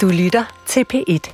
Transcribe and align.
Du 0.00 0.08
lytter 0.08 0.44
til 0.66 0.84
P1. 0.94 1.30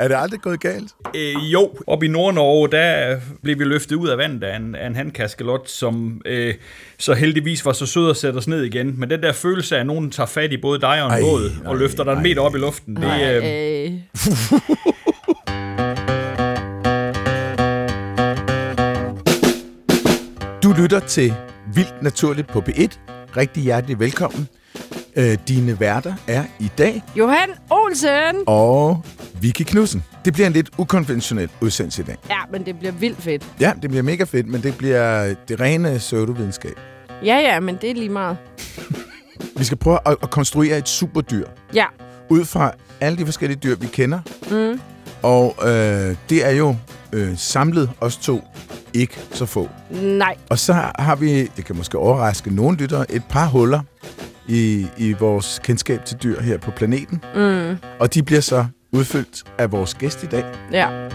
Er 0.00 0.08
det 0.08 0.14
aldrig 0.18 0.40
gået 0.40 0.60
galt? 0.60 0.94
Øh, 1.16 1.52
jo, 1.52 1.70
op 1.86 2.02
i 2.02 2.08
Nord-Norge, 2.08 2.68
der 2.68 3.16
blev 3.42 3.58
vi 3.58 3.64
løftet 3.64 3.96
ud 3.96 4.08
af 4.08 4.18
vandet 4.18 4.44
af 4.44 4.56
en, 4.56 4.74
af 4.74 4.86
en 4.86 4.96
handkaskelot, 4.96 5.68
som 5.68 6.20
øh, 6.24 6.54
så 6.98 7.14
heldigvis 7.14 7.64
var 7.64 7.72
så 7.72 7.86
sød 7.86 8.10
at 8.10 8.16
sætte 8.16 8.36
os 8.36 8.48
ned 8.48 8.62
igen. 8.62 9.00
Men 9.00 9.10
den 9.10 9.22
der 9.22 9.32
følelse 9.32 9.76
af, 9.76 9.80
at 9.80 9.86
nogen 9.86 10.10
tager 10.10 10.26
fat 10.26 10.52
i 10.52 10.56
både 10.56 10.80
dig 10.80 11.02
og 11.02 11.06
en 11.06 11.12
Ej, 11.12 11.20
båd, 11.20 11.50
og 11.64 11.76
løfter 11.76 12.04
dig 12.04 12.12
en 12.12 12.22
meter 12.22 12.42
op 12.42 12.54
i 12.54 12.58
luften, 12.58 12.96
det, 12.96 13.20
øh, 13.22 13.44
Øh, 13.44 13.92
Du 20.62 20.72
lytter 20.82 21.00
til 21.00 21.34
Vildt 21.74 22.02
Naturligt 22.02 22.48
på 22.48 22.62
P1. 22.68 22.98
Rigtig 23.36 23.62
hjertelig 23.62 23.98
velkommen. 24.00 24.48
Øh, 25.16 25.38
dine 25.48 25.80
værter 25.80 26.14
er 26.26 26.44
i 26.58 26.70
dag, 26.78 27.02
Johan 27.16 27.48
Olsen! 27.70 28.42
og 28.46 29.02
Vicky 29.40 29.62
Knudsen. 29.62 30.04
Det 30.24 30.32
bliver 30.32 30.46
en 30.46 30.52
lidt 30.52 30.68
ukonventionel 30.78 31.48
udsendelse 31.60 32.02
i 32.02 32.04
dag. 32.04 32.16
Ja, 32.30 32.38
men 32.52 32.66
det 32.66 32.78
bliver 32.78 32.92
vildt 32.92 33.22
fedt. 33.22 33.46
Ja, 33.60 33.72
det 33.82 33.90
bliver 33.90 34.02
mega 34.02 34.24
fedt, 34.24 34.46
men 34.48 34.62
det 34.62 34.76
bliver 34.76 35.34
det 35.48 35.60
rene 35.60 35.98
pseudovidenskab. 35.98 36.80
Ja, 37.24 37.36
ja, 37.38 37.60
men 37.60 37.78
det 37.80 37.90
er 37.90 37.94
lige 37.94 38.08
meget. 38.08 38.36
Vi 39.58 39.64
skal 39.64 39.78
prøve 39.78 39.98
at, 40.06 40.16
at 40.22 40.30
konstruere 40.30 40.78
et 40.78 40.88
superdyr, 40.88 41.46
Ja. 41.74 41.84
ud 42.28 42.44
fra 42.44 42.72
alle 43.00 43.18
de 43.18 43.24
forskellige 43.24 43.58
dyr, 43.62 43.76
vi 43.76 43.86
kender. 43.86 44.20
Mm. 44.50 44.80
Og 45.22 45.56
øh, 45.62 46.16
det 46.30 46.46
er 46.46 46.50
jo 46.50 46.76
øh, 47.12 47.38
samlet 47.38 47.90
os 48.00 48.16
to 48.16 48.40
ikke 48.94 49.18
så 49.32 49.46
få. 49.46 49.68
Nej. 50.02 50.36
Og 50.50 50.58
så 50.58 50.72
har 50.98 51.16
vi, 51.16 51.42
det 51.56 51.64
kan 51.64 51.76
måske 51.76 51.98
overraske 51.98 52.54
nogle 52.54 52.76
lyttere, 52.76 53.10
et 53.10 53.22
par 53.28 53.46
huller 53.46 53.80
i, 54.48 54.86
i 54.98 55.12
vores 55.12 55.60
kendskab 55.64 56.04
til 56.04 56.16
dyr 56.22 56.40
her 56.40 56.58
på 56.58 56.70
planeten. 56.70 57.24
Mm. 57.34 57.76
Og 58.00 58.14
de 58.14 58.22
bliver 58.22 58.40
så 58.40 58.66
udfyldt 58.92 59.44
af 59.58 59.72
vores 59.72 59.94
gæst 59.94 60.22
i 60.22 60.26
dag. 60.26 60.44
Ja. 60.72 61.08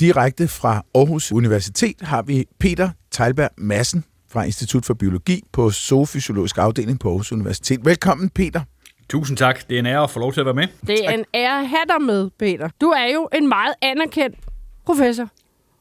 Direkte 0.00 0.48
fra 0.48 0.82
Aarhus 0.94 1.32
Universitet 1.32 1.96
har 2.02 2.22
vi 2.22 2.44
Peter 2.60 2.90
Teilberg 3.10 3.50
Madsen 3.58 4.04
fra 4.30 4.42
Institut 4.44 4.84
for 4.86 4.94
Biologi 4.94 5.42
på 5.52 5.70
Zoofysiologisk 5.70 6.58
Afdeling 6.58 7.00
på 7.00 7.08
Aarhus 7.08 7.32
Universitet. 7.32 7.84
Velkommen, 7.84 8.30
Peter. 8.30 8.60
tusind 9.08 9.36
tak. 9.36 9.68
Det 9.68 9.74
er 9.74 9.78
en 9.78 9.86
ære 9.86 10.02
at 10.02 10.10
få 10.10 10.20
lov 10.20 10.32
til 10.32 10.40
at 10.40 10.46
være 10.46 10.54
med. 10.54 10.66
Det 10.86 11.06
er 11.06 11.10
en 11.10 11.24
ære 11.34 11.60
at 11.60 11.68
have 11.68 11.84
dig 11.88 12.02
med, 12.06 12.30
Peter. 12.38 12.68
Du 12.80 12.86
er 12.86 13.12
jo 13.14 13.28
en 13.34 13.48
meget 13.48 13.74
anerkendt 13.82 14.36
professor 14.86 15.28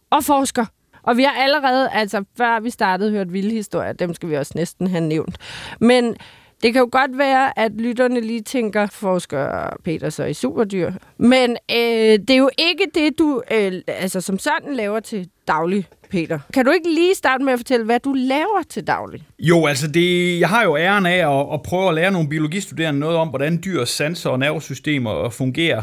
og 0.09 0.23
forsker. 0.23 0.65
Og 1.05 1.17
vi 1.17 1.23
har 1.23 1.31
allerede, 1.31 1.89
altså 1.89 2.23
før 2.37 2.59
vi 2.59 2.69
startede, 2.69 3.11
hørt 3.11 3.33
vilde 3.33 3.51
historier. 3.51 3.93
Dem 3.93 4.13
skal 4.13 4.29
vi 4.29 4.35
også 4.35 4.53
næsten 4.55 4.87
have 4.87 5.01
nævnt. 5.01 5.37
Men 5.79 6.15
det 6.63 6.73
kan 6.73 6.79
jo 6.79 6.89
godt 6.91 7.17
være, 7.17 7.59
at 7.59 7.71
lytterne 7.71 8.19
lige 8.19 8.41
tænker, 8.41 8.85
forsker 8.85 9.69
Peter 9.83 10.09
så 10.09 10.23
i 10.23 10.33
superdyr. 10.33 10.91
Men 11.17 11.51
øh, 11.51 12.19
det 12.27 12.29
er 12.29 12.37
jo 12.37 12.49
ikke 12.57 12.85
det, 12.95 13.19
du 13.19 13.41
øh, 13.51 13.71
altså, 13.87 14.21
som 14.21 14.39
sådan 14.39 14.73
laver 14.73 14.99
til 14.99 15.29
daglig, 15.47 15.87
Peter. 16.09 16.39
Kan 16.53 16.65
du 16.65 16.71
ikke 16.71 16.89
lige 16.89 17.15
starte 17.15 17.43
med 17.43 17.53
at 17.53 17.59
fortælle, 17.59 17.85
hvad 17.85 17.99
du 17.99 18.13
laver 18.13 18.63
til 18.69 18.87
daglig? 18.87 19.23
Jo, 19.39 19.65
altså 19.65 19.87
det, 19.87 20.39
jeg 20.39 20.49
har 20.49 20.63
jo 20.63 20.77
æren 20.77 21.05
af 21.05 21.39
at, 21.39 21.53
at 21.53 21.61
prøve 21.63 21.87
at 21.87 21.95
lære 21.95 22.11
nogle 22.11 22.29
biologistuderende 22.29 22.99
noget 22.99 23.17
om, 23.17 23.27
hvordan 23.27 23.61
dyrs 23.65 23.89
sanser 23.89 24.29
og 24.29 24.39
nervesystemer 24.39 25.23
øh, 25.25 25.31
fungerer. 25.31 25.81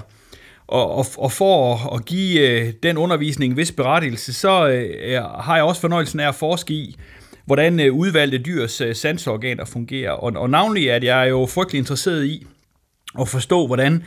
Og, 0.67 0.95
og, 0.95 1.07
og 1.19 1.33
for 1.33 1.75
at, 1.75 1.99
at 1.99 2.05
give 2.05 2.51
øh, 2.51 2.73
den 2.83 2.97
undervisning 2.97 3.51
en 3.51 3.57
vis 3.57 3.73
berettigelse, 3.73 4.33
så 4.33 4.69
øh, 4.69 5.23
har 5.23 5.55
jeg 5.55 5.65
også 5.65 5.81
fornøjelsen 5.81 6.21
af 6.21 6.29
at 6.29 6.35
forske 6.35 6.75
i, 6.75 6.97
hvordan 7.45 7.81
øh, 7.81 7.95
udvalgte 7.95 8.39
dyrs 8.39 8.81
øh, 8.81 8.95
sansorganer 8.95 9.65
fungerer. 9.65 10.11
Og, 10.11 10.33
og 10.37 10.51
navnlig 10.51 10.91
at 10.91 11.05
jeg 11.05 11.23
er 11.23 11.29
jo 11.29 11.47
frygtelig 11.47 11.79
interesseret 11.79 12.25
i 12.25 12.47
at 13.21 13.29
forstå, 13.29 13.67
hvordan 13.67 14.05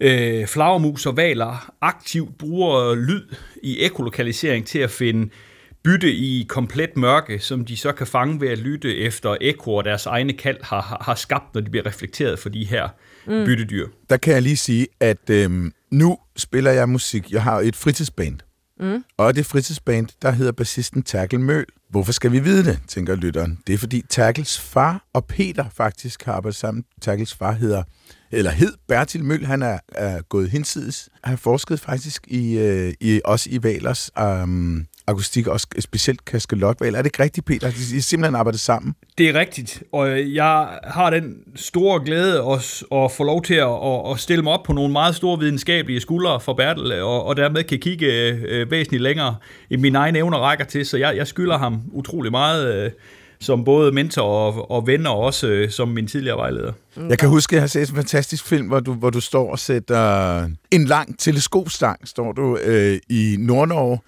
øh, 0.00 0.46
flagermus 0.46 1.06
og 1.06 1.16
valer 1.16 1.72
aktivt 1.80 2.38
bruger 2.38 2.94
lyd 2.94 3.22
i 3.62 3.84
ekolokalisering 3.84 4.66
til 4.66 4.78
at 4.78 4.90
finde 4.90 5.30
bytte 5.82 6.12
i 6.12 6.46
komplet 6.48 6.96
mørke, 6.96 7.38
som 7.38 7.64
de 7.64 7.76
så 7.76 7.92
kan 7.92 8.06
fange 8.06 8.40
ved 8.40 8.48
at 8.48 8.58
lytte 8.58 8.96
efter 8.96 9.36
ekoer, 9.40 9.82
deres 9.82 10.06
egne 10.06 10.32
kald 10.32 10.56
har, 10.62 11.02
har, 11.06 11.14
skabt, 11.14 11.54
når 11.54 11.60
de 11.60 11.70
bliver 11.70 11.86
reflekteret 11.86 12.38
for 12.38 12.48
de 12.48 12.64
her 12.64 12.88
mm. 13.28 13.44
byttedyr. 13.44 13.86
Der 14.10 14.16
kan 14.16 14.34
jeg 14.34 14.42
lige 14.42 14.56
sige, 14.56 14.86
at 15.00 15.30
øhm, 15.30 15.72
nu 15.90 16.18
spiller 16.36 16.70
jeg 16.70 16.88
musik. 16.88 17.32
Jeg 17.32 17.42
har 17.42 17.60
et 17.60 17.76
fritidsband. 17.76 18.38
Mm. 18.80 19.04
Og 19.16 19.36
det 19.36 19.46
fritidsband, 19.46 20.08
der 20.22 20.30
hedder 20.30 20.52
bassisten 20.52 21.02
Terkel 21.02 21.40
Møl. 21.40 21.66
Hvorfor 21.90 22.12
skal 22.12 22.32
vi 22.32 22.38
vide 22.38 22.64
det, 22.64 22.80
tænker 22.88 23.16
lytteren. 23.16 23.58
Det 23.66 23.74
er 23.74 23.78
fordi 23.78 24.04
Terkels 24.08 24.60
far 24.60 25.04
og 25.14 25.24
Peter 25.24 25.64
faktisk 25.74 26.24
har 26.24 26.32
arbejdet 26.32 26.56
sammen. 26.56 26.84
Terkels 27.00 27.34
far 27.34 27.52
hedder, 27.52 27.82
eller 28.30 28.50
hed 28.50 28.72
Bertil 28.88 29.24
Møl. 29.24 29.44
Han 29.44 29.62
er, 29.62 29.78
er 29.88 30.22
gået 30.22 30.50
hinsides. 30.50 31.08
Han 31.22 31.30
har 31.30 31.36
forsket 31.36 31.80
faktisk 31.80 32.24
i, 32.28 32.58
øh, 32.58 32.94
i 33.00 33.20
også 33.24 33.50
i 33.50 33.62
valers 33.62 34.10
um, 34.20 34.86
akustik, 35.08 35.46
og 35.46 35.60
specielt 35.78 36.24
kaskelotval. 36.24 36.94
Er 36.94 36.98
det 36.98 37.06
ikke 37.06 37.22
rigtigt, 37.22 37.46
Peter? 37.46 37.70
De 37.70 37.76
de 37.76 38.02
simpelthen 38.02 38.34
arbejdet 38.34 38.60
sammen. 38.60 38.94
Det 39.18 39.28
er 39.28 39.34
rigtigt, 39.34 39.82
og 39.92 40.34
jeg 40.34 40.68
har 40.84 41.10
den 41.10 41.36
store 41.56 42.04
glæde 42.04 42.38
at, 42.38 42.82
at 42.92 43.12
få 43.12 43.24
lov 43.24 43.42
til 43.42 43.54
at, 43.54 44.10
at, 44.10 44.18
stille 44.18 44.42
mig 44.42 44.52
op 44.52 44.62
på 44.62 44.72
nogle 44.72 44.92
meget 44.92 45.14
store 45.14 45.38
videnskabelige 45.38 46.00
skuldre 46.00 46.40
for 46.40 46.54
Bertel, 46.54 47.02
og, 47.02 47.24
og 47.24 47.36
dermed 47.36 47.64
kan 47.64 47.78
kigge 47.78 48.06
øh, 48.06 48.70
væsentligt 48.70 49.02
længere 49.02 49.36
i 49.70 49.76
mine 49.76 49.98
egne 49.98 50.18
evner 50.18 50.38
rækker 50.38 50.64
til, 50.64 50.86
så 50.86 50.96
jeg, 50.96 51.16
jeg 51.16 51.26
skylder 51.26 51.58
ham 51.58 51.80
utrolig 51.92 52.30
meget 52.30 52.84
øh, 52.84 52.90
som 53.40 53.64
både 53.64 53.92
mentor 53.92 54.22
og, 54.22 54.70
og 54.70 54.86
ven, 54.86 55.06
og 55.06 55.18
også 55.18 55.46
øh, 55.46 55.70
som 55.70 55.88
min 55.88 56.06
tidligere 56.06 56.36
vejleder. 56.36 56.72
Jeg 57.08 57.18
kan 57.18 57.28
huske, 57.28 57.52
at 57.52 57.54
jeg 57.54 57.62
har 57.62 57.66
set 57.66 57.88
en 57.88 57.94
fantastisk 57.94 58.44
film, 58.44 58.66
hvor 58.66 58.80
du, 58.80 58.92
hvor 58.92 59.10
du 59.10 59.20
står 59.20 59.50
og 59.50 59.58
sætter 59.58 60.44
en 60.70 60.84
lang 60.84 61.18
teleskopstang, 61.18 62.08
står 62.08 62.32
du 62.32 62.58
øh, 62.64 62.98
i 63.08 63.36
Nordnorge, 63.38 63.98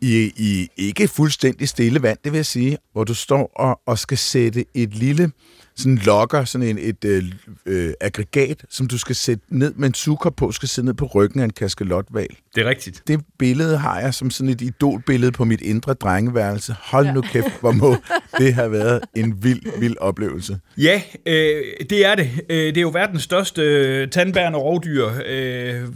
i, 0.00 0.32
i 0.36 0.68
ikke 0.76 1.08
fuldstændig 1.08 1.68
stille 1.68 2.02
vand, 2.02 2.18
det 2.24 2.32
vil 2.32 2.38
jeg 2.38 2.46
sige, 2.46 2.78
hvor 2.92 3.04
du 3.04 3.14
står 3.14 3.52
og, 3.56 3.80
og 3.86 3.98
skal 3.98 4.18
sætte 4.18 4.64
et 4.74 4.94
lille 4.94 5.32
sådan 5.80 5.96
lokker, 5.96 6.44
sådan 6.44 6.66
en, 6.66 6.78
et 6.78 7.04
øh, 7.04 7.24
øh, 7.66 7.92
aggregat, 8.00 8.64
som 8.70 8.86
du 8.86 8.98
skal 8.98 9.16
sætte 9.16 9.44
ned 9.48 9.72
med 9.76 9.88
en 9.88 9.94
sukker 9.94 10.30
på, 10.30 10.52
skal 10.52 10.68
sidde 10.68 10.86
ned 10.86 10.94
på 10.94 11.06
ryggen 11.06 11.40
af 11.40 11.44
en 11.44 11.50
kaskelotval. 11.50 12.28
Det 12.54 12.64
er 12.64 12.68
rigtigt. 12.68 13.02
Det 13.08 13.20
billede 13.38 13.78
har 13.78 14.00
jeg 14.00 14.14
som 14.14 14.30
sådan 14.30 14.50
et 14.50 14.60
idolbillede 14.60 15.32
på 15.32 15.44
mit 15.44 15.60
indre 15.60 15.94
drengeværelse. 15.94 16.74
Hold 16.80 17.12
nu 17.14 17.20
kæft, 17.20 17.60
hvor 17.60 17.72
må 17.72 17.96
det 18.38 18.54
have 18.54 18.72
været 18.72 19.00
en 19.16 19.44
vild, 19.44 19.80
vild 19.80 19.96
oplevelse. 20.00 20.58
Ja, 20.78 21.02
øh, 21.26 21.62
det 21.90 22.06
er 22.06 22.14
det. 22.14 22.30
Øh, 22.48 22.56
det 22.56 22.76
er 22.76 22.80
jo 22.80 22.90
verdens 22.90 23.22
største 23.22 23.62
øh, 23.62 24.08
tandbærende 24.08 24.58
rovdyr 24.58 25.06
øh, 25.26 25.88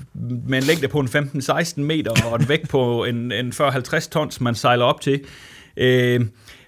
med 0.48 0.58
en 0.58 0.64
længde 0.64 0.88
på 0.88 1.00
en 1.00 1.08
15-16 1.08 1.80
meter 1.80 2.10
og 2.30 2.40
en 2.40 2.48
vægt 2.48 2.68
på 2.68 3.04
en, 3.04 3.32
en 3.32 3.52
40-50 3.52 4.08
tons, 4.08 4.40
man 4.40 4.54
sejler 4.54 4.84
op 4.84 5.00
til. 5.00 5.20
Øh, 5.76 6.20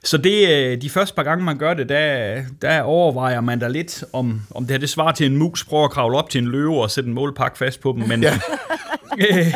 så 0.07 0.19
det, 0.19 0.49
øh, 0.49 0.83
de 0.83 0.91
første 0.91 1.15
par 1.15 1.23
gange, 1.23 1.45
man 1.45 1.59
gør 1.59 1.75
det, 1.75 1.89
der, 1.89 2.43
der 2.63 2.81
overvejer 2.83 3.41
man 3.41 3.59
da 3.59 3.69
lidt, 3.69 4.05
om, 4.13 4.41
om 4.51 4.65
det 4.65 4.71
her 4.71 4.79
det 4.79 4.89
svarer 4.89 5.13
til 5.13 5.27
en 5.27 5.37
mus, 5.37 5.65
prøver 5.65 5.85
at 5.85 5.91
kravle 5.91 6.17
op 6.17 6.31
til 6.31 6.39
en 6.39 6.49
løve 6.49 6.83
og 6.83 6.91
sætte 6.91 7.09
en 7.09 7.15
målpakke 7.15 7.59
fast 7.59 7.81
på 7.81 7.93
dem. 7.99 8.09
Men, 8.09 8.23
ja. 8.23 8.33
øh, 9.29 9.55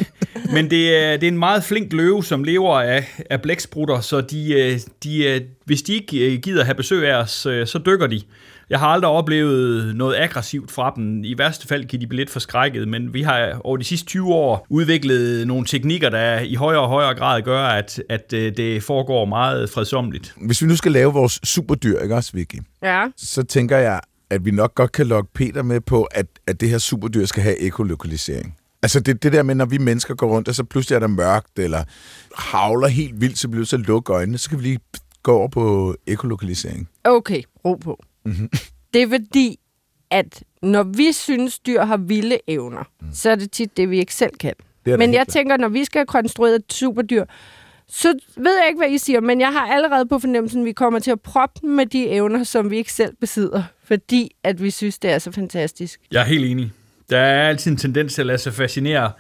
men 0.53 0.71
det, 0.71 0.97
er, 0.97 1.17
det 1.17 1.23
er 1.23 1.29
en 1.29 1.39
meget 1.39 1.65
flink 1.65 1.93
løve, 1.93 2.25
som 2.25 2.45
lever 2.45 2.81
af, 2.81 3.23
af 3.31 3.43
blæksprutter, 3.43 4.01
så 4.01 4.21
de, 4.21 4.53
øh, 4.53 4.79
de, 5.05 5.25
øh, 5.25 5.41
hvis 5.65 5.83
de 5.83 5.95
ikke 5.95 6.33
øh, 6.33 6.41
gider 6.41 6.65
have 6.65 6.75
besøg 6.75 7.09
af 7.09 7.15
os, 7.15 7.47
øh, 7.47 7.67
så 7.67 7.79
dykker 7.79 8.07
de. 8.07 8.23
Jeg 8.71 8.79
har 8.79 8.87
aldrig 8.87 9.11
oplevet 9.11 9.97
noget 9.97 10.17
aggressivt 10.17 10.71
fra 10.71 10.93
dem. 10.97 11.25
I 11.25 11.39
værste 11.39 11.69
fald 11.69 11.87
kan 11.87 12.01
de 12.01 12.07
blive 12.07 12.21
lidt 12.21 12.31
forskrækket, 12.31 12.89
men 12.89 13.15
vi 13.15 13.23
har 13.23 13.61
over 13.65 13.77
de 13.77 13.85
sidste 13.85 14.07
20 14.07 14.35
år 14.35 14.67
udviklet 14.69 15.47
nogle 15.47 15.67
teknikker, 15.67 16.09
der 16.09 16.41
i 16.41 16.55
højere 16.55 16.81
og 16.81 16.89
højere 16.89 17.15
grad 17.15 17.43
gør, 17.43 17.63
at, 17.63 18.03
at 18.09 18.33
øh, 18.33 18.57
det 18.57 18.83
foregår 18.83 19.25
meget 19.25 19.71
fredsomligt. 19.71 20.35
Hvis 20.47 20.63
vi 20.63 20.67
nu 20.67 20.77
skal 20.77 20.93
lave 20.93 21.13
vores 21.13 21.41
superdyr, 21.45 21.99
ikke 21.99 22.15
også, 22.15 22.31
Vicky? 22.35 22.59
Ja. 22.83 23.07
så 23.17 23.43
tænker 23.43 23.77
jeg, 23.77 24.01
at 24.31 24.45
vi 24.45 24.51
nok 24.51 24.75
godt 24.75 24.93
kan 24.93 25.07
lokke 25.07 25.31
Peter 25.35 25.63
med 25.63 25.81
på, 25.81 26.03
at, 26.03 26.27
at 26.47 26.61
det 26.61 26.69
her 26.69 26.79
superdyr 26.79 27.27
skal 27.27 27.43
have 27.43 27.61
ekolokalisering. 27.61 28.57
Altså 28.83 29.01
det, 29.01 29.23
det 29.23 29.33
der 29.33 29.43
med, 29.43 29.55
når 29.55 29.67
vi 29.67 29.79
mennesker 29.79 30.15
går 30.15 30.29
rundt, 30.29 30.49
og 30.49 30.55
så 30.55 30.65
pludselig 30.65 30.97
er 30.97 31.01
der 31.01 31.07
mørkt, 31.07 31.59
eller 31.59 31.85
havler 32.37 32.89
helt 32.89 33.21
vildt, 33.21 33.39
så 33.39 33.49
bliver 33.49 33.61
vi 33.61 33.67
så 33.67 33.77
lukke 33.77 34.13
øjnene, 34.13 34.39
så 34.39 34.49
kan 34.49 34.59
vi 34.59 34.63
lige 34.63 34.79
gå 35.23 35.33
over 35.39 35.49
på 35.49 35.95
ekolokalisering. 36.07 36.89
Okay, 37.05 37.43
ro 37.65 37.75
på. 37.75 38.01
Mm-hmm. 38.25 38.51
Det 38.95 39.03
er 39.03 39.09
fordi, 39.09 39.59
at 40.11 40.43
når 40.63 40.83
vi 40.83 41.13
synes, 41.13 41.59
dyr 41.59 41.83
har 41.85 41.97
vilde 41.97 42.39
evner, 42.47 42.85
mm. 43.01 43.09
så 43.13 43.31
er 43.31 43.35
det 43.35 43.51
tit 43.51 43.77
det, 43.77 43.91
vi 43.91 43.99
ikke 43.99 44.15
selv 44.15 44.37
kan. 44.41 44.55
Det 44.85 44.99
Men 44.99 45.15
jeg 45.15 45.19
klart. 45.19 45.29
tænker, 45.29 45.57
når 45.57 45.69
vi 45.69 45.85
skal 45.85 46.07
konstruere 46.07 46.55
et 46.55 46.73
superdyr, 46.73 47.25
så 47.89 48.15
ved 48.37 48.59
jeg 48.59 48.69
ikke, 48.69 48.79
hvad 48.79 48.91
I 48.91 48.99
siger, 48.99 49.21
men 49.21 49.41
jeg 49.41 49.53
har 49.53 49.67
allerede 49.67 50.07
på 50.07 50.19
fornemmelsen, 50.19 50.61
at 50.61 50.67
vi 50.67 50.73
kommer 50.73 50.99
til 50.99 51.11
at 51.11 51.21
proppe 51.21 51.61
dem 51.63 51.71
med 51.71 51.87
de 51.87 52.09
evner, 52.09 52.45
som 52.45 52.71
vi 52.71 52.77
ikke 52.77 52.93
selv 52.93 53.15
besidder, 53.21 53.63
fordi 53.85 54.31
at 54.45 54.63
vi 54.63 54.71
synes, 54.71 54.99
det 54.99 55.11
er 55.11 55.19
så 55.19 55.33
fantastisk. 55.33 56.01
Jeg 56.13 56.21
er 56.21 56.27
helt 56.27 56.45
enig. 56.45 56.73
Der 57.11 57.19
er 57.19 57.49
altid 57.49 57.71
en 57.71 57.77
tendens 57.77 58.15
til 58.15 58.23
at 58.23 58.27
lade 58.27 58.39
sig 58.39 58.55
fascinere 58.55 59.13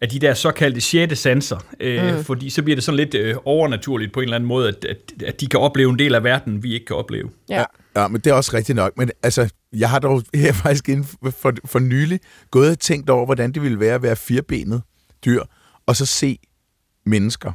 af 0.00 0.08
de 0.08 0.18
der 0.18 0.34
såkaldte 0.34 0.80
sjette 0.80 1.16
sanser, 1.16 1.58
øh, 1.80 2.16
mm. 2.16 2.24
fordi 2.24 2.50
så 2.50 2.62
bliver 2.62 2.76
det 2.76 2.84
sådan 2.84 2.96
lidt 2.96 3.14
øh, 3.14 3.36
overnaturligt 3.44 4.12
på 4.12 4.20
en 4.20 4.24
eller 4.24 4.36
anden 4.36 4.48
måde, 4.48 4.68
at, 4.68 4.84
at, 4.84 5.22
at 5.26 5.40
de 5.40 5.46
kan 5.46 5.60
opleve 5.60 5.90
en 5.90 5.98
del 5.98 6.14
af 6.14 6.24
verden, 6.24 6.62
vi 6.62 6.74
ikke 6.74 6.86
kan 6.86 6.96
opleve. 6.96 7.30
Ja. 7.48 7.58
Ja, 7.58 7.64
men 8.08 8.20
det 8.20 8.30
er 8.30 8.34
også 8.34 8.50
rigtigt 8.54 8.76
nok. 8.76 8.92
Men 8.96 9.10
altså, 9.22 9.48
jeg 9.72 9.90
har 9.90 9.98
dog 9.98 10.22
her 10.34 10.52
faktisk 10.52 10.88
inden 10.88 11.04
for, 11.30 11.52
for 11.64 11.78
nylig 11.78 12.20
gået 12.50 12.70
og 12.70 12.78
tænkt 12.78 13.10
over, 13.10 13.24
hvordan 13.24 13.52
det 13.52 13.62
ville 13.62 13.80
være 13.80 13.94
at 13.94 14.02
være 14.02 14.16
firbenet 14.16 14.82
dyr, 15.24 15.42
og 15.86 15.96
så 15.96 16.06
se 16.06 16.38
mennesker, 17.06 17.52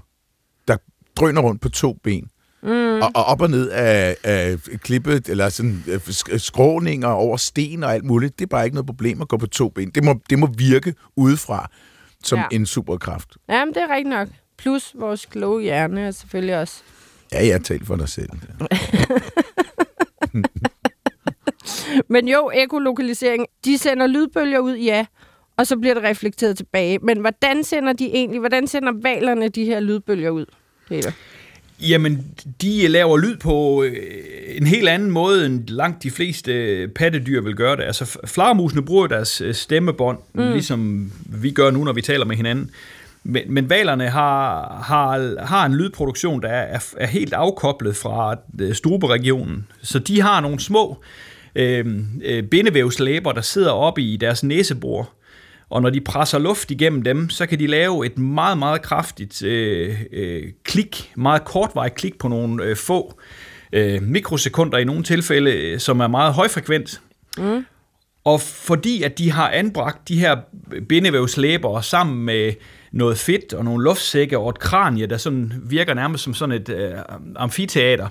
der 0.67 0.77
drøner 1.15 1.41
rundt 1.41 1.61
på 1.61 1.69
to 1.69 1.93
ben. 2.03 2.29
Mm. 2.63 2.69
Og, 3.01 3.11
og 3.15 3.25
op 3.25 3.41
og 3.41 3.49
ned 3.49 3.69
af, 3.69 4.15
af 4.23 4.57
klippet, 4.77 5.29
eller 5.29 5.49
sådan 5.49 5.83
øh, 5.87 5.95
sk- 6.07 6.37
skråninger 6.37 7.07
over 7.07 7.37
sten 7.37 7.83
og 7.83 7.93
alt 7.93 8.05
muligt. 8.05 8.39
Det 8.39 8.45
er 8.45 8.49
bare 8.49 8.65
ikke 8.65 8.75
noget 8.75 8.85
problem 8.85 9.21
at 9.21 9.27
gå 9.27 9.37
på 9.37 9.47
to 9.47 9.69
ben. 9.69 9.89
Det 9.89 10.03
må, 10.03 10.19
det 10.29 10.39
må 10.39 10.47
virke 10.57 10.93
udefra 11.15 11.69
som 12.23 12.37
Ja. 12.39 12.45
ja. 12.51 12.55
en 12.55 12.65
superkraft. 12.65 13.37
Jamen, 13.49 13.73
det 13.73 13.83
er 13.83 13.95
rigtigt 13.95 14.09
nok. 14.09 14.27
Plus 14.57 14.95
vores 14.99 15.25
kloge 15.25 15.61
hjerne 15.61 16.01
er 16.01 16.11
selvfølgelig 16.11 16.59
også. 16.59 16.81
Ja, 17.31 17.45
jeg 17.47 17.63
taler 17.63 17.85
for 17.85 17.95
dig 17.95 18.09
selv. 18.09 18.29
Men 22.13 22.27
jo, 22.27 22.51
ekolokalisering, 22.53 23.45
de 23.65 23.77
sender 23.77 24.07
lydbølger 24.07 24.59
ud, 24.59 24.75
ja, 24.75 25.05
og 25.57 25.67
så 25.67 25.77
bliver 25.77 25.93
det 25.93 26.03
reflekteret 26.03 26.57
tilbage. 26.57 26.99
Men 26.99 27.19
hvordan 27.19 27.63
sender 27.63 27.93
de 27.93 28.05
egentlig, 28.05 28.39
hvordan 28.39 28.67
sender 28.67 28.91
valerne 29.01 29.49
de 29.49 29.65
her 29.65 29.79
lydbølger 29.79 30.29
ud, 30.29 30.45
Peter? 30.87 31.11
Jamen, 31.81 32.25
de 32.61 32.87
laver 32.87 33.17
lyd 33.17 33.37
på 33.37 33.83
øh, 33.83 33.95
en 34.47 34.67
helt 34.67 34.89
anden 34.89 35.11
måde, 35.11 35.45
end 35.45 35.67
langt 35.67 36.03
de 36.03 36.11
fleste 36.11 36.53
øh, 36.53 36.89
pattedyr 36.89 37.41
vil 37.41 37.55
gøre 37.55 37.75
det. 37.75 37.83
Altså, 37.83 38.19
flagermusene 38.25 38.85
bruger 38.85 39.07
deres 39.07 39.41
øh, 39.41 39.53
stemmebånd, 39.53 40.17
mm. 40.33 40.51
ligesom 40.51 41.11
vi 41.25 41.51
gør 41.51 41.71
nu, 41.71 41.83
når 41.83 41.93
vi 41.93 42.01
taler 42.01 42.25
med 42.25 42.35
hinanden. 42.35 42.71
Men, 43.23 43.53
men 43.53 43.69
valerne 43.69 44.09
har, 44.09 44.67
har, 44.87 45.45
har 45.45 45.65
en 45.65 45.75
lydproduktion, 45.75 46.41
der 46.41 46.49
er, 46.49 46.79
er, 46.97 47.07
helt 47.07 47.33
afkoblet 47.33 47.95
fra 47.95 48.35
øh, 48.59 48.75
struberegionen. 48.75 49.67
Så 49.81 49.99
de 49.99 50.21
har 50.21 50.41
nogle 50.41 50.59
små 50.59 51.03
øh, 51.55 51.85
øh, 52.23 52.43
bindevævslæber, 52.43 53.31
der 53.31 53.41
sidder 53.41 53.71
oppe 53.71 54.01
i 54.01 54.17
deres 54.17 54.43
næsebor. 54.43 55.09
Og 55.69 55.81
når 55.81 55.89
de 55.89 56.01
presser 56.01 56.39
luft 56.39 56.71
igennem 56.71 57.01
dem, 57.01 57.29
så 57.29 57.45
kan 57.45 57.59
de 57.59 57.67
lave 57.67 58.05
et 58.05 58.17
meget, 58.17 58.57
meget 58.57 58.81
kraftigt 58.81 59.43
øh, 59.43 60.01
øh, 60.11 60.43
klik, 60.63 61.11
meget 61.15 61.45
kortvarigt 61.45 61.95
klik 61.95 62.17
på 62.17 62.27
nogle 62.27 62.63
øh, 62.63 62.75
få 62.75 63.19
øh, 63.73 64.01
mikrosekunder 64.01 64.77
i 64.77 64.83
nogle 64.83 65.03
tilfælde, 65.03 65.51
øh, 65.51 65.79
som 65.79 65.99
er 65.99 66.07
meget 66.07 66.33
højfrekvent. 66.33 67.01
Mm. 67.37 67.65
Og 68.23 68.41
fordi 68.41 69.03
at 69.03 69.17
de 69.17 69.31
har 69.31 69.49
anbragt 69.49 70.07
de 70.07 70.19
her 70.19 70.37
bindevævslæber 70.89 71.81
sammen 71.81 72.25
med 72.25 72.53
noget 72.93 73.17
fedt 73.17 73.53
og 73.53 73.65
nogle 73.65 73.83
luftsække 73.83 74.37
og 74.37 74.49
et 74.49 74.59
kranie, 74.59 75.05
der 75.05 75.17
sådan 75.17 75.53
virker 75.63 75.93
nærmest 75.93 76.23
som 76.23 76.33
sådan 76.33 76.55
et 76.55 76.69
øh, 76.69 76.93
amfiteater, 77.35 78.07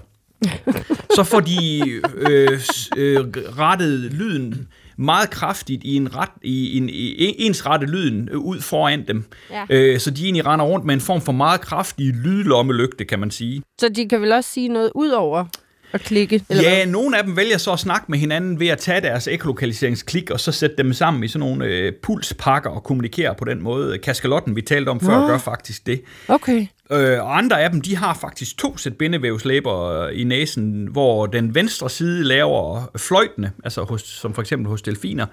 så 1.16 1.24
får 1.24 1.40
de 1.40 1.80
øh, 2.16 2.60
øh, 2.96 3.20
rettet 3.58 4.12
lyden 4.12 4.68
meget 4.96 5.30
kraftigt 5.30 5.84
i 5.84 5.96
en 5.96 6.16
ret, 6.16 6.30
i 6.42 6.76
en, 6.76 6.88
i 6.88 7.34
ens 7.38 7.66
rette 7.66 7.86
lyden 7.86 8.28
øh, 8.32 8.38
ud 8.38 8.60
foran 8.60 9.06
dem. 9.08 9.24
Ja. 9.50 9.64
Øh, 9.70 10.00
så 10.00 10.10
de 10.10 10.24
egentlig 10.24 10.46
render 10.46 10.66
rundt 10.66 10.86
med 10.86 10.94
en 10.94 11.00
form 11.00 11.20
for 11.20 11.32
meget 11.32 11.60
kraftig 11.60 12.06
lydlommelygte, 12.06 13.04
kan 13.04 13.18
man 13.18 13.30
sige. 13.30 13.62
Så 13.80 13.88
de 13.88 14.08
kan 14.08 14.20
vel 14.20 14.32
også 14.32 14.50
sige 14.50 14.68
noget 14.68 14.90
ud 14.94 15.10
over 15.10 15.44
at 15.92 16.00
klikke? 16.00 16.44
Eller 16.50 16.62
ja, 16.62 16.74
hvad? 16.84 16.86
nogle 16.92 17.18
af 17.18 17.24
dem 17.24 17.36
vælger 17.36 17.58
så 17.58 17.72
at 17.72 17.78
snakke 17.78 18.06
med 18.08 18.18
hinanden 18.18 18.60
ved 18.60 18.68
at 18.68 18.78
tage 18.78 19.00
deres 19.00 19.28
ekolokaliseringsklik 19.28 20.30
og 20.30 20.40
så 20.40 20.52
sætte 20.52 20.76
dem 20.76 20.92
sammen 20.92 21.24
i 21.24 21.28
sådan 21.28 21.48
nogle 21.48 21.64
øh, 21.64 21.92
pulspakker 22.02 22.70
og 22.70 22.82
kommunikere 22.84 23.34
på 23.38 23.44
den 23.44 23.62
måde. 23.62 23.98
Kaskalotten, 23.98 24.56
vi 24.56 24.62
talte 24.62 24.88
om 24.88 25.00
før, 25.00 25.20
Nå. 25.20 25.26
gør 25.26 25.38
faktisk 25.38 25.86
det. 25.86 26.02
Okay. 26.28 26.66
Øh, 26.92 27.20
og 27.22 27.38
andre 27.38 27.60
af 27.62 27.70
dem, 27.70 27.80
de 27.80 27.96
har 27.96 28.14
faktisk 28.20 28.58
to 28.58 28.76
sæt 28.76 28.96
bindevævslæber 28.96 29.84
øh, 29.84 30.20
i 30.20 30.24
næsen, 30.24 30.86
hvor 30.86 31.26
den 31.26 31.54
venstre 31.54 31.90
side 31.90 32.24
laver 32.24 32.90
fløjtene, 32.96 33.52
altså 33.64 33.82
hos, 33.82 34.02
som 34.02 34.34
for 34.34 34.42
eksempel 34.42 34.68
hos 34.68 34.82
delfiner, 34.82 35.26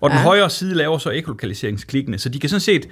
og 0.00 0.10
den 0.10 0.18
Ja. 0.18 0.22
højre 0.24 0.50
side 0.50 0.74
laver 0.74 0.98
så 0.98 1.10
ekolokaliseringsklikkene. 1.10 2.18
Så 2.18 2.28
de 2.28 2.40
kan 2.40 2.50
sådan 2.50 2.60
set 2.60 2.88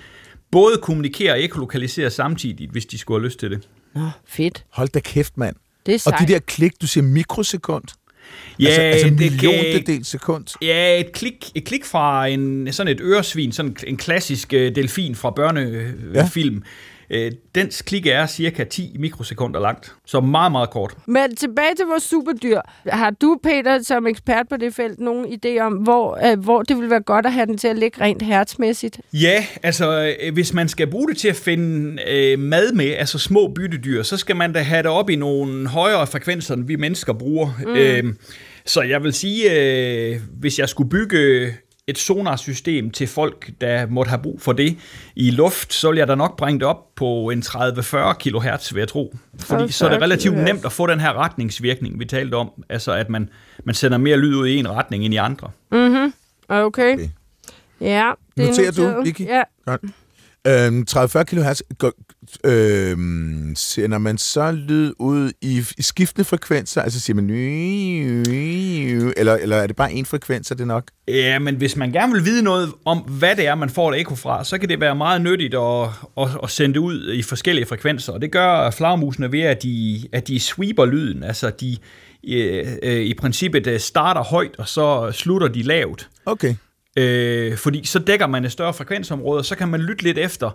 både 0.50 0.76
kommunikere 0.82 1.32
og 1.32 1.42
ekolokalisere 1.42 2.10
samtidig, 2.10 2.68
hvis 2.72 2.86
de 2.86 2.98
skulle 2.98 3.20
have 3.20 3.26
lyst 3.26 3.38
til 3.40 3.50
det. 3.50 3.68
Nå, 3.94 4.00
fedt. 4.28 4.64
Hold 4.70 4.88
da 4.88 5.00
kæft, 5.00 5.38
mand. 5.38 5.56
Det 5.90 6.06
er 6.06 6.10
Og 6.12 6.18
sejt. 6.18 6.28
de 6.28 6.32
der 6.32 6.38
klik, 6.38 6.72
du 6.82 6.86
siger 6.86 7.04
mikrosekund. 7.04 7.84
Ja, 8.60 8.66
altså, 8.66 8.80
altså 8.80 9.06
det 9.06 9.16
milliontedel 9.18 10.04
sekund. 10.04 10.44
Ja, 10.62 11.00
et 11.00 11.12
klik, 11.12 11.50
et 11.54 11.64
klik 11.64 11.84
fra 11.84 12.26
en, 12.26 12.72
sådan 12.72 12.92
et 12.92 13.00
øresvin, 13.00 13.52
sådan 13.52 13.76
en 13.86 13.96
klassisk 13.96 14.52
øh, 14.52 14.74
delfin 14.74 15.14
fra 15.14 15.30
børnefilm. 15.30 16.54
Ja. 16.54 16.60
Øh, 17.10 17.32
dens 17.54 17.82
klik 17.82 18.06
er 18.06 18.26
cirka 18.26 18.64
10 18.64 18.96
mikrosekunder 18.98 19.60
langt, 19.60 19.94
så 20.06 20.20
meget, 20.20 20.52
meget 20.52 20.70
kort. 20.70 20.94
Men 21.06 21.36
tilbage 21.36 21.74
til 21.76 21.86
vores 21.86 22.02
superdyr. 22.02 22.60
Har 22.86 23.10
du, 23.10 23.38
Peter, 23.42 23.82
som 23.82 24.06
ekspert 24.06 24.46
på 24.50 24.56
det 24.56 24.74
felt, 24.74 25.00
nogen 25.00 25.26
idé 25.26 25.60
om, 25.60 25.72
hvor, 25.72 26.30
øh, 26.30 26.38
hvor 26.38 26.62
det 26.62 26.76
ville 26.76 26.90
være 26.90 27.00
godt 27.00 27.26
at 27.26 27.32
have 27.32 27.46
den 27.46 27.58
til 27.58 27.68
at 27.68 27.78
ligge 27.78 28.00
rent 28.00 28.22
hertsmæssigt? 28.22 29.00
Ja, 29.12 29.44
altså 29.62 30.14
øh, 30.22 30.34
hvis 30.34 30.54
man 30.54 30.68
skal 30.68 30.90
bruge 30.90 31.08
det 31.08 31.16
til 31.18 31.28
at 31.28 31.36
finde 31.36 32.02
øh, 32.08 32.38
mad 32.38 32.72
med, 32.72 32.94
altså 32.94 33.18
små 33.18 33.48
byttedyr, 33.48 34.02
så 34.02 34.16
skal 34.16 34.36
man 34.36 34.52
da 34.52 34.60
have 34.60 34.82
det 34.82 34.90
op 34.90 35.10
i 35.10 35.16
nogle 35.16 35.68
højere 35.68 36.06
frekvenser, 36.06 36.54
end 36.54 36.66
vi 36.66 36.76
mennesker 36.76 37.12
bruger. 37.12 37.60
Mm. 37.66 37.74
Øh, 37.74 38.14
så 38.66 38.82
jeg 38.82 39.02
vil 39.02 39.12
sige, 39.12 39.52
øh, 39.52 40.20
hvis 40.40 40.58
jeg 40.58 40.68
skulle 40.68 40.90
bygge 40.90 41.52
et 41.90 41.98
sonarsystem 41.98 42.90
til 42.90 43.06
folk, 43.06 43.50
der 43.60 43.86
måtte 43.86 44.08
have 44.08 44.22
brug 44.22 44.42
for 44.42 44.52
det 44.52 44.76
i 45.16 45.30
luft, 45.30 45.74
så 45.74 45.88
vil 45.90 45.98
jeg 45.98 46.08
da 46.08 46.14
nok 46.14 46.36
bringe 46.36 46.60
det 46.60 46.68
op 46.68 46.94
på 46.94 47.30
en 47.30 47.42
30-40 47.42 48.12
kHz, 48.12 48.74
vil 48.74 48.80
jeg 48.80 48.88
tro. 48.88 49.16
Fordi 49.40 49.72
så 49.72 49.84
er 49.84 49.88
det 49.88 49.96
40 49.98 50.02
relativt 50.02 50.34
kilohertz. 50.34 50.52
nemt 50.54 50.64
at 50.64 50.72
få 50.72 50.86
den 50.86 51.00
her 51.00 51.12
retningsvirkning, 51.12 51.98
vi 51.98 52.04
talte 52.04 52.34
om. 52.34 52.50
Altså 52.68 52.92
at 52.92 53.10
man, 53.10 53.28
man 53.64 53.74
sender 53.74 53.98
mere 53.98 54.16
lyd 54.16 54.34
ud 54.34 54.46
i 54.46 54.56
en 54.56 54.70
retning 54.70 55.04
end 55.04 55.14
i 55.14 55.16
andre. 55.16 55.50
Okay. 56.48 56.94
Okay. 56.94 57.08
Ja, 57.80 58.10
det 58.36 58.44
er 58.44 58.48
Noterer 58.48 58.72
du. 58.72 59.02
Vicky? 59.02 59.26
Ja. 59.26 59.42
Godt. 59.66 59.80
Øhm, 60.46 60.86
30-40 60.90 61.22
kHz, 61.22 61.62
øhm, 62.44 63.52
sender 63.56 63.98
man 63.98 64.18
så 64.18 64.52
lyd 64.52 64.92
ud 64.98 65.32
i, 65.42 65.64
i 65.78 65.82
skiftende 65.82 66.24
frekvenser? 66.24 66.82
Altså 66.82 67.00
siger 67.00 67.14
man... 67.14 67.30
Eller, 69.16 69.34
eller 69.34 69.56
er 69.56 69.66
det 69.66 69.76
bare 69.76 69.92
en 69.92 70.06
frekvens, 70.06 70.50
er 70.50 70.54
det 70.54 70.66
nok? 70.66 70.84
Ja, 71.08 71.38
men 71.38 71.56
hvis 71.56 71.76
man 71.76 71.92
gerne 71.92 72.12
vil 72.12 72.24
vide 72.24 72.42
noget 72.42 72.72
om, 72.84 72.98
hvad 72.98 73.36
det 73.36 73.46
er, 73.46 73.54
man 73.54 73.70
får 73.70 73.92
et 73.92 74.00
ekko 74.00 74.14
fra, 74.14 74.44
så 74.44 74.58
kan 74.58 74.68
det 74.68 74.80
være 74.80 74.94
meget 74.94 75.22
nyttigt 75.22 75.54
at, 75.54 75.88
at, 76.18 76.28
at 76.42 76.50
sende 76.50 76.74
det 76.74 76.80
ud 76.80 77.12
i 77.12 77.22
forskellige 77.22 77.66
frekvenser. 77.66 78.12
Og 78.12 78.22
det 78.22 78.32
gør 78.32 78.70
flagmusene 78.70 79.32
ved, 79.32 79.40
at 79.40 79.62
de, 79.62 80.08
at 80.12 80.28
de 80.28 80.40
sweeper 80.40 80.84
lyden. 80.84 81.22
Altså, 81.22 81.50
de 81.50 81.76
øh, 82.28 82.66
øh, 82.82 83.00
i 83.00 83.14
princippet 83.14 83.66
øh, 83.66 83.80
starter 83.80 84.22
højt, 84.22 84.56
og 84.58 84.68
så 84.68 85.12
slutter 85.12 85.48
de 85.48 85.62
lavt. 85.62 86.08
Okay. 86.26 86.54
Øh, 86.98 87.56
fordi 87.56 87.84
så 87.86 87.98
dækker 87.98 88.26
man 88.26 88.44
et 88.44 88.52
større 88.52 88.74
frekvensområde, 88.74 89.38
og 89.38 89.44
så 89.44 89.56
kan 89.56 89.68
man 89.68 89.80
lytte 89.80 90.02
lidt 90.04 90.18
efter, 90.18 90.50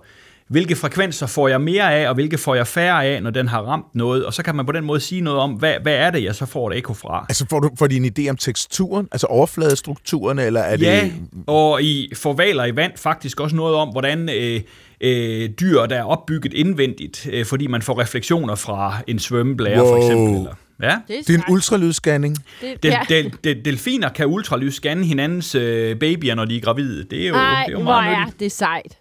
hvilke 0.47 0.75
frekvenser 0.75 1.27
får 1.27 1.47
jeg 1.47 1.61
mere 1.61 1.93
af, 1.95 2.09
og 2.09 2.13
hvilke 2.15 2.37
får 2.37 2.55
jeg 2.55 2.67
færre 2.67 3.05
af, 3.05 3.23
når 3.23 3.29
den 3.29 3.47
har 3.47 3.61
ramt 3.61 3.95
noget. 3.95 4.25
Og 4.25 4.33
så 4.33 4.43
kan 4.43 4.55
man 4.55 4.65
på 4.65 4.71
den 4.71 4.83
måde 4.85 4.99
sige 4.99 5.21
noget 5.21 5.39
om, 5.39 5.51
hvad, 5.51 5.73
hvad 5.81 5.93
er 5.95 6.11
det, 6.11 6.23
jeg 6.23 6.35
så 6.35 6.45
får 6.45 6.71
et 6.71 6.77
ekko 6.77 6.93
fra. 6.93 7.25
Altså 7.29 7.45
får 7.49 7.59
du 7.59 7.69
får 7.79 7.87
de 7.87 7.95
en 7.97 8.05
idé 8.19 8.29
om 8.29 8.37
teksturen? 8.37 9.07
Altså 9.11 9.27
overfladestrukturerne, 9.27 10.43
eller 10.45 10.61
er 10.61 10.77
Ja, 10.81 11.01
det... 11.03 11.13
og 11.47 11.81
i 11.83 12.11
forvaler 12.15 12.65
i 12.65 12.75
vand 12.75 12.91
faktisk 12.97 13.39
også 13.39 13.55
noget 13.55 13.75
om, 13.75 13.89
hvordan 13.89 14.29
øh, 14.29 14.61
øh, 15.01 15.49
dyr, 15.49 15.85
der 15.85 15.95
er 15.95 16.03
opbygget 16.03 16.53
indvendigt, 16.53 17.27
øh, 17.31 17.45
fordi 17.45 17.67
man 17.67 17.81
får 17.81 17.99
refleksioner 18.01 18.55
fra 18.55 18.97
en 19.07 19.19
svømmeblære 19.19 19.77
for 19.77 19.85
Wow. 19.85 19.97
eksempel. 19.97 20.35
Eller, 20.37 20.53
ja. 20.81 20.97
Det 21.07 21.17
er, 21.19 21.23
Det 21.27 21.29
er 21.29 21.37
en 21.37 21.43
ultralydsscanning. 21.53 22.37
Det, 22.61 22.83
Del, 22.83 22.91
ja. 22.91 22.99
del, 23.09 23.33
del, 23.43 23.65
delfiner 23.65 24.09
kan 24.09 24.25
ultralyd 24.27 24.71
scanne 24.71 25.05
hinandens 25.05 25.55
øh, 25.55 25.95
babyer, 25.99 26.35
når 26.35 26.45
de 26.45 26.57
er 26.57 26.61
gravide. 26.61 27.03
Det 27.03 27.23
er 27.23 27.27
jo, 27.27 27.35
Ej, 27.35 27.63
det 27.65 27.67
er 27.67 27.71
jo 27.71 27.83
hvor 27.83 27.91
meget 27.91 28.13
er 28.15 28.19
nyttigt. 28.21 28.39
det 28.39 28.51
sejt. 28.51 28.97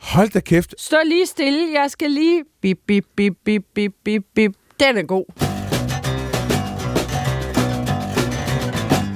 Hold 0.00 0.28
da 0.30 0.40
kæft. 0.40 0.74
Stå 0.78 0.96
lige 1.06 1.26
stille, 1.26 1.72
jeg 1.80 1.90
skal 1.90 2.10
lige... 2.10 2.42
Bip, 2.62 2.78
bip, 2.86 3.04
bip, 3.16 3.32
bip, 3.44 3.62
bip, 3.74 3.92
bip, 4.04 4.22
bip. 4.34 4.52
Den 4.80 4.96
er 4.98 5.02
god. 5.02 5.24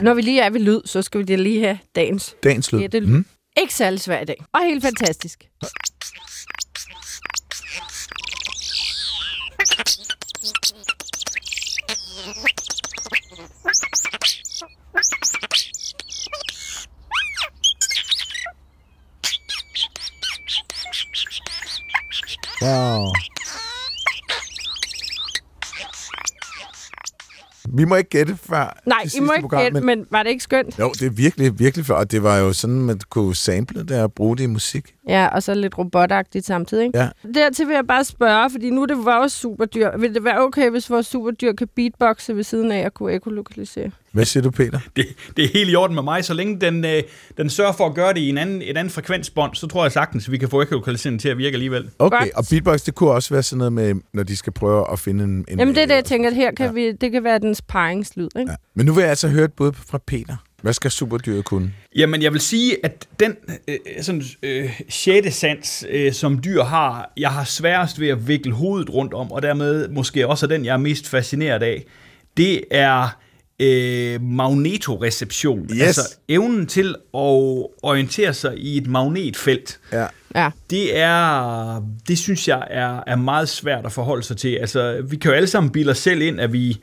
Når 0.02 0.14
vi 0.14 0.23
lige 0.23 0.40
er 0.40 0.50
ved 0.50 0.61
lyd, 0.61 0.80
så 0.84 1.02
skal 1.02 1.26
vi 1.26 1.37
lige 1.37 1.61
have 1.61 1.78
dagens 1.96 2.37
Dagens 2.44 2.73
lyd. 2.73 2.80
gætte. 2.80 3.00
Mm. 3.00 3.26
Ikke 3.61 3.75
særlig 3.75 4.00
svær 4.00 4.20
i 4.20 4.25
dag. 4.25 4.44
Og 4.52 4.61
helt 4.64 4.82
fantastisk. 4.84 5.44
Wow. 22.64 23.12
Vi 27.76 27.85
må 27.85 27.94
ikke 27.94 28.11
gætte 28.11 28.37
før 28.37 28.80
Nej, 28.87 29.06
I 29.16 29.21
må 29.21 29.33
ikke 29.33 29.42
program, 29.42 29.62
gætte, 29.62 29.80
men... 29.80 29.99
men 29.99 30.06
var 30.11 30.23
det 30.23 30.30
ikke 30.30 30.42
skønt? 30.42 30.78
Jo, 30.78 30.90
det 30.90 31.02
er 31.02 31.11
virkelig, 31.11 31.59
virkelig. 31.59 31.90
Og 31.97 32.11
det 32.11 32.23
var 32.23 32.37
jo 32.38 32.52
sådan, 32.52 32.80
man 32.80 33.00
kunne 33.11 33.35
sample 33.35 33.83
det 33.83 34.02
og 34.02 34.12
bruge 34.12 34.37
det 34.37 34.44
i 34.44 34.47
musik. 34.47 34.94
Ja, 35.08 35.26
og 35.26 35.42
så 35.42 35.54
lidt 35.54 35.78
robotagtigt 35.78 36.46
samtidig. 36.46 36.87
Ikke? 36.87 36.99
Ja. 36.99 37.08
Dertil 37.34 37.66
vil 37.68 37.75
jeg 37.75 37.87
bare 37.87 38.04
spørge, 38.04 38.50
fordi 38.50 38.70
nu 38.70 38.82
er 38.82 38.87
det 38.87 38.96
vores 39.04 39.32
superdyr. 39.32 39.96
Vil 39.99 40.14
det 40.14 40.25
være 40.25 40.40
okay, 40.40 40.70
hvis 40.70 40.90
vores 40.90 41.06
superdyr 41.06 41.52
kan 41.52 41.68
beatboxe 41.76 42.37
ved 42.37 42.44
siden 42.44 42.73
af 42.73 42.78
at 42.78 42.94
kunne 42.94 43.12
ekolokalisere? 43.12 43.90
Hvad 44.12 44.25
siger 44.25 44.42
du, 44.42 44.50
Peter? 44.50 44.78
Det, 44.96 45.06
det 45.37 45.44
er 45.44 45.49
helt 45.49 45.70
i 45.70 45.75
orden 45.75 45.94
med 45.94 46.02
mig. 46.02 46.25
Så 46.25 46.34
længe 46.34 46.61
den, 46.61 46.84
øh, 46.84 47.02
den 47.37 47.50
sørger 47.50 47.73
for 47.73 47.87
at 47.87 47.94
gøre 47.94 48.12
det 48.14 48.20
i 48.20 48.28
en 48.28 48.38
anden, 48.38 48.62
et 48.62 48.76
andet 48.76 48.92
frekvensbånd, 48.92 49.54
så 49.54 49.66
tror 49.66 49.84
jeg 49.84 49.92
sagtens, 49.92 50.26
at 50.28 50.32
vi 50.32 50.38
kan 50.38 50.49
få 50.49 50.62
ekolokaliseringen 50.62 51.18
til 51.18 51.28
at 51.28 51.38
virke 51.38 51.54
alligevel. 51.54 51.90
Okay, 51.99 52.18
Godt. 52.18 52.30
og 52.34 52.44
beatbox, 52.50 52.80
det 52.80 52.94
kunne 52.94 53.11
også 53.11 53.34
være 53.34 53.42
sådan 53.42 53.58
noget 53.58 53.73
med, 53.73 53.94
når 54.12 54.23
de 54.23 54.37
skal 54.37 54.52
prøve 54.52 54.92
at 54.92 54.99
finde 54.99 55.25
en... 55.25 55.44
en 55.49 55.58
Jamen 55.58 55.75
det 55.75 55.82
er 55.82 55.87
det, 55.87 55.94
jeg 55.94 55.99
øh, 55.99 56.04
tænker, 56.04 56.30
at 56.30 56.37
her 56.37 56.50
kan 56.52 56.66
Ja. 56.66 56.73
vi, 56.73 56.92
det 56.92 57.12
kan 57.12 57.25
være 57.25 57.38
dens 57.38 57.62
paringslyd. 57.62 58.28
Ikke? 58.38 58.50
Ja. 58.50 58.56
Men 58.75 58.87
nu 58.87 58.92
vil 58.92 59.00
jeg 59.02 59.11
altså 59.11 59.28
høre 59.28 59.44
et 59.44 59.52
bud 59.52 59.73
fra 59.73 59.99
Peter. 60.06 60.37
Hvad 60.64 60.73
skal 60.73 60.90
superdyret 60.90 61.44
kunne? 61.44 61.73
Jamen, 61.97 62.23
jeg 62.23 62.33
vil 62.33 62.40
sige, 62.40 62.76
at 62.85 63.06
den 63.21 63.37
øh, 63.68 63.78
sådan, 64.02 64.23
øh, 64.42 64.80
sjette 64.88 65.30
sans, 65.30 65.85
øh, 65.90 66.12
som 66.12 66.42
dyr 66.44 66.62
har, 66.62 67.12
jeg 67.16 67.30
har 67.30 67.44
sværest 67.44 68.00
ved 68.00 68.09
at 68.09 68.28
vikle 68.28 68.52
hovedet 68.52 68.90
rundt 68.90 69.14
om, 69.14 69.33
og 69.33 69.42
dermed 69.42 69.88
måske 69.88 70.26
også 70.26 70.47
er 70.47 70.49
den, 70.49 70.64
jeg 70.64 70.73
er 70.73 70.76
mest 70.76 71.09
fascineret 71.09 71.62
af, 71.62 71.85
det 72.37 72.61
er 72.71 73.18
øh, 73.61 74.23
magnetoreception. 74.23 75.68
Yes. 75.73 75.83
Altså 75.83 76.16
evnen 76.28 76.66
til 76.66 76.88
at 77.14 77.66
orientere 77.83 78.35
sig 78.35 78.59
i 78.59 78.76
et 78.76 78.87
magnetfelt. 78.87 79.80
Ja. 79.92 80.06
Ja. 80.35 80.50
Det 80.71 80.99
er, 80.99 81.83
det 82.09 82.18
synes 82.18 82.49
jeg 82.49 82.66
er, 82.71 83.00
er 83.06 83.16
meget 83.16 83.49
svært 83.49 83.87
at 83.87 83.92
forholde 83.92 84.23
sig 84.23 84.37
til. 84.37 84.54
Altså, 84.54 85.04
vi 85.11 85.16
kan 85.16 85.30
jo 85.30 85.37
alle 85.37 85.49
sammen 85.49 85.73
bilde 85.73 85.90
os 85.90 85.99
selv 85.99 86.23
ind, 86.23 86.40
at 86.40 86.52
vi 86.52 86.78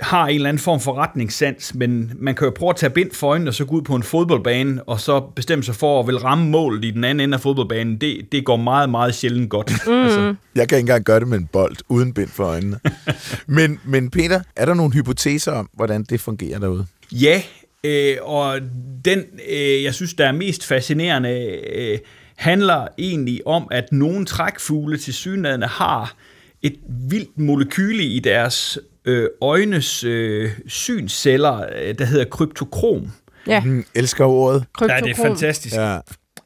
har 0.00 0.26
en 0.26 0.34
eller 0.34 0.48
anden 0.48 0.60
form 0.60 0.80
for 0.80 0.94
retningssans, 0.94 1.74
men 1.74 2.12
man 2.16 2.34
kan 2.34 2.44
jo 2.44 2.52
prøve 2.56 2.70
at 2.70 2.76
tage 2.76 2.90
bind 2.90 3.10
for 3.12 3.28
øjnene 3.28 3.50
og 3.50 3.54
så 3.54 3.64
gå 3.64 3.76
ud 3.76 3.82
på 3.82 3.94
en 3.94 4.02
fodboldbane, 4.02 4.82
og 4.82 5.00
så 5.00 5.20
bestemme 5.20 5.64
sig 5.64 5.74
for 5.74 6.00
at 6.00 6.06
vil 6.06 6.18
ramme 6.18 6.50
målet 6.50 6.84
i 6.84 6.90
den 6.90 7.04
anden 7.04 7.20
ende 7.20 7.34
af 7.34 7.40
fodboldbanen. 7.40 7.96
Det, 8.00 8.32
det 8.32 8.44
går 8.44 8.56
meget, 8.56 8.90
meget 8.90 9.14
sjældent 9.14 9.50
godt. 9.50 9.72
Mm. 9.86 9.92
Altså, 9.92 10.34
Jeg 10.54 10.68
kan 10.68 10.78
ikke 10.78 10.82
engang 10.84 11.04
gøre 11.04 11.20
det 11.20 11.28
med 11.28 11.38
en 11.38 11.48
bold, 11.52 11.76
uden 11.88 12.14
bind 12.14 12.28
for 12.28 12.44
øjnene. 12.44 12.80
men, 13.46 13.80
men 13.84 14.10
Peter, 14.10 14.40
er 14.56 14.64
der 14.64 14.74
nogle 14.74 14.92
hypoteser 14.92 15.52
om, 15.52 15.68
hvordan 15.72 16.02
det 16.04 16.20
fungerer 16.20 16.58
derude? 16.58 16.86
Ja, 17.12 17.42
øh, 17.84 18.16
og 18.22 18.60
den, 19.04 19.24
øh, 19.50 19.82
jeg 19.82 19.94
synes, 19.94 20.14
der 20.14 20.26
er 20.26 20.32
mest 20.32 20.66
fascinerende, 20.66 21.60
øh, 21.74 21.98
handler 22.36 22.86
egentlig 22.98 23.46
om, 23.46 23.68
at 23.70 23.92
nogle 23.92 24.26
trækfugle 24.26 24.98
til 24.98 25.14
synligheden 25.14 25.62
har 25.62 26.14
et 26.62 26.76
vildt 27.10 27.38
molekyle 27.38 28.04
i 28.04 28.18
deres 28.18 28.78
øh, 29.08 29.28
øjnes 29.40 30.04
øh, 30.04 30.50
synsceller, 30.66 31.66
øh, 31.82 31.94
der 31.98 32.04
hedder 32.04 32.24
kryptokrom. 32.24 33.10
Ja, 33.46 33.60
Hmm, 33.60 33.84
elsker 33.94 34.24
ordet. 34.24 34.64
Ja, 34.80 35.00
det 35.04 35.10
er 35.10 35.14
fantastisk. 35.14 35.74
Ja. 35.74 35.98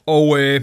Og 0.07 0.39
øh, 0.39 0.61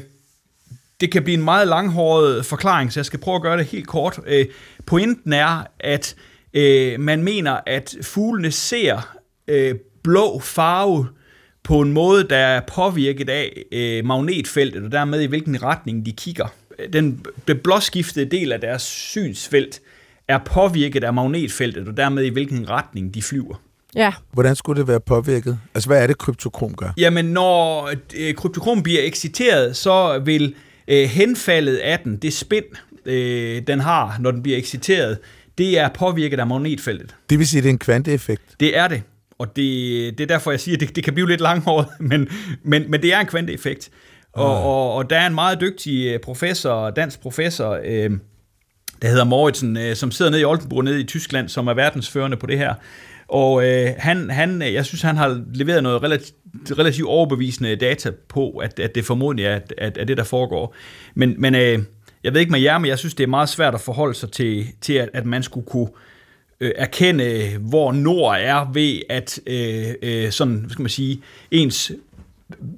det 1.02 1.12
kan 1.12 1.24
blive 1.24 1.38
en 1.38 1.44
meget 1.44 1.68
langhåret 1.68 2.46
forklaring, 2.46 2.94
så 2.94 3.00
jeg 3.00 3.06
skal 3.06 3.20
prøve 3.20 3.36
at 3.36 3.42
gøre 3.42 3.58
det 3.58 3.66
helt 3.66 3.88
kort. 3.88 4.20
Øh, 4.28 4.46
pointen 4.86 5.34
er, 5.34 5.64
at 5.80 6.16
øh, 6.54 7.00
man 7.00 7.24
mener, 7.24 7.60
at 7.66 7.96
fuglene 8.02 8.52
ser 8.52 9.18
øh, 9.48 9.76
blå 10.04 10.40
farve 10.40 11.08
på 11.64 11.82
en 11.82 11.94
måde, 11.94 12.24
der 12.24 12.38
er 12.38 12.62
påvirket 12.68 13.30
af 13.30 13.64
øh, 13.72 14.06
magnetfeltet, 14.06 14.84
og 14.84 14.92
dermed 14.92 15.22
i 15.22 15.26
hvilken 15.26 15.64
retning 15.64 16.06
de 16.06 16.12
kigger. 16.12 16.48
Den, 16.94 17.26
den 17.48 17.58
blåskiftede 17.58 18.26
del 18.26 18.52
af 18.52 18.62
deres 18.62 18.82
synsfelt 18.82 19.82
er 20.30 20.38
påvirket 20.38 21.04
af 21.04 21.14
magnetfeltet, 21.14 21.88
og 21.88 21.98
dermed 21.98 22.24
i 22.24 22.30
hvilken 22.30 22.70
retning 22.70 23.14
de 23.14 23.22
flyver. 23.22 23.62
Ja, 23.96 24.14
Hvordan 24.34 24.56
skulle 24.56 24.80
det 24.80 24.88
være 24.88 25.00
påvirket? 25.00 25.60
Altså, 25.74 25.90
hvad 25.90 26.04
er 26.04 26.08
det, 26.08 26.18
kryptokrom 26.18 26.76
gør? 26.76 26.94
Jamen, 26.98 27.26
når 27.26 27.90
øh, 28.18 28.34
kryptokrom 28.34 28.84
bliver 28.84 29.04
eksciteret, 29.04 29.76
så 29.76 30.22
vil 30.26 30.56
øh, 30.88 31.10
henfaldet 31.10 31.78
af 31.78 32.00
den, 32.00 32.18
det 32.18 32.34
spind, 32.34 32.66
øh, 33.06 33.62
den 33.68 33.80
har, 33.80 34.18
når 34.20 34.32
den 34.32 34.44
bliver 34.44 34.58
eksciteret, 34.58 35.18
det 35.58 35.80
er 35.80 35.90
påvirket 35.90 36.40
af 36.40 36.48
magnetfeltet. 36.48 37.16
Det 37.30 37.40
vil 37.40 37.48
sige, 37.48 37.60
at 37.60 37.64
det 37.64 37.70
er 37.70 37.74
en 37.74 37.80
kvanteeffekt. 37.80 38.42
Det 38.60 38.78
er 38.78 38.88
det. 38.88 39.02
Og 39.40 39.48
det, 39.48 40.18
det 40.18 40.24
er 40.24 40.28
derfor, 40.28 40.52
jeg 40.52 40.60
siger, 40.60 40.76
at 40.76 40.80
det, 40.80 40.96
det 40.96 41.04
kan 41.04 41.14
blive 41.14 41.28
lidt 41.28 41.42
langhåret, 41.42 41.88
men, 42.10 42.28
men, 42.64 42.92
men 42.92 43.02
det 43.02 43.14
er 43.14 43.20
en 43.20 43.28
kvanteeffekt. 43.28 43.90
Og, 44.34 44.64
og, 44.64 44.94
og 44.94 45.10
der 45.10 45.18
er 45.18 45.28
en 45.28 45.36
meget 45.36 45.62
dygtig 45.62 46.06
øh, 46.08 46.20
professor, 46.20 46.90
dansk 46.90 47.22
professor, 47.22 47.80
øh, 47.86 48.12
der 49.02 49.08
hedder 49.08 49.24
Moritzen, 49.24 49.78
øh, 49.78 49.96
som 49.96 50.12
sidder 50.12 50.32
nede 50.32 50.42
i 50.42 50.46
Oldenburg, 50.46 50.84
nede 50.84 51.02
i 51.02 51.04
Tyskland, 51.04 51.50
som 51.50 51.68
er 51.68 51.74
verdensførende 51.74 52.38
på 52.38 52.46
det 52.46 52.58
her. 52.58 52.74
Og 53.28 53.66
øh, 53.66 53.90
han, 53.98 54.30
han, 54.30 54.62
øh, 54.62 54.74
jeg 54.74 54.86
synes, 54.86 55.02
han 55.02 55.18
har 55.18 55.44
leveret 55.54 55.84
noget 55.84 56.04
relativt, 56.04 56.38
relativt 56.80 57.08
overbevisende 57.08 57.76
data 57.76 58.12
på, 58.28 58.50
at, 58.50 58.80
at 58.80 58.96
det 58.96 59.06
formodentlig 59.06 59.46
er, 59.46 59.56
at, 59.56 59.74
at, 59.78 59.98
at 59.98 60.08
det, 60.08 60.18
der 60.18 60.24
foregår. 60.24 60.76
Men, 61.16 61.36
men 61.38 61.56
øh, 61.56 61.80
jeg 62.24 62.34
ved 62.34 62.40
ikke 62.40 62.52
med 62.52 62.60
jer, 62.60 62.78
men 62.78 62.90
jeg 62.90 63.00
synes, 63.00 63.14
det 63.14 63.24
er 63.24 63.28
meget 63.28 63.50
svært 63.50 63.74
at 63.74 63.82
forholde 63.82 64.14
sig 64.14 64.32
til, 64.32 64.68
til 64.82 64.94
at, 64.94 65.10
at 65.14 65.26
man 65.26 65.44
skulle 65.44 65.66
kunne 65.66 65.90
øh, 66.60 66.72
erkende, 66.76 67.58
hvor 67.60 67.92
nord 67.92 68.38
er 68.40 68.72
ved, 68.74 69.02
at 69.10 69.40
øh, 69.48 69.88
øh, 70.02 70.32
sådan, 70.32 70.56
hvad 70.56 70.70
skal 70.70 70.84
man 70.84 70.90
sige, 70.90 71.22
ens 71.52 71.92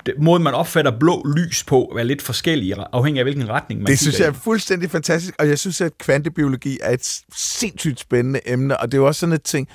den 0.05 0.13
måde, 0.23 0.43
man 0.43 0.53
opfatter 0.53 0.99
blå 0.99 1.27
lys 1.37 1.63
på, 1.63 1.95
er 1.99 2.03
lidt 2.03 2.21
forskellig, 2.21 2.73
afhængig 2.93 3.19
af 3.19 3.25
hvilken 3.25 3.49
retning 3.49 3.81
man 3.81 3.87
Det 3.87 3.99
synes 3.99 4.19
jeg 4.19 4.27
er 4.27 4.33
fuldstændig 4.33 4.91
fantastisk, 4.91 5.35
og 5.39 5.47
jeg 5.47 5.59
synes, 5.59 5.81
at 5.81 5.97
kvantebiologi 5.97 6.77
er 6.81 6.93
et 6.93 7.21
sindssygt 7.35 7.99
spændende 7.99 8.39
emne, 8.45 8.79
og 8.79 8.91
det 8.91 8.97
er 8.97 9.01
jo 9.01 9.07
også 9.07 9.19
sådan 9.19 9.33
et 9.35 9.43
ting, 9.43 9.67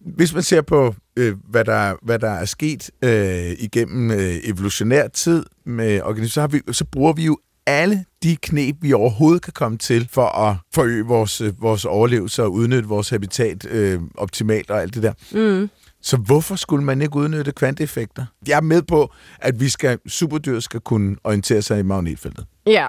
hvis 0.00 0.34
man 0.34 0.42
ser 0.42 0.62
på, 0.62 0.94
øh, 1.16 1.34
hvad, 1.50 1.64
der, 1.64 1.94
hvad 2.02 2.18
der 2.18 2.30
er 2.30 2.44
sket 2.44 2.90
øh, 3.02 3.52
igennem 3.58 4.10
øh, 4.10 4.34
evolutionær 4.44 5.08
tid 5.08 5.44
med 5.66 6.02
organismer, 6.02 6.32
så, 6.32 6.40
har 6.40 6.48
vi, 6.48 6.60
så 6.72 6.84
bruger 6.84 7.12
vi 7.12 7.24
jo 7.24 7.38
alle 7.66 8.04
de 8.22 8.36
knep, 8.36 8.76
vi 8.80 8.92
overhovedet 8.92 9.42
kan 9.42 9.52
komme 9.52 9.78
til 9.78 10.08
for 10.12 10.26
at 10.26 10.56
forøge 10.74 11.04
vores, 11.04 11.40
øh, 11.40 11.62
vores 11.62 11.84
overlevelse 11.84 12.42
og 12.42 12.52
udnytte 12.52 12.88
vores 12.88 13.08
habitat 13.08 13.66
øh, 13.70 14.00
optimalt 14.14 14.70
og 14.70 14.82
alt 14.82 14.94
det 14.94 15.02
der. 15.02 15.12
mm. 15.32 15.70
Så 16.06 16.16
hvorfor 16.16 16.56
skulle 16.56 16.84
man 16.84 17.02
ikke 17.02 17.16
udnytte 17.16 17.52
kvanteeffekter? 17.52 18.24
Jeg 18.48 18.56
er 18.56 18.60
med 18.60 18.82
på, 18.82 19.12
at 19.38 19.60
vi 19.60 19.68
skal, 19.68 19.98
superdyr 20.06 20.60
skal 20.60 20.80
kunne 20.80 21.16
orientere 21.24 21.62
sig 21.62 21.78
i 21.78 21.82
magnetfeltet. 21.82 22.46
ja. 22.66 22.86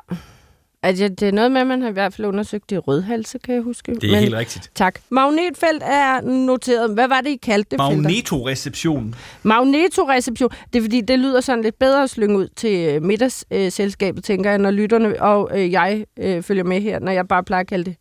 Altså, 0.84 1.08
det 1.08 1.24
er 1.28 1.32
noget 1.32 1.52
med, 1.52 1.62
at 1.62 1.68
man 1.68 1.82
har 1.82 1.90
i 1.90 1.92
hvert 1.92 2.14
fald 2.14 2.28
undersøgt 2.28 2.70
det 2.70 2.76
i 2.76 2.80
rødhalse, 2.80 3.40
kan 3.40 3.56
jeg 3.56 3.64
huske. 3.64 3.96
Det 3.96 4.14
er 4.14 4.20
helt 4.20 4.34
rigtigt. 4.36 4.72
Tak. 4.76 5.00
Magnetfelt 5.10 5.84
er 5.84 6.22
noteret. 6.22 6.94
Hvad 6.94 7.08
var 7.08 7.22
det, 7.22 7.30
I 7.30 7.36
kaldte 7.36 7.70
det? 7.70 7.78
Magnetoreception. 7.78 9.16
Magnetoreception. 9.44 10.50
Det 10.74 10.80
er 10.80 10.84
fordi, 10.84 11.02
det 11.02 11.20
lyder 11.20 11.42
sådan 11.42 11.64
lidt 11.64 11.80
bedre 11.80 12.04
at 12.04 12.10
slynge 12.10 12.38
ud 12.38 12.48
til 12.56 12.90
øh, 12.96 13.04
middagsselskabet, 13.04 14.24
tænker 14.24 14.50
jeg, 14.50 14.60
når 14.60 14.72
lytterne 14.72 15.22
og 15.22 15.52
øh, 15.60 15.72
jeg 15.72 16.06
øh, 16.20 16.44
følger 16.44 16.64
med 16.64 16.82
her, 16.82 17.00
når 17.00 17.12
jeg 17.12 17.28
bare 17.28 17.44
plejer 17.44 17.62
at 17.62 17.68
kalde 17.68 17.86
det. 17.86 17.96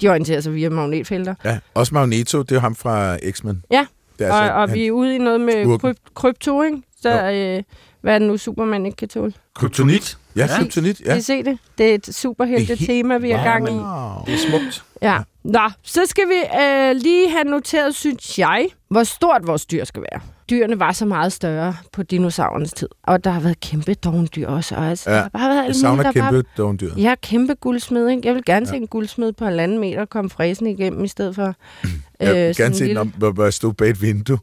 De 0.00 0.08
orienterer 0.08 0.40
sig 0.40 0.54
via 0.54 0.70
magnetfelter. 0.70 1.34
Ja, 1.44 1.58
også 1.74 1.94
Magneto, 1.94 2.42
det 2.42 2.56
er 2.56 2.60
ham 2.60 2.74
fra 2.74 3.16
X-Men. 3.30 3.62
Ja, 3.70 3.86
det 4.18 4.26
er 4.26 4.32
og, 4.32 4.38
altså, 4.42 4.52
og 4.54 4.68
han- 4.68 4.74
vi 4.74 4.86
er 4.86 4.90
ude 4.92 5.14
i 5.14 5.18
noget 5.18 5.40
med 5.40 5.78
kryp- 5.84 6.12
krypto, 6.14 6.62
ikke? 6.62 6.82
Så 7.00 7.30
øh, 7.30 7.62
hvad 8.00 8.14
er 8.14 8.18
det 8.18 8.28
nu, 8.28 8.36
Superman 8.36 8.86
ikke 8.86 8.96
kan 8.96 9.08
tåle? 9.08 9.32
Kryptonit. 9.54 10.18
Ja, 10.36 10.40
Ja. 10.40 10.46
kryptonit, 10.58 11.00
Ja. 11.00 11.04
ja. 11.04 11.10
Kan 11.10 11.18
I 11.18 11.22
se 11.22 11.42
det? 11.42 11.58
Det 11.78 11.90
er 11.90 11.94
et 11.94 12.14
superhelte 12.14 12.72
er 12.72 12.76
tema, 12.76 13.16
vi 13.18 13.30
er 13.30 13.44
gang 13.44 13.68
i. 13.68 13.72
Wow. 13.72 14.24
Det 14.26 14.34
er 14.34 14.38
smukt. 14.50 14.84
Ja. 15.02 15.18
Nå, 15.44 15.70
så 15.82 16.00
skal 16.06 16.24
vi 16.28 16.58
øh, 16.62 16.96
lige 16.96 17.30
have 17.30 17.44
noteret, 17.44 17.94
synes 17.94 18.38
jeg, 18.38 18.66
hvor 18.88 19.02
stort 19.02 19.46
vores 19.46 19.66
dyr 19.66 19.84
skal 19.84 20.02
være. 20.12 20.20
Dyrene 20.50 20.78
var 20.80 20.92
så 20.92 21.06
meget 21.06 21.32
større 21.32 21.76
på 21.92 22.02
dinosaurernes 22.02 22.72
tid, 22.72 22.88
og 23.02 23.24
der 23.24 23.30
har 23.30 23.40
været 23.40 23.60
kæmpe 23.60 23.94
dovendyr 23.94 24.48
også. 24.48 24.74
Og 24.74 24.86
altså, 24.86 25.10
Ja, 25.10 25.16
der 25.16 25.22
har 25.22 25.28
bare 25.48 25.56
været 25.56 25.66
Jeg 25.66 25.74
savner 25.74 25.96
mulige, 25.96 26.04
der 26.06 26.12
kæmpe 26.30 26.42
Bare... 26.42 26.52
dovendyr. 26.64 26.90
Ja, 26.96 27.14
kæmpe 27.22 27.54
guldsmed, 27.54 28.08
ikke? 28.08 28.22
Jeg 28.28 28.34
vil 28.34 28.44
gerne 28.44 28.66
se 28.66 28.76
en 28.76 28.86
guldsmed 28.86 29.32
på 29.32 29.44
halvanden 29.44 29.78
meter 29.78 30.04
komme 30.04 30.30
fræsen 30.30 30.66
igennem, 30.66 31.04
i 31.04 31.08
stedet 31.08 31.34
for... 31.34 31.54
Jeg 32.20 32.34
vil 32.34 32.54
sådan 32.54 32.64
gerne 32.64 32.74
se 32.74 32.80
den 32.80 32.86
lille- 32.88 33.00
om, 33.00 33.08
hvor 33.08 33.42
jeg 33.42 33.52
stod 33.52 33.72
bag 33.72 33.90
et 33.90 34.02
vindue. 34.02 34.38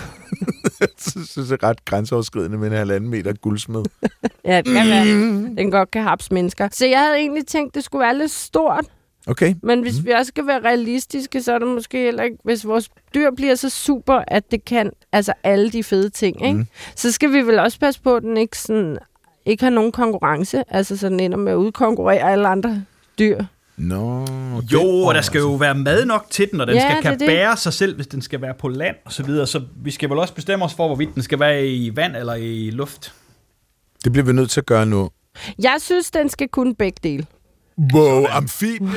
jeg 0.80 0.88
synes, 0.98 1.30
det 1.34 1.52
er 1.52 1.68
ret 1.68 1.84
grænseoverskridende 1.84 2.58
med 2.58 2.68
en 2.70 2.76
halvanden 2.76 3.10
meter 3.10 3.32
guldsmed. 3.32 3.82
Ja, 4.44 4.56
det 4.56 4.64
kan 4.66 4.88
være, 4.88 5.06
den 5.58 5.70
godt 5.70 5.90
kan 5.90 6.02
hapse 6.02 6.34
mennesker. 6.34 6.68
Så 6.72 6.86
jeg 6.86 6.98
havde 7.00 7.16
egentlig 7.16 7.46
tænkt, 7.46 7.74
det 7.74 7.84
skulle 7.84 8.02
være 8.02 8.18
lidt 8.18 8.30
stort, 8.30 8.84
Okay, 9.26 9.54
Men 9.62 9.82
hvis 9.82 9.98
mm. 10.00 10.06
vi 10.06 10.10
også 10.10 10.28
skal 10.28 10.46
være 10.46 10.60
realistiske, 10.64 11.42
så 11.42 11.52
er 11.52 11.58
det 11.58 11.68
måske 11.68 11.98
heller 11.98 12.22
ikke, 12.22 12.36
hvis 12.44 12.66
vores 12.66 12.88
dyr 13.14 13.30
bliver 13.36 13.54
så 13.54 13.70
super, 13.70 14.24
at 14.28 14.50
det 14.50 14.64
kan 14.64 14.90
altså 15.12 15.32
alle 15.42 15.70
de 15.70 15.84
fede 15.84 16.08
ting, 16.10 16.46
ikke? 16.46 16.58
Mm. 16.58 16.66
så 16.96 17.12
skal 17.12 17.32
vi 17.32 17.38
vel 17.40 17.58
også 17.58 17.78
passe 17.80 18.00
på, 18.02 18.16
at 18.16 18.22
den 18.22 18.36
ikke, 18.36 18.58
sådan, 18.58 18.98
ikke 19.46 19.64
har 19.64 19.70
nogen 19.70 19.92
konkurrence, 19.92 20.62
altså 20.68 20.96
så 20.96 21.08
den 21.08 21.20
ender 21.20 21.38
med 21.38 21.52
at 21.52 21.56
udkonkurrere 21.56 22.30
alle 22.32 22.48
andre 22.48 22.84
dyr. 23.18 23.44
Nå. 23.76 24.20
Jo, 24.72 24.80
det- 24.98 25.06
og 25.06 25.14
der 25.14 25.20
skal 25.22 25.38
jo 25.38 25.52
være 25.54 25.74
mad 25.74 26.04
nok 26.04 26.26
til 26.30 26.50
den, 26.50 26.60
og 26.60 26.66
den 26.66 26.76
Ja, 26.76 26.80
skal 26.80 26.94
det 26.96 27.02
kan 27.02 27.12
er 27.12 27.16
det. 27.18 27.26
bære 27.26 27.56
sig 27.56 27.72
selv, 27.72 27.94
hvis 27.96 28.06
den 28.06 28.22
skal 28.22 28.40
være 28.42 28.54
på 28.54 28.68
land 28.68 28.96
og 29.04 29.12
så 29.12 29.22
videre. 29.22 29.46
Så 29.46 29.60
vi 29.82 29.90
skal 29.90 30.10
vel 30.10 30.18
også 30.18 30.34
bestemme 30.34 30.64
os 30.64 30.74
for, 30.74 30.86
hvorvidt 30.86 31.14
den 31.14 31.22
skal 31.22 31.40
være 31.40 31.66
i 31.68 31.96
vand 31.96 32.16
eller 32.16 32.34
i 32.34 32.70
luft. 32.70 33.12
Det 34.04 34.12
bliver 34.12 34.24
vi 34.26 34.32
nødt 34.32 34.50
til 34.50 34.60
at 34.60 34.66
gøre 34.66 34.86
nu. 34.86 35.10
Jeg 35.58 35.76
synes, 35.80 36.10
den 36.10 36.28
skal 36.28 36.48
kunne 36.48 36.74
begge 36.74 36.98
dele. 37.02 37.26
Wow, 37.94 38.24
amfibie. 38.30 38.88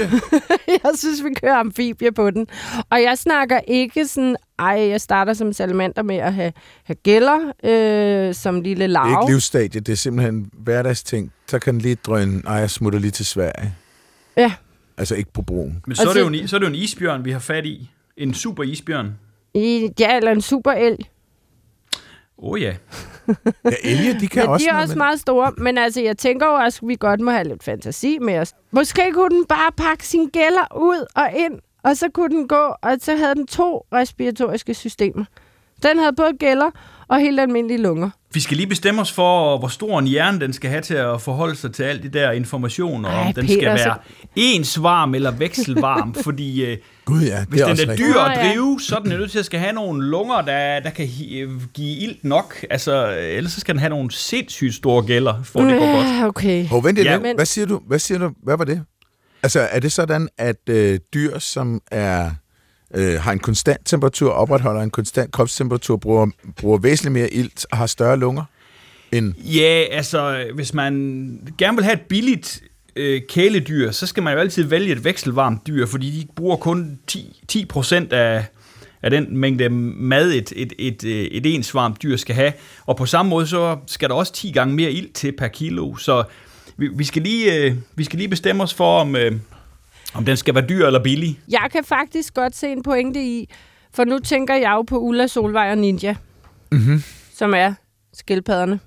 jeg 0.83 0.91
synes, 0.95 1.23
vi 1.23 1.29
kører 1.41 1.55
amfibie 1.55 2.11
på 2.11 2.31
den. 2.31 2.47
Og 2.89 3.01
jeg 3.01 3.17
snakker 3.17 3.59
ikke 3.67 4.07
sådan, 4.07 4.35
ej, 4.59 4.87
jeg 4.89 5.01
starter 5.01 5.33
som 5.33 5.53
salamander 5.53 6.03
med 6.03 6.15
at 6.15 6.33
have, 6.33 6.53
have 6.83 6.95
gælder 7.03 7.51
øh, 7.63 8.33
som 8.35 8.61
lille 8.61 8.83
Det 8.83 8.83
er 8.83 8.87
larve. 8.87 9.23
ikke 9.23 9.33
livsstadie, 9.33 9.81
det 9.81 9.91
er 9.91 9.95
simpelthen 9.95 10.49
hverdagsting. 10.53 11.31
Så 11.47 11.59
kan 11.59 11.73
den 11.73 11.81
lige 11.81 11.95
drøne, 11.95 12.41
ej, 12.47 12.53
jeg 12.53 12.69
smutter 12.69 12.99
lige 12.99 13.11
til 13.11 13.25
Sverige. 13.25 13.73
Ja. 14.37 14.53
Altså 14.97 15.15
ikke 15.15 15.33
på 15.33 15.41
broen. 15.41 15.81
Men 15.87 15.95
så 15.95 16.09
er, 16.09 16.13
det 16.13 16.19
jo 16.21 16.27
en, 16.27 16.47
så 16.47 16.55
er 16.55 16.59
det 16.59 16.65
jo 16.65 16.69
en 16.69 16.75
isbjørn, 16.75 17.25
vi 17.25 17.31
har 17.31 17.39
fat 17.39 17.65
i. 17.65 17.89
En 18.17 18.33
super 18.33 18.63
isbjørn. 18.63 19.15
I, 19.53 19.89
ja, 19.99 20.15
eller 20.17 20.31
en 20.31 20.41
superelg. 20.41 21.05
Åh 22.37 22.51
oh, 22.51 22.61
ja. 22.61 22.75
Ja, 23.65 23.71
elge, 23.83 24.19
de 24.19 24.27
kan 24.27 24.41
Men 24.43 24.49
også 24.49 24.63
de 24.63 24.69
er 24.69 24.71
noget, 24.73 24.83
også 24.83 24.93
men- 24.93 24.97
meget 24.97 25.19
store. 25.19 25.51
Men 25.57 25.77
altså, 25.77 26.01
jeg 26.01 26.17
tænker 26.17 26.45
jo 26.47 26.53
også, 26.53 26.79
at 26.83 26.87
vi 26.87 26.95
godt 26.99 27.19
må 27.19 27.31
have 27.31 27.43
lidt 27.47 27.63
fantasi 27.63 28.17
med 28.19 28.39
os. 28.39 28.53
Måske 28.71 29.01
kunne 29.13 29.35
den 29.35 29.45
bare 29.45 29.71
pakke 29.77 30.07
sine 30.07 30.29
gælder 30.29 30.77
ud 30.77 31.05
og 31.15 31.29
ind, 31.35 31.59
og 31.83 31.97
så 31.97 32.09
kunne 32.13 32.35
den 32.35 32.47
gå, 32.47 32.73
og 32.81 32.97
så 32.99 33.15
havde 33.15 33.35
den 33.35 33.47
to 33.47 33.85
respiratoriske 33.93 34.73
systemer. 34.73 35.25
Den 35.83 35.99
havde 35.99 36.13
både 36.13 36.33
gælder 36.39 36.71
og 37.07 37.19
helt 37.19 37.39
almindelige 37.39 37.77
lunger. 37.81 38.09
Vi 38.35 38.39
skal 38.39 38.57
lige 38.57 38.67
bestemme 38.67 39.01
os 39.01 39.11
for, 39.11 39.57
hvor 39.57 39.67
stor 39.67 39.99
en 39.99 40.07
hjerne 40.07 40.39
den 40.39 40.53
skal 40.53 40.69
have 40.69 40.81
til 40.81 40.93
at 40.93 41.21
forholde 41.21 41.55
sig 41.55 41.73
til 41.73 41.83
alt 41.83 42.03
det 42.03 42.13
der 42.13 42.31
information, 42.31 43.05
og 43.05 43.11
Ej, 43.11 43.27
om 43.27 43.33
den 43.33 43.45
Peter, 43.47 43.59
skal 43.59 43.79
så- 43.79 43.85
være 43.85 43.97
ensvarm 44.35 45.15
eller 45.15 45.31
vekselvarm, 45.31 46.13
fordi 46.23 46.65
øh, 46.65 46.77
Gud 47.05 47.21
ja, 47.21 47.39
det 47.39 47.47
hvis 47.49 47.61
er 47.61 47.73
den 47.75 47.89
er 47.89 47.95
dyr 47.95 48.19
at 48.19 48.39
drive, 48.51 48.79
så 48.81 48.95
er 48.95 48.99
den 48.99 49.09
nødt 49.09 49.31
til 49.31 49.39
at 49.39 49.45
skal 49.45 49.59
have 49.59 49.73
nogle 49.73 50.05
lunger, 50.09 50.41
der, 50.41 50.79
der 50.79 50.89
kan 50.89 51.09
øh, 51.35 51.49
give 51.73 51.97
ilt 51.97 52.23
nok. 52.23 52.65
Altså, 52.69 53.07
øh, 53.11 53.17
ellers 53.37 53.51
så 53.53 53.59
skal 53.59 53.73
den 53.75 53.79
have 53.79 53.89
nogle 53.89 54.11
sindssygt 54.11 54.73
store 54.75 55.03
gælder, 55.05 55.43
for 55.43 55.59
at 55.59 55.65
det 55.71 55.79
går 55.79 55.91
godt. 56.21 56.29
Okay. 56.29 56.67
Hov, 56.67 56.83
vent 56.83 56.99
Ja, 57.03 57.19
men- 57.19 57.35
Hvad 57.35 57.45
siger 57.45 57.65
du? 57.67 57.81
Hvad 57.87 57.99
siger 57.99 58.17
du? 58.19 58.31
Hvad 58.43 58.57
var 58.57 58.65
det? 58.65 58.81
Altså, 59.43 59.59
er 59.71 59.79
det 59.79 59.91
sådan, 59.91 60.29
at 60.37 60.69
øh, 60.69 60.99
dyr, 61.13 61.39
som 61.39 61.81
er 61.91 62.31
øh, 62.93 63.21
har 63.21 63.31
en 63.31 63.39
konstant 63.39 63.81
temperatur, 63.85 64.31
opretholder 64.31 64.81
en 64.81 64.91
konstant 64.91 65.31
kropstemperatur, 65.31 65.97
bruger, 65.97 66.27
bruger 66.57 66.77
væsentligt 66.77 67.13
mere 67.13 67.33
ilt 67.33 67.65
og 67.71 67.77
har 67.77 67.87
større 67.87 68.17
lunger 68.17 68.43
end... 69.11 69.33
Ja, 69.37 69.83
altså, 69.91 70.45
hvis 70.55 70.73
man 70.73 70.93
gerne 71.57 71.77
vil 71.77 71.83
have 71.83 71.93
et 71.93 72.01
billigt 72.01 72.61
øh, 72.95 73.21
kæledyr, 73.29 73.91
så 73.91 74.07
skal 74.07 74.23
man 74.23 74.33
jo 74.33 74.39
altid 74.39 74.63
vælge 74.63 74.91
et 74.91 75.03
vekselvarmt 75.03 75.67
dyr, 75.67 75.85
fordi 75.85 76.09
de 76.09 76.27
bruger 76.35 76.57
kun 76.57 76.99
10, 77.07 77.67
10% 77.73 78.13
af, 78.13 78.45
af 79.01 79.11
den 79.11 79.37
mængde 79.37 79.69
mad, 79.69 80.31
et, 80.31 80.53
et, 80.55 80.73
et, 80.79 81.03
øh, 81.03 81.11
et 81.11 81.55
ensvarmt 81.55 82.03
dyr 82.03 82.17
skal 82.17 82.35
have. 82.35 82.53
Og 82.85 82.97
på 82.97 83.05
samme 83.05 83.29
måde, 83.29 83.47
så 83.47 83.77
skal 83.87 84.09
der 84.09 84.15
også 84.15 84.33
10 84.33 84.51
gange 84.51 84.75
mere 84.75 84.91
ild 84.91 85.13
til 85.13 85.31
per 85.31 85.47
kilo. 85.47 85.95
Så 85.95 86.23
vi, 86.77 86.87
vi, 86.87 87.03
skal, 87.03 87.21
lige, 87.21 87.55
øh, 87.55 87.75
vi 87.95 88.03
skal 88.03 88.17
lige 88.17 88.29
bestemme 88.29 88.63
os 88.63 88.73
for, 88.73 88.99
om, 88.99 89.15
øh, 89.15 89.31
om 90.13 90.25
den 90.25 90.37
skal 90.37 90.55
være 90.55 90.65
dyr 90.69 90.85
eller 90.87 91.03
billig. 91.03 91.39
Jeg 91.49 91.67
kan 91.71 91.83
faktisk 91.83 92.33
godt 92.33 92.55
se 92.55 92.67
en 92.67 92.83
pointe 92.83 93.23
i, 93.23 93.49
for 93.93 94.03
nu 94.05 94.19
tænker 94.19 94.55
jeg 94.55 94.71
jo 94.71 94.81
på 94.81 94.99
Ulla, 94.99 95.27
Solvej 95.27 95.71
og 95.71 95.77
Ninja, 95.77 96.15
Mm-hmm. 96.71 97.03
som 97.33 97.53
er 97.53 97.73
skildpadderne 98.13 98.79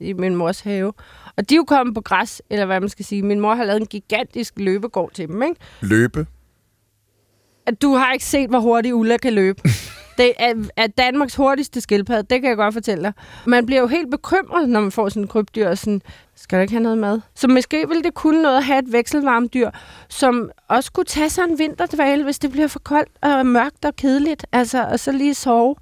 i 0.00 0.12
min 0.12 0.36
mors 0.36 0.60
have. 0.60 0.92
Og 1.36 1.48
de 1.50 1.54
er 1.54 1.56
jo 1.56 1.64
kommet 1.64 1.94
på 1.94 2.00
græs, 2.00 2.42
eller 2.50 2.66
hvad 2.66 2.80
man 2.80 2.88
skal 2.88 3.04
sige. 3.04 3.22
Min 3.22 3.40
mor 3.40 3.54
har 3.54 3.64
lavet 3.64 3.80
en 3.80 3.86
gigantisk 3.86 4.54
løbegård 4.56 5.10
til 5.12 5.28
dem, 5.28 5.42
ikke? 5.42 5.54
Løbe. 5.80 6.26
At 7.66 7.82
du 7.82 7.94
har 7.94 8.12
ikke 8.12 8.24
set, 8.24 8.48
hvor 8.50 8.58
hurtigt 8.60 8.92
Ulla 8.94 9.16
kan 9.16 9.32
løbe. 9.32 9.62
Det 10.18 10.32
er, 10.38 10.52
er 10.76 10.86
Danmarks 10.86 11.34
hurtigste 11.34 11.80
skildpadde, 11.80 12.22
det 12.30 12.40
kan 12.40 12.48
jeg 12.48 12.56
godt 12.56 12.74
fortælle 12.74 13.04
dig. 13.04 13.12
Man 13.44 13.66
bliver 13.66 13.80
jo 13.80 13.86
helt 13.86 14.10
bekymret, 14.10 14.68
når 14.68 14.80
man 14.80 14.92
får 14.92 15.08
sådan 15.08 15.22
en 15.22 15.28
krybdyr, 15.28 15.68
og 15.68 15.78
sådan, 15.78 16.02
skal 16.36 16.56
der 16.56 16.62
ikke 16.62 16.72
have 16.74 16.82
noget 16.82 16.98
mad? 16.98 17.20
Så 17.34 17.48
måske 17.48 17.88
ville 17.88 18.02
det 18.02 18.14
kunne 18.14 18.42
noget 18.42 18.56
at 18.56 18.64
have 18.64 18.78
et 18.78 18.92
vekselvarmt 18.92 19.54
dyr, 19.54 19.70
som 20.08 20.50
også 20.68 20.92
kunne 20.92 21.04
tage 21.06 21.30
sig 21.30 21.44
en 21.44 21.58
vinterdvale, 21.58 22.24
hvis 22.24 22.38
det 22.38 22.50
bliver 22.52 22.68
for 22.68 22.78
koldt 22.78 23.10
og 23.22 23.46
mørkt 23.46 23.84
og 23.84 23.96
kedeligt, 23.96 24.46
altså, 24.52 24.84
og 24.84 25.00
så 25.00 25.12
lige 25.12 25.34
sove, 25.34 25.74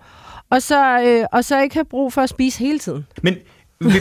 og 0.51 0.63
så, 0.63 1.01
øh, 1.01 1.27
og 1.33 1.45
så 1.45 1.61
ikke 1.63 1.75
have 1.75 1.85
brug 1.85 2.13
for 2.13 2.21
at 2.23 2.29
spise 2.29 2.59
hele 2.59 2.79
tiden. 2.79 3.07
Men 3.23 3.37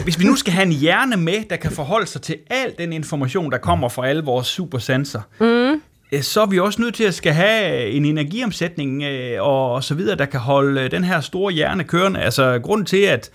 hvis 0.04 0.18
vi 0.20 0.24
nu 0.24 0.36
skal 0.36 0.52
have 0.52 0.66
en 0.66 0.72
hjerne 0.72 1.16
med, 1.16 1.44
der 1.50 1.56
kan 1.56 1.70
forholde 1.70 2.06
sig 2.06 2.22
til 2.22 2.36
al 2.50 2.74
den 2.78 2.92
information, 2.92 3.52
der 3.52 3.58
kommer 3.58 3.88
fra 3.88 4.06
alle 4.06 4.24
vores 4.24 4.46
supersanser, 4.46 5.20
Mm. 5.40 5.82
Øh, 6.16 6.22
så 6.22 6.42
er 6.42 6.46
vi 6.46 6.58
også 6.58 6.82
nødt 6.82 6.94
til 6.94 7.04
at 7.04 7.14
skal 7.14 7.32
have 7.32 7.86
en 7.90 8.04
energiomsætning 8.04 9.02
øh, 9.02 9.42
og 9.42 9.84
så 9.84 9.94
videre, 9.94 10.16
der 10.16 10.26
kan 10.26 10.40
holde 10.40 10.80
øh, 10.80 10.90
den 10.90 11.04
her 11.04 11.20
store 11.20 11.52
hjerne 11.52 11.84
kørende. 11.84 12.20
Altså, 12.20 12.60
grunden 12.62 12.86
til, 12.86 13.02
at 13.02 13.30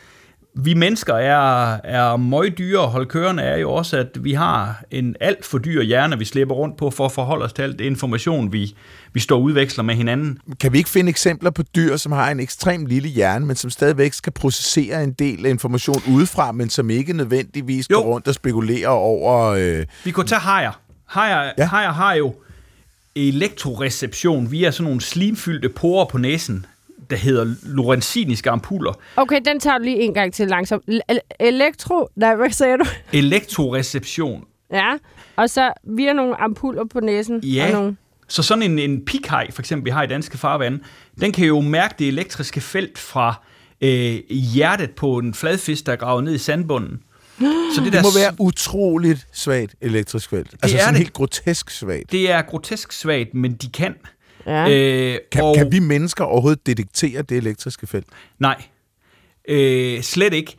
vi 0.56 0.74
mennesker 0.74 1.14
er, 1.14 1.78
er 1.84 2.18
møgdyre 2.18 2.80
og 2.80 2.88
holde 2.88 3.06
kørende, 3.06 3.44
er 3.44 3.58
jo 3.58 3.72
også, 3.72 3.98
at 3.98 4.24
vi 4.24 4.34
har 4.34 4.84
en 4.92 5.16
alt 5.20 5.46
for 5.46 5.58
dyr 5.58 5.84
hjerne, 5.84 6.20
vi 6.20 6.26
slæber 6.26 6.56
rundt 6.56 6.78
på 6.78 6.90
for 6.90 7.06
at 7.06 7.12
forholde 7.12 7.46
os 7.46 7.54
til 7.54 7.62
alt 7.62 7.80
det 7.80 7.86
information, 7.86 8.54
vi, 8.54 8.76
vi 9.14 9.20
står 9.20 9.36
og 9.36 9.44
udveksler 9.44 9.84
med 9.84 9.96
hinanden. 9.96 10.38
Kan 10.60 10.74
vi 10.74 10.78
ikke 10.78 10.90
finde 10.90 11.10
eksempler 11.10 11.50
på 11.50 11.64
dyr, 11.76 11.98
som 11.98 12.12
har 12.12 12.32
en 12.32 12.40
ekstrem 12.40 12.86
lille 12.86 13.10
hjerne, 13.10 13.46
men 13.46 13.56
som 13.56 13.70
stadigvæk 13.70 14.14
skal 14.14 14.34
processere 14.34 15.04
en 15.04 15.14
del 15.14 15.46
information 15.46 16.02
udefra, 16.16 16.52
men 16.52 16.70
som 16.70 16.90
ikke 16.90 17.14
nødvendigvis 17.14 17.90
Jo. 17.92 17.96
går 17.96 18.04
rundt 18.14 18.28
og 18.28 18.34
spekulerer 18.34 18.88
over... 18.90 19.46
Øh, 19.46 19.86
Vi 20.06 20.12
kunne 20.12 20.28
tage 20.28 20.40
hajer. 20.40 20.82
Hajer. 21.08 21.52
Ja. 21.58 21.66
hajer 21.66 21.92
har 21.92 22.14
jo 22.14 22.34
elektroreception 23.28 24.52
via 24.52 24.72
sådan 24.72 24.84
nogle 24.84 25.02
slimfyldte 25.02 25.70
porer 25.70 26.06
på 26.06 26.18
næsen, 26.18 26.66
der 27.10 27.16
hedder 27.16 27.56
lorenziniske 27.64 28.50
ampuller. 28.50 28.94
Okay, 29.16 29.42
den 29.46 29.60
tager 29.60 29.78
du 29.78 29.84
lige 29.84 30.02
en 30.02 30.14
gang 30.14 30.34
til 30.34 30.48
langsomt. 30.48 30.84
Elektro... 31.40 32.10
Nej, 32.16 32.36
hvad 32.36 32.50
sagde 32.50 32.78
du? 32.78 32.86
Elektroreception. 33.14 34.44
Ja, 34.74 34.94
og 35.36 35.50
så 35.50 35.74
via 35.84 36.14
nogle 36.14 36.42
ampuller 36.42 36.86
på 36.86 37.00
næsen. 37.00 37.44
Ja. 37.44 37.66
Og 37.66 37.72
nogle... 37.72 37.96
Så 38.28 38.44
sådan 38.44 38.64
en, 38.64 38.80
en 38.80 39.06
pikhaj, 39.06 39.52
for 39.52 39.62
eksempel, 39.62 39.86
vi 39.86 39.90
har 39.90 40.04
i 40.04 40.08
danske 40.08 40.38
farvande, 40.38 40.80
den 41.22 41.32
kan 41.32 41.48
jo 41.48 41.62
mærke 41.62 41.96
det 42.00 42.08
elektriske 42.08 42.62
felt 42.62 42.98
fra 42.98 43.44
øh, 43.82 44.20
hjertet 44.30 44.92
på 44.92 45.18
en 45.18 45.34
fladfisk, 45.34 45.86
der 45.86 45.92
er 45.92 45.96
gravet 45.96 46.24
ned 46.24 46.34
i 46.34 46.38
sandbunden. 46.38 47.00
Så 47.76 47.82
det, 47.82 47.86
det 47.86 47.94
der, 47.94 48.02
må 48.04 48.10
være 48.20 48.36
utroligt 48.40 49.28
svagt 49.34 49.76
elektrisk 49.82 50.30
felt. 50.30 50.54
Altså 50.62 50.78
er 50.78 50.82
sådan 50.82 50.94
det. 50.94 51.00
helt 51.00 51.14
grotesk 51.14 51.70
svagt. 51.70 52.12
det 52.12 52.32
er 52.32 52.42
grotesk 52.42 52.92
svagt, 52.92 53.34
men 53.34 53.54
de 53.54 53.70
kan. 53.70 53.96
Ja. 54.46 54.70
Øh, 54.70 55.18
Kan, 55.32 55.44
og, 55.44 55.56
kan 55.56 55.72
vi 55.72 55.80
mennesker 55.80 56.24
overhovedet 56.24 56.66
detektere 56.68 57.22
det 57.22 57.38
elektriske 57.38 57.88
felt? 57.88 58.08
Nej, 58.40 58.62
øh, 59.48 60.02
slet 60.02 60.34
ikke. 60.34 60.56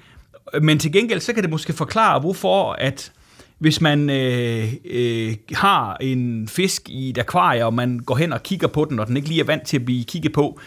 Men 0.63 0.79
til 0.79 0.93
gengæld, 0.93 1.21
så 1.21 1.33
kan 1.33 1.43
det 1.43 1.51
måske 1.51 1.73
forklare, 1.73 2.21
hvorfor 2.21 2.73
at 2.73 3.13
hvis 3.59 3.81
man 3.81 4.11
øh, 4.11 4.73
øh, 4.85 5.35
har 5.53 5.97
en 6.01 6.49
fisk 6.49 6.89
i 6.89 7.11
et 7.11 7.19
akvarie, 7.19 7.67
og 7.67 7.75
man 7.75 7.99
går 7.99 8.17
hen 8.17 8.33
og 8.33 8.43
kigger 8.43 8.69
på 8.69 8.85
den, 8.85 8.99
og 8.99 9.07
den 9.07 9.17
ikke 9.17 9.29
lige 9.29 9.41
er 9.41 9.45
vant 9.45 9.67
til 9.67 9.77
at 9.77 9.85
blive 9.85 10.05
kigget 10.05 10.33
på, 10.33 10.61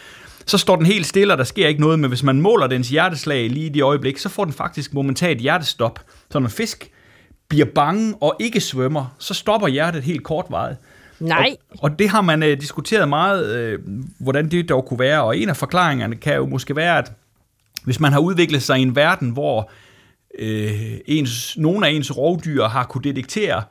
så 0.46 0.58
står 0.58 0.76
den 0.76 0.86
helt 0.86 1.06
stille, 1.06 1.34
og 1.34 1.38
der 1.38 1.44
sker 1.44 1.68
ikke 1.68 1.80
noget, 1.80 1.98
men 1.98 2.08
hvis 2.08 2.22
man 2.22 2.40
måler 2.40 2.66
dens 2.66 2.88
hjerteslag 2.88 3.50
lige 3.50 3.66
i 3.66 3.68
det 3.68 3.82
øjeblik, 3.82 4.18
så 4.18 4.28
får 4.28 4.44
den 4.44 4.52
faktisk 4.52 4.94
momentant 4.94 5.40
hjertestop. 5.40 6.00
Så 6.30 6.38
når 6.38 6.46
en 6.46 6.50
fisk 6.50 6.90
bliver 7.48 7.66
bange 7.66 8.14
og 8.20 8.36
ikke 8.40 8.60
svømmer, 8.60 9.14
så 9.18 9.34
stopper 9.34 9.68
hjertet 9.68 10.02
helt 10.02 10.22
kortvarigt. 10.22 10.78
Nej. 11.20 11.56
Og, 11.70 11.78
og 11.82 11.98
det 11.98 12.08
har 12.08 12.20
man 12.20 12.42
øh, 12.42 12.60
diskuteret 12.60 13.08
meget, 13.08 13.56
øh, 13.56 13.78
hvordan 14.18 14.50
det 14.50 14.68
dog 14.68 14.86
kunne 14.86 14.98
være, 14.98 15.22
og 15.22 15.38
en 15.38 15.48
af 15.48 15.56
forklaringerne 15.56 16.16
kan 16.16 16.34
jo 16.34 16.46
måske 16.46 16.76
være, 16.76 16.98
at 16.98 17.12
hvis 17.84 18.00
man 18.00 18.12
har 18.12 18.20
udviklet 18.20 18.62
sig 18.62 18.78
i 18.78 18.82
en 18.82 18.96
verden, 18.96 19.30
hvor 19.30 19.70
øh, 20.38 20.98
ens, 21.06 21.56
nogle 21.56 21.86
af 21.86 21.90
ens 21.90 22.16
rovdyr 22.16 22.64
har 22.64 22.84
kunne 22.84 23.04
detektere 23.04 23.62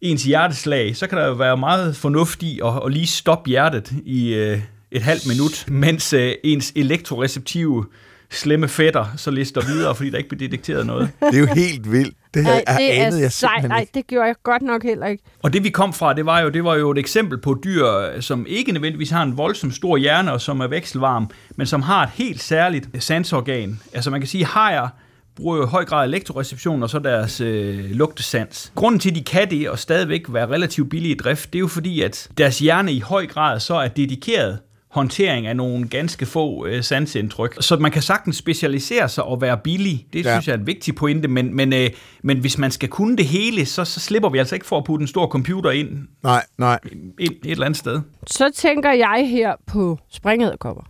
ens 0.00 0.24
hjerteslag, 0.24 0.96
så 0.96 1.06
kan 1.06 1.18
der 1.18 1.26
jo 1.26 1.32
være 1.32 1.56
meget 1.56 1.96
fornuft 1.96 2.42
i 2.42 2.60
at, 2.64 2.72
at 2.86 2.92
lige 2.92 3.06
stoppe 3.06 3.50
hjertet 3.50 3.92
i 4.04 4.34
øh, 4.34 4.60
et 4.92 5.02
halvt 5.02 5.26
minut, 5.26 5.64
mens 5.68 6.12
øh, 6.12 6.32
ens 6.44 6.72
elektroreceptive 6.76 7.86
slemme 8.30 8.68
fætter 8.68 9.06
så 9.16 9.30
lister 9.30 9.60
videre, 9.66 9.94
fordi 9.94 10.10
der 10.10 10.16
ikke 10.16 10.28
bliver 10.28 10.48
detekteret 10.48 10.86
noget. 10.86 11.10
Det 11.20 11.34
er 11.34 11.38
jo 11.40 11.46
helt 11.46 11.92
vildt. 11.92 12.14
Det 12.34 12.42
Nej, 12.42 12.62
jeg 12.66 12.76
det 12.78 12.98
er 12.98 13.02
jeg 13.02 13.12
sejt. 13.12 13.32
simpelthen 13.32 13.68
Nej, 13.70 13.80
ikke. 13.80 13.92
det 13.94 14.06
gjorde 14.06 14.26
jeg 14.26 14.34
godt 14.42 14.62
nok 14.62 14.82
heller 14.82 15.06
ikke. 15.06 15.22
Og 15.42 15.52
det 15.52 15.64
vi 15.64 15.70
kom 15.70 15.92
fra, 15.92 16.12
det 16.12 16.26
var 16.26 16.40
jo, 16.40 16.48
det 16.48 16.64
var 16.64 16.74
jo 16.74 16.90
et 16.90 16.98
eksempel 16.98 17.38
på 17.38 17.60
dyr, 17.64 17.86
som 18.20 18.46
ikke 18.48 18.72
nødvendigvis 18.72 19.10
har 19.10 19.22
en 19.22 19.36
voldsom 19.36 19.70
stor 19.70 19.96
hjerne, 19.96 20.32
og 20.32 20.40
som 20.40 20.60
er 20.60 20.66
vekselvarm, 20.66 21.30
men 21.56 21.66
som 21.66 21.82
har 21.82 22.02
et 22.02 22.10
helt 22.14 22.42
særligt 22.42 22.88
sansorgan. 22.98 23.80
Altså 23.92 24.10
man 24.10 24.20
kan 24.20 24.28
sige, 24.28 24.44
hajer 24.44 24.88
bruger 25.36 25.56
jo 25.56 25.64
i 25.64 25.66
høj 25.66 25.84
grad 25.84 26.08
elektroreception 26.08 26.82
og 26.82 26.90
så 26.90 26.98
deres 26.98 27.40
øh, 27.40 27.90
lugtesans. 27.90 28.72
Grunden 28.74 29.00
til, 29.00 29.10
at 29.10 29.16
de 29.16 29.22
kan 29.22 29.50
det 29.50 29.70
og 29.70 29.78
stadigvæk 29.78 30.22
være 30.28 30.46
relativt 30.46 30.90
billige 30.90 31.14
i 31.14 31.18
drift, 31.18 31.52
det 31.52 31.58
er 31.58 31.60
jo 31.60 31.68
fordi, 31.68 32.02
at 32.02 32.28
deres 32.38 32.58
hjerne 32.58 32.92
i 32.92 33.00
høj 33.00 33.26
grad 33.26 33.60
så 33.60 33.74
er 33.74 33.88
dedikeret 33.88 34.58
håndtering 34.98 35.46
af 35.46 35.56
nogle 35.56 35.88
ganske 35.88 36.26
få 36.26 36.66
øh, 36.66 36.84
sansindtryk. 36.84 37.56
Så 37.60 37.76
man 37.76 37.90
kan 37.90 38.02
sagtens 38.02 38.36
specialisere 38.36 39.08
sig 39.08 39.24
og 39.24 39.40
være 39.40 39.58
billig. 39.64 40.06
Det 40.12 40.24
Ja. 40.24 40.32
synes 40.34 40.46
jeg 40.48 40.54
er 40.54 40.58
en 40.58 40.66
vigtig 40.66 40.94
pointe, 40.94 41.28
men, 41.28 41.54
men, 41.56 41.72
øh, 41.72 41.90
men 42.22 42.38
hvis 42.38 42.58
man 42.58 42.70
skal 42.70 42.88
kunne 42.88 43.16
det 43.16 43.26
hele, 43.26 43.66
så, 43.66 43.84
så 43.84 44.00
slipper 44.00 44.28
vi 44.28 44.38
altså 44.38 44.54
ikke 44.54 44.66
for 44.66 44.78
at 44.78 44.84
putte 44.84 45.02
en 45.02 45.08
stor 45.08 45.26
computer 45.26 45.70
ind, 45.70 45.88
Nej, 46.22 46.44
nej. 46.58 46.78
ind 47.18 47.32
et 47.44 47.50
eller 47.50 47.66
andet 47.66 47.78
sted. 47.78 48.00
Så 48.26 48.50
tænker 48.54 48.92
jeg 48.92 49.28
her 49.30 49.54
på 49.66 49.98
springæderkopper. 50.12 50.82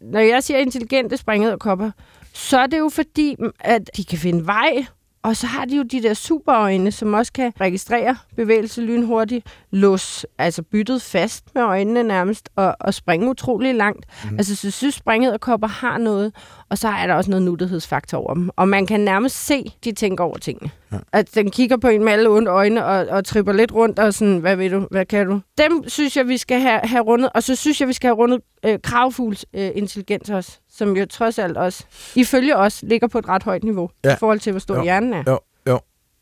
Når 0.00 0.20
jeg 0.20 0.42
siger 0.44 0.58
intelligente 0.58 1.16
springæderkopper, 1.16 1.90
så 2.34 2.58
er 2.58 2.66
det 2.66 2.78
jo 2.78 2.88
fordi, 2.88 3.36
at 3.60 3.90
de 3.96 4.04
kan 4.04 4.18
finde 4.18 4.46
vej 4.46 4.84
Og 5.22 5.36
så 5.36 5.46
har 5.46 5.64
de 5.64 5.76
jo 5.76 5.82
de 5.82 6.02
der 6.02 6.14
superøjne, 6.14 6.92
som 6.92 7.14
også 7.14 7.32
kan 7.32 7.52
registrere 7.60 8.16
bevægelse 8.36 8.80
lynhurtigt, 8.80 9.46
låse 9.70 10.26
altså 10.38 10.62
byttet 10.62 11.02
fast 11.02 11.44
med 11.54 11.62
øjnene 11.62 12.02
nærmest, 12.02 12.48
og, 12.56 12.76
og 12.80 12.94
springe 12.94 13.30
utrolig 13.30 13.74
langt. 13.74 14.06
Mm. 14.30 14.36
Altså, 14.36 14.56
så 14.56 14.70
synes, 14.70 14.94
springet 14.94 15.38
har 15.70 15.98
noget, 15.98 16.34
og 16.68 16.78
så 16.78 16.88
er 16.88 17.06
der 17.06 17.14
også 17.14 17.30
noget 17.30 17.42
nuttighedsfaktor 17.42 18.18
over 18.18 18.34
dem. 18.34 18.50
Og 18.56 18.68
man 18.68 18.86
kan 18.86 19.00
nærmest 19.00 19.46
se, 19.46 19.72
de 19.84 19.92
tænker 19.92 20.24
over 20.24 20.38
tingene. 20.38 20.70
Ja. 20.92 20.98
At 21.12 21.34
den 21.34 21.50
kigger 21.50 21.76
på 21.76 21.88
en 21.88 22.04
med 22.04 22.12
alle 22.12 22.28
onde 22.28 22.50
øjne 22.50 22.84
og, 22.84 23.06
og 23.06 23.24
tripper 23.24 23.52
lidt 23.52 23.72
rundt 23.72 23.98
og 23.98 24.14
sådan, 24.14 24.38
hvad 24.38 24.56
ved 24.56 24.70
du, 24.70 24.88
hvad 24.90 25.06
kan 25.06 25.26
du? 25.26 25.40
Dem 25.58 25.84
synes 25.86 26.16
jeg, 26.16 26.28
vi 26.28 26.36
skal 26.36 26.60
have, 26.60 26.80
have 26.84 27.02
rundet, 27.02 27.30
og 27.34 27.42
så 27.42 27.54
synes 27.54 27.80
jeg, 27.80 27.88
vi 27.88 27.92
skal 27.92 28.08
have 28.08 28.16
rundet 28.16 28.40
øh, 28.64 28.78
kravfugls 28.82 29.46
øh, 29.54 29.70
intelligens 29.74 30.30
også, 30.30 30.58
som 30.78 30.96
jo 30.96 31.06
trods 31.06 31.38
alt 31.38 31.56
også, 31.56 31.84
ifølge 32.14 32.56
os, 32.56 32.82
ligger 32.82 33.08
på 33.08 33.18
et 33.18 33.28
ret 33.28 33.42
højt 33.42 33.64
niveau 33.64 33.90
ja. 34.04 34.14
i 34.14 34.16
forhold 34.18 34.40
til, 34.40 34.52
hvor 34.52 34.60
stor 34.60 34.76
jo. 34.76 34.82
hjernen 34.82 35.12
er. 35.12 35.24
Jo. 35.26 35.38
Jo. 35.68 35.80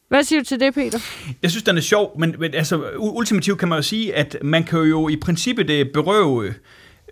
Hvad 0.08 0.22
siger 0.22 0.40
du 0.40 0.44
til 0.44 0.60
det, 0.60 0.74
Peter? 0.74 0.98
Jeg 1.42 1.50
synes, 1.50 1.64
den 1.64 1.76
er 1.76 1.80
sjov, 1.80 2.18
men, 2.18 2.34
men 2.38 2.54
altså, 2.54 2.90
ultimativt 2.98 3.58
kan 3.58 3.68
man 3.68 3.78
jo 3.78 3.82
sige, 3.82 4.14
at 4.14 4.36
man 4.42 4.64
kan 4.64 4.78
jo 4.78 5.08
i 5.08 5.16
princippet 5.16 5.68
det 5.68 5.92
berøve 5.92 6.54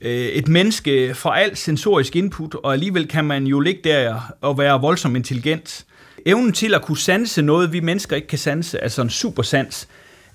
øh, 0.02 0.10
et 0.10 0.48
menneske 0.48 1.14
fra 1.14 1.40
alt 1.40 1.58
sensorisk 1.58 2.16
input, 2.16 2.54
og 2.54 2.72
alligevel 2.72 3.08
kan 3.08 3.24
man 3.24 3.46
jo 3.46 3.60
ligge 3.60 3.80
der 3.84 4.20
og 4.40 4.58
være 4.58 4.80
voldsomt 4.80 5.16
intelligent. 5.16 5.84
Evnen 6.26 6.52
til 6.52 6.74
at 6.74 6.82
kunne 6.82 6.98
sanse 6.98 7.42
noget, 7.42 7.72
vi 7.72 7.80
mennesker 7.80 8.16
ikke 8.16 8.28
kan 8.28 8.38
sanse, 8.38 8.82
altså 8.82 9.02
en 9.02 9.10
supersans, 9.10 9.88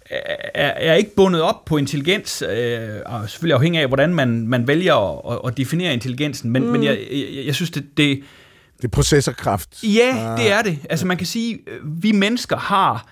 er, 0.10 0.68
er 0.68 0.94
ikke 0.94 1.16
bundet 1.16 1.42
op 1.42 1.66
på 1.66 1.78
intelligens, 1.78 2.42
øh, 2.42 2.90
og 3.06 3.30
selvfølgelig 3.30 3.56
afhængig 3.56 3.82
af, 3.82 3.88
hvordan 3.88 4.14
man, 4.14 4.48
man 4.48 4.68
vælger 4.68 5.30
at, 5.32 5.40
at 5.48 5.58
definere 5.58 5.94
intelligensen, 5.94 6.52
men, 6.52 6.64
mm. 6.64 6.70
men 6.70 6.84
jeg, 6.84 7.00
jeg, 7.12 7.46
jeg 7.46 7.56
synes, 7.56 7.72
det, 7.72 7.98
det, 7.98 8.24
det 8.78 8.84
er 8.84 8.88
processorkraft. 8.88 9.70
Ja, 9.84 10.32
ah. 10.34 10.40
det 10.40 10.52
er 10.52 10.62
det. 10.62 10.78
Altså 10.90 11.08
man 11.08 11.18
kan 11.18 11.28
sige, 11.28 11.60
vi 11.84 12.12
mennesker 12.12 12.58
har 12.58 13.08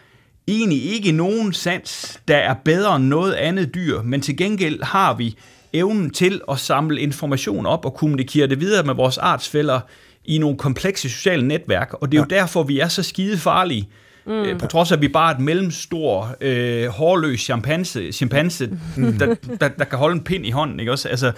egentlig 0.47 0.83
ikke 0.83 1.11
nogen 1.11 1.53
sans, 1.53 2.19
der 2.27 2.37
er 2.37 2.53
bedre 2.65 2.95
end 2.95 3.05
noget 3.05 3.33
andet 3.33 3.75
dyr, 3.75 4.01
men 4.01 4.21
til 4.21 4.37
gengæld 4.37 4.83
har 4.83 5.13
vi 5.13 5.37
evnen 5.73 6.09
til 6.09 6.41
at 6.51 6.59
samle 6.59 7.01
information 7.01 7.65
op 7.65 7.85
og 7.85 7.93
kommunikere 7.93 8.47
det 8.47 8.59
videre 8.59 8.83
med 8.83 8.93
vores 8.93 9.17
artsfælder 9.17 9.79
i 10.25 10.37
nogle 10.37 10.57
komplekse 10.57 11.09
sociale 11.09 11.47
netværk, 11.47 11.93
og 11.93 12.11
det 12.11 12.17
er 12.17 12.21
ja. 12.29 12.35
jo 12.35 12.41
derfor, 12.41 12.63
vi 12.63 12.79
er 12.79 12.87
så 12.87 13.03
skide 13.03 13.37
farlige. 13.37 13.89
Mm. 14.27 14.33
Øh, 14.33 14.59
på 14.59 14.67
trods 14.67 14.91
af, 14.91 14.95
at 14.95 15.01
vi 15.01 15.07
bare 15.07 15.31
er 15.31 15.35
et 15.35 15.41
mellemstor, 15.41 16.35
øh, 16.41 16.87
hårløs 16.87 17.39
chimpanse, 17.39 18.11
chimpanse 18.11 18.77
mm. 18.97 19.13
der, 19.13 19.35
der, 19.59 19.67
der 19.67 19.85
kan 19.85 19.99
holde 19.99 20.13
en 20.13 20.23
pind 20.23 20.45
i 20.45 20.51
hånden. 20.51 20.79
Ikke 20.79 20.91
også? 20.91 21.09
Altså, 21.09 21.31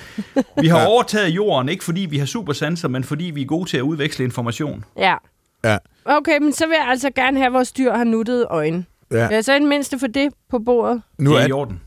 vi 0.62 0.68
har 0.68 0.80
ja. 0.80 0.86
overtaget 0.86 1.30
jorden, 1.30 1.70
ikke 1.70 1.84
fordi 1.84 2.02
vi 2.02 2.18
har 2.18 2.26
supersanser, 2.26 2.88
men 2.88 3.04
fordi 3.04 3.24
vi 3.24 3.42
er 3.42 3.46
gode 3.46 3.70
til 3.70 3.78
at 3.78 3.82
udveksle 3.82 4.26
information. 4.26 4.86
Ja. 4.98 5.16
Ja. 5.64 5.78
Okay, 6.06 6.38
men 6.42 6.54
så 6.54 6.68
vil 6.68 6.76
jeg 6.80 6.88
altså 6.88 7.10
gerne 7.16 7.38
have, 7.38 7.48
at 7.48 7.54
vores 7.54 7.72
dyr 7.72 7.94
har 7.94 8.04
nuttede 8.04 8.48
øjne. 8.50 8.86
Ja. 9.12 9.28
ja, 9.32 9.42
så 9.42 9.54
en 9.54 9.68
mindste 9.68 10.00
for 10.00 10.08
det 10.08 10.34
på 10.50 10.60
bordet. 10.60 11.02
Nu 11.18 11.32
det 11.32 11.42
er 11.42 11.48
i 11.48 11.52
orden. 11.52 11.80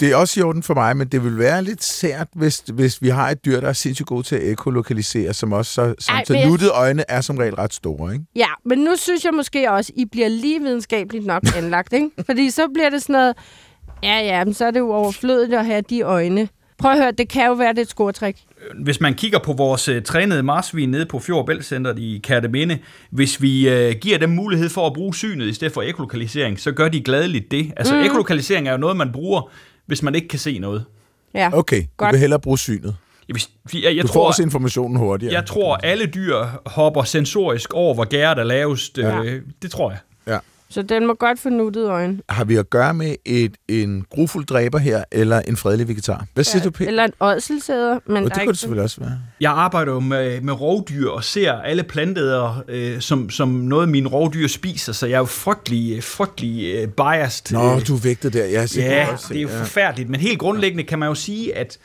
Det 0.00 0.12
er 0.12 0.16
også 0.16 0.40
i 0.40 0.42
orden 0.42 0.62
for 0.62 0.74
mig, 0.74 0.96
men 0.96 1.08
det 1.08 1.24
vil 1.24 1.38
være 1.38 1.62
lidt 1.62 1.84
sært, 1.84 2.28
hvis, 2.34 2.62
hvis 2.74 3.02
vi 3.02 3.08
har 3.08 3.30
et 3.30 3.44
dyr, 3.44 3.60
der 3.60 3.68
er 3.68 3.72
sindssygt 3.72 4.06
god 4.06 4.22
til 4.22 4.36
at 4.36 4.42
ekolokalisere, 4.42 5.34
som 5.34 5.52
også 5.52 5.72
så, 5.72 5.94
som 5.98 6.14
Ej, 6.14 6.24
så 6.24 6.34
jeg... 6.34 6.48
nuttede 6.48 6.70
øjne 6.70 7.04
er 7.08 7.20
som 7.20 7.38
regel 7.38 7.54
ret 7.54 7.74
store, 7.74 8.12
ikke? 8.12 8.24
Ja, 8.36 8.48
men 8.64 8.78
nu 8.78 8.96
synes 8.96 9.24
jeg 9.24 9.34
måske 9.34 9.70
også, 9.70 9.92
I 9.96 10.04
bliver 10.04 10.28
lige 10.28 10.60
videnskabeligt 10.60 11.26
nok 11.26 11.42
anlagt, 11.56 11.92
ikke? 11.92 12.10
Fordi 12.26 12.50
så 12.50 12.68
bliver 12.74 12.90
det 12.90 13.02
sådan 13.02 13.12
noget, 13.12 13.36
ja 14.02 14.18
ja, 14.18 14.44
men 14.44 14.54
så 14.54 14.64
er 14.64 14.70
det 14.70 14.80
jo 14.80 14.92
overflødigt 14.92 15.54
at 15.54 15.66
have 15.66 15.80
de 15.80 16.02
øjne. 16.02 16.48
Prøv 16.78 16.92
at 16.92 16.98
høre, 16.98 17.10
det 17.10 17.28
kan 17.28 17.46
jo 17.46 17.52
være 17.52 17.72
det 17.72 17.78
et 17.78 17.88
scoretræk 17.88 18.36
hvis 18.82 19.00
man 19.00 19.14
kigger 19.14 19.38
på 19.38 19.52
vores 19.52 19.88
uh, 19.88 20.02
trænede 20.02 20.42
marsvin 20.42 20.88
nede 20.88 21.06
på 21.06 21.18
Fjord 21.18 21.50
i 21.98 22.20
Kærteminde, 22.24 22.78
hvis 23.10 23.42
vi 23.42 23.68
uh, 23.68 23.96
giver 24.00 24.18
dem 24.18 24.30
mulighed 24.30 24.68
for 24.68 24.86
at 24.86 24.92
bruge 24.92 25.14
synet 25.14 25.46
i 25.48 25.52
stedet 25.52 25.74
for 25.74 25.82
ekolokalisering, 25.82 26.60
så 26.60 26.72
gør 26.72 26.88
de 26.88 27.00
gladeligt 27.00 27.50
det. 27.50 27.72
Altså 27.76 27.94
mm. 27.94 28.02
ekolokalisering 28.02 28.68
er 28.68 28.72
jo 28.72 28.78
noget, 28.78 28.96
man 28.96 29.12
bruger, 29.12 29.50
hvis 29.86 30.02
man 30.02 30.14
ikke 30.14 30.28
kan 30.28 30.38
se 30.38 30.58
noget. 30.58 30.84
Ja, 31.34 31.50
okay. 31.52 31.82
Godt. 31.96 32.08
Du 32.08 32.12
vil 32.12 32.20
hellere 32.20 32.40
bruge 32.40 32.58
synet. 32.58 32.96
Hvis, 33.28 33.50
jeg, 33.74 33.96
jeg 33.96 34.02
du 34.02 34.08
tror, 34.08 34.14
får 34.14 34.26
også 34.26 34.42
informationen 34.42 34.96
hurtigere. 34.96 35.34
Jeg 35.34 35.46
tror, 35.46 35.76
alle 35.76 36.06
dyr 36.06 36.46
hopper 36.66 37.02
sensorisk 37.02 37.74
over, 37.74 37.94
hvor 37.94 38.04
gæret 38.04 38.38
er 38.38 38.44
lavest. 38.44 38.98
Ja. 38.98 39.22
Øh, 39.22 39.42
det 39.62 39.70
tror 39.70 39.90
jeg. 39.90 39.98
Så 40.72 40.82
den 40.82 41.06
må 41.06 41.14
godt 41.14 41.38
få 41.38 41.48
nuttet 41.48 41.88
øjne. 41.88 42.18
Har 42.28 42.44
vi 42.44 42.56
at 42.56 42.70
gøre 42.70 42.94
med 42.94 43.14
et, 43.24 43.54
en 43.68 44.04
grufuld 44.10 44.46
dræber 44.46 44.78
her, 44.78 45.04
eller 45.12 45.40
en 45.40 45.56
fredelig 45.56 45.88
vegetar? 45.88 46.26
Hvad 46.34 46.44
siger 46.44 46.60
ja, 46.60 46.64
du, 46.64 46.70
Peter? 46.70 46.88
Eller 46.88 47.04
en 47.04 47.12
ådselsæder. 47.20 47.98
Men 48.06 48.24
og 48.24 48.30
det 48.30 48.38
kunne 48.38 48.48
det 48.48 48.58
selvfølgelig 48.58 48.82
også 48.82 49.00
være. 49.00 49.18
Jeg 49.40 49.52
arbejder 49.52 49.92
jo 49.92 50.00
med, 50.00 50.40
med 50.40 50.60
rovdyr 50.60 51.08
og 51.08 51.24
ser 51.24 51.52
alle 51.52 51.82
planteder 51.82 52.64
øh, 52.68 53.00
som, 53.00 53.30
som 53.30 53.48
noget, 53.48 53.88
mine 53.88 54.08
rovdyr 54.08 54.46
spiser, 54.46 54.92
så 54.92 55.06
jeg 55.06 55.14
er 55.14 55.18
jo 55.18 55.24
frygtelig, 55.24 56.04
frygtelig 56.04 56.74
øh, 56.74 56.88
biased. 56.88 57.56
Nå, 57.56 57.80
du 57.80 57.94
er 57.94 58.00
vægtet 58.02 58.32
der. 58.32 58.44
Jeg 58.44 58.52
ja, 58.76 59.12
også, 59.12 59.28
det 59.28 59.36
er 59.36 59.42
jo 59.42 59.48
ja. 59.48 59.60
forfærdeligt. 59.60 60.10
Men 60.10 60.20
helt 60.20 60.38
grundlæggende 60.38 60.84
kan 60.84 60.98
man 60.98 61.08
jo 61.08 61.14
sige, 61.14 61.56
at 61.56 61.78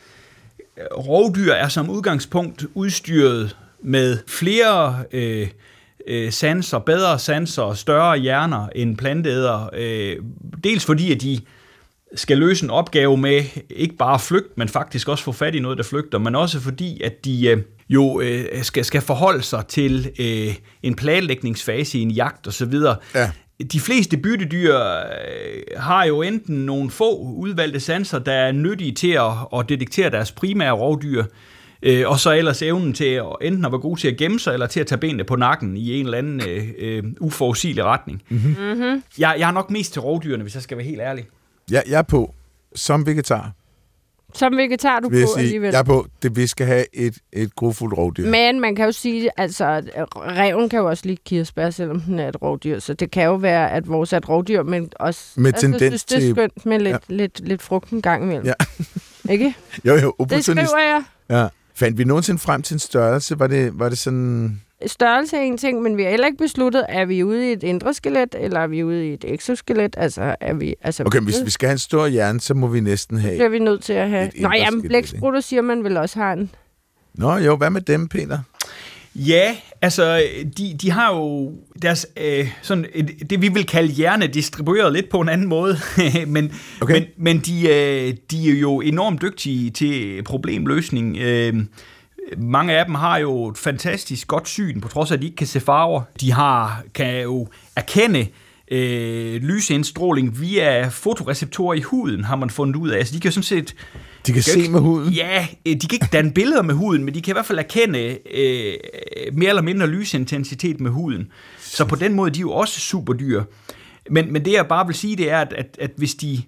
øh, 0.77 0.83
rovdyr 0.97 1.53
er 1.53 1.67
som 1.67 1.89
udgangspunkt 1.89 2.65
udstyret 2.73 3.57
med 3.83 4.17
flere... 4.27 5.03
Øh, 5.11 5.47
øh, 6.07 6.31
sanser, 6.31 6.79
bedre 6.79 7.19
sanser, 7.19 7.73
større 7.73 8.17
hjerner 8.17 8.67
end 8.75 8.97
planteæder. 8.97 9.69
Øh, 9.73 10.15
dels 10.63 10.85
fordi, 10.85 11.11
at 11.11 11.21
de 11.21 11.39
skal 12.15 12.37
løse 12.37 12.63
en 12.63 12.69
opgave 12.69 13.17
med 13.17 13.43
ikke 13.69 13.95
bare 13.95 14.19
flygt, 14.19 14.57
men 14.57 14.67
faktisk 14.69 15.07
også 15.09 15.23
få 15.23 15.31
fat 15.31 15.55
i 15.55 15.59
noget, 15.59 15.77
der 15.77 15.83
flygter, 15.83 16.17
men 16.17 16.35
også 16.35 16.59
fordi, 16.59 17.01
at 17.01 17.25
de 17.25 17.47
øh, 17.47 17.61
jo 17.89 18.21
øh, 18.21 18.63
skal, 18.63 18.85
skal 18.85 19.01
forholde 19.01 19.41
sig 19.41 19.65
til 19.67 20.11
øh, 20.19 20.55
en 20.83 20.95
planlægningsfase 20.95 21.99
i 21.99 22.01
en 22.01 22.11
jagt 22.11 22.47
osv. 22.47 22.73
Ja. 23.15 23.31
De 23.71 23.79
fleste 23.79 24.17
byttedyr 24.17 24.75
øh, 24.79 25.61
har 25.77 26.05
jo 26.05 26.21
enten 26.21 26.55
nogle 26.55 26.89
få 26.89 27.17
udvalgte 27.17 27.79
sanser, 27.79 28.19
der 28.19 28.33
er 28.33 28.51
nyttige 28.51 28.91
til 28.91 29.11
at, 29.11 29.31
at 29.59 29.69
detektere 29.69 30.09
deres 30.09 30.31
primære 30.31 30.71
rovdyr, 30.71 31.21
Øh, 31.21 31.27
og 32.05 32.19
så 32.19 32.31
ellers 32.31 32.61
evnen 32.61 32.93
til 32.93 33.05
at 33.05 33.25
enten 33.41 33.65
at 33.65 33.71
være 33.71 33.81
god 33.81 33.97
til 33.97 34.07
at 34.07 34.17
gemme 34.17 34.39
sig, 34.39 34.53
eller 34.53 34.67
til 34.67 34.79
at 34.79 34.87
tage 34.87 34.99
benene 34.99 35.23
på 35.23 35.35
nakken 35.35 35.77
i 35.77 35.99
en 35.99 36.05
eller 36.05 36.17
anden 36.17 36.41
øh, 36.49 36.67
øh, 36.77 37.03
uforudsigelig 37.19 37.83
retning. 37.83 38.23
Mm-hmm. 38.29 38.55
Mm-hmm. 38.59 39.03
Jeg, 39.19 39.35
jeg 39.39 39.47
er 39.47 39.51
nok 39.51 39.71
mest 39.71 39.93
til 39.93 40.01
rovdyrene, 40.01 40.43
hvis 40.43 40.55
jeg 40.55 40.63
skal 40.63 40.77
være 40.77 40.85
helt 40.85 41.01
ærlig. 41.01 41.25
Ja, 41.71 41.81
jeg 41.89 41.97
er 41.97 42.01
på. 42.03 42.33
Som 42.75 43.05
vegetar. 43.05 43.51
Som 44.33 44.57
vegetar 44.57 44.99
du 44.99 45.09
vil 45.09 45.21
på 45.23 45.27
sige, 45.27 45.43
alligevel. 45.43 45.71
Jeg 45.71 45.79
er 45.79 45.83
på, 45.83 46.07
det 46.21 46.35
vi 46.35 46.47
skal 46.47 46.67
have 46.67 46.85
et, 46.93 47.17
et 47.33 47.55
grofuldt 47.55 47.97
rovdyr. 47.97 48.29
Men 48.29 48.59
man 48.59 48.75
kan 48.75 48.85
jo 48.85 48.91
sige, 48.91 49.29
altså, 49.37 49.65
at 49.65 50.07
reven 50.15 50.69
kan 50.69 50.79
jo 50.79 50.89
også 50.89 51.05
lide 51.05 51.17
kirsebær, 51.25 51.69
selvom 51.69 52.01
den 52.01 52.19
er 52.19 52.29
et 52.29 52.41
rovdyr. 52.41 52.79
Så 52.79 52.93
det 52.93 53.11
kan 53.11 53.23
jo 53.23 53.35
være, 53.35 53.71
at 53.71 53.87
vores 53.87 54.13
er 54.13 54.17
et 54.17 54.29
rovdyr, 54.29 54.63
men 54.63 54.89
også... 54.95 55.31
Med 55.35 55.53
altså, 55.53 55.61
tendens 55.61 55.81
synes, 55.81 56.03
det 56.03 56.29
er 56.29 56.33
skønt 56.33 56.65
med 56.65 56.79
lidt, 56.79 56.97
ja. 57.09 57.15
lidt, 57.15 57.47
lidt 57.47 57.61
frugt 57.61 57.89
en 57.89 58.01
gang 58.01 58.23
imellem. 58.23 58.45
Ja. 58.45 58.53
Ikke? 59.29 59.55
Jo, 59.85 59.95
jo. 59.95 60.13
Det 60.29 60.43
skriver 60.43 60.77
jeg. 60.77 61.03
Ja. 61.29 61.47
Fandt 61.77 61.97
vi 61.97 62.03
nogensinde 62.03 62.39
frem 62.39 62.61
til 62.61 62.75
en 62.75 62.79
størrelse? 62.79 63.39
Var 63.39 63.47
det, 63.47 63.79
var 63.79 63.89
det 63.89 63.97
sådan... 63.97 64.61
Størrelse 64.85 65.37
er 65.37 65.41
en 65.41 65.57
ting, 65.57 65.81
men 65.81 65.97
vi 65.97 66.03
har 66.03 66.09
heller 66.09 66.27
ikke 66.27 66.37
besluttet, 66.37 66.85
er 66.89 67.05
vi 67.05 67.23
ude 67.23 67.49
i 67.49 67.51
et 67.51 67.63
indre 67.63 67.93
skelet, 67.93 68.35
eller 68.39 68.59
er 68.59 68.67
vi 68.67 68.83
ude 68.83 69.07
i 69.07 69.13
et 69.13 69.25
exoskelet? 69.27 69.95
Altså, 69.97 70.35
er 70.41 70.53
vi, 70.53 70.75
altså, 70.81 71.03
okay, 71.05 71.19
hvis 71.19 71.45
vi 71.45 71.49
skal 71.49 71.67
have 71.67 71.73
en 71.73 71.79
stor 71.79 72.07
hjerne, 72.07 72.39
så 72.39 72.53
må 72.53 72.67
vi 72.67 72.79
næsten 72.79 73.17
have... 73.17 73.33
Det 73.33 73.41
er 73.41 73.49
vi 73.49 73.59
nødt 73.59 73.83
til 73.83 73.93
at 73.93 74.09
have. 74.09 74.31
Nå, 74.39 74.49
jamen, 74.55 74.81
blæksprutter 74.81 75.39
siger 75.39 75.61
man 75.61 75.83
vel 75.83 75.97
også 75.97 76.19
har 76.19 76.33
en. 76.33 76.51
Nå, 77.13 77.37
jo, 77.37 77.55
hvad 77.55 77.69
med 77.69 77.81
dem, 77.81 78.07
Peter? 78.07 78.39
Ja, 79.17 79.55
altså, 79.81 80.23
de, 80.57 80.75
de 80.81 80.91
har 80.91 81.15
jo 81.15 81.51
deres, 81.81 82.07
øh, 82.17 82.49
sådan, 82.61 82.85
det 83.29 83.41
vi 83.41 83.47
vil 83.47 83.65
kalde 83.65 83.93
hjerne 83.93 84.27
distribueret 84.27 84.93
lidt 84.93 85.09
på 85.09 85.19
en 85.19 85.29
anden 85.29 85.47
måde, 85.47 85.77
men, 86.27 86.51
okay. 86.81 86.93
men, 86.93 87.05
men 87.17 87.39
de, 87.39 87.69
øh, 87.69 88.13
de 88.31 88.49
er 88.49 88.59
jo 88.59 88.81
enormt 88.81 89.21
dygtige 89.21 89.69
til 89.69 90.23
problemløsning. 90.23 91.17
Øh, 91.17 91.53
mange 92.37 92.77
af 92.77 92.85
dem 92.85 92.95
har 92.95 93.17
jo 93.17 93.47
et 93.47 93.57
fantastisk 93.57 94.27
godt 94.27 94.47
syn, 94.47 94.81
på 94.81 94.87
trods 94.87 95.11
af, 95.11 95.15
at 95.15 95.21
de 95.21 95.25
ikke 95.25 95.37
kan 95.37 95.47
se 95.47 95.59
farver. 95.59 96.01
De 96.21 96.31
har, 96.31 96.83
kan 96.93 97.21
jo 97.21 97.47
erkende 97.75 98.27
øh, 98.71 99.43
lysindstråling 99.43 100.41
via 100.41 100.87
fotoreceptorer 100.87 101.73
i 101.73 101.81
huden, 101.81 102.23
har 102.23 102.35
man 102.35 102.49
fundet 102.49 102.75
ud 102.75 102.89
af. 102.89 102.97
Altså, 102.97 103.13
de 103.13 103.19
kan 103.19 103.29
jo 103.29 103.33
sådan 103.33 103.43
set 103.43 103.75
de 104.27 104.33
kan 104.33 104.43
se 104.43 104.69
med 104.69 104.79
huden? 104.79 105.13
Ja, 105.13 105.47
øh, 105.65 105.73
de 105.73 105.87
kan 105.87 105.93
ikke 105.93 106.09
danne 106.13 106.31
billeder 106.31 106.61
med 106.61 106.75
huden, 106.75 107.03
men 107.03 107.13
de 107.13 107.21
kan 107.21 107.31
i 107.31 107.35
hvert 107.35 107.45
fald 107.45 107.59
erkende 107.59 108.17
øh, 108.33 108.73
mere 109.33 109.49
eller 109.49 109.61
mindre 109.61 109.87
lysintensitet 109.87 110.79
med 110.79 110.91
huden. 110.91 111.31
Så 111.59 111.85
på 111.85 111.95
den 111.95 112.13
måde 112.13 112.29
de 112.29 112.31
er 112.31 112.33
de 112.33 112.41
jo 112.41 112.51
også 112.51 112.79
superdyr. 112.79 113.43
Men, 114.09 114.33
men 114.33 114.45
det 114.45 114.53
jeg 114.53 114.67
bare 114.67 114.85
vil 114.85 114.95
sige, 114.95 115.15
det 115.15 115.31
er, 115.31 115.37
at, 115.37 115.53
at, 115.53 115.77
at 115.81 115.91
hvis, 115.97 116.15
de, 116.15 116.43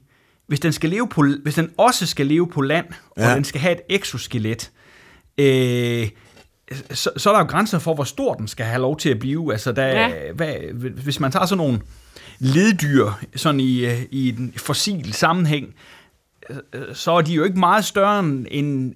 hvis, 0.47 0.59
den 0.59 0.73
skal 0.73 0.89
leve 0.89 1.07
på, 1.07 1.25
hvis 1.43 1.55
den 1.55 1.71
også 1.77 2.05
skal 2.05 2.25
leve 2.25 2.47
på 2.47 2.61
land, 2.61 2.85
ja. 3.17 3.29
og 3.29 3.35
den 3.35 3.43
skal 3.43 3.61
have 3.61 3.73
et 3.73 3.81
exoskelet, 3.89 4.71
øh, 5.37 6.09
så, 6.91 7.09
så 7.17 7.29
er 7.29 7.33
der 7.33 7.39
jo 7.39 7.49
grænser 7.49 7.79
for, 7.79 7.93
hvor 7.93 8.03
stor 8.03 8.33
den 8.33 8.47
skal 8.47 8.65
have 8.65 8.81
lov 8.81 8.97
til 8.97 9.09
at 9.09 9.19
blive. 9.19 9.51
Altså, 9.51 9.71
der, 9.71 9.85
ja. 9.85 10.11
hvad, 10.35 10.53
hvis 11.03 11.19
man 11.19 11.31
tager 11.31 11.45
sådan 11.45 11.57
nogle 11.57 11.79
leddyr 12.39 13.11
sådan 13.35 13.59
i, 13.59 13.85
øh, 13.85 14.01
i 14.11 14.29
en 14.29 14.53
fossil 14.57 15.13
sammenhæng, 15.13 15.75
så 16.93 17.11
er 17.11 17.21
de 17.21 17.33
jo 17.33 17.43
ikke 17.43 17.59
meget 17.59 17.85
større 17.85 18.19
end, 18.19 18.93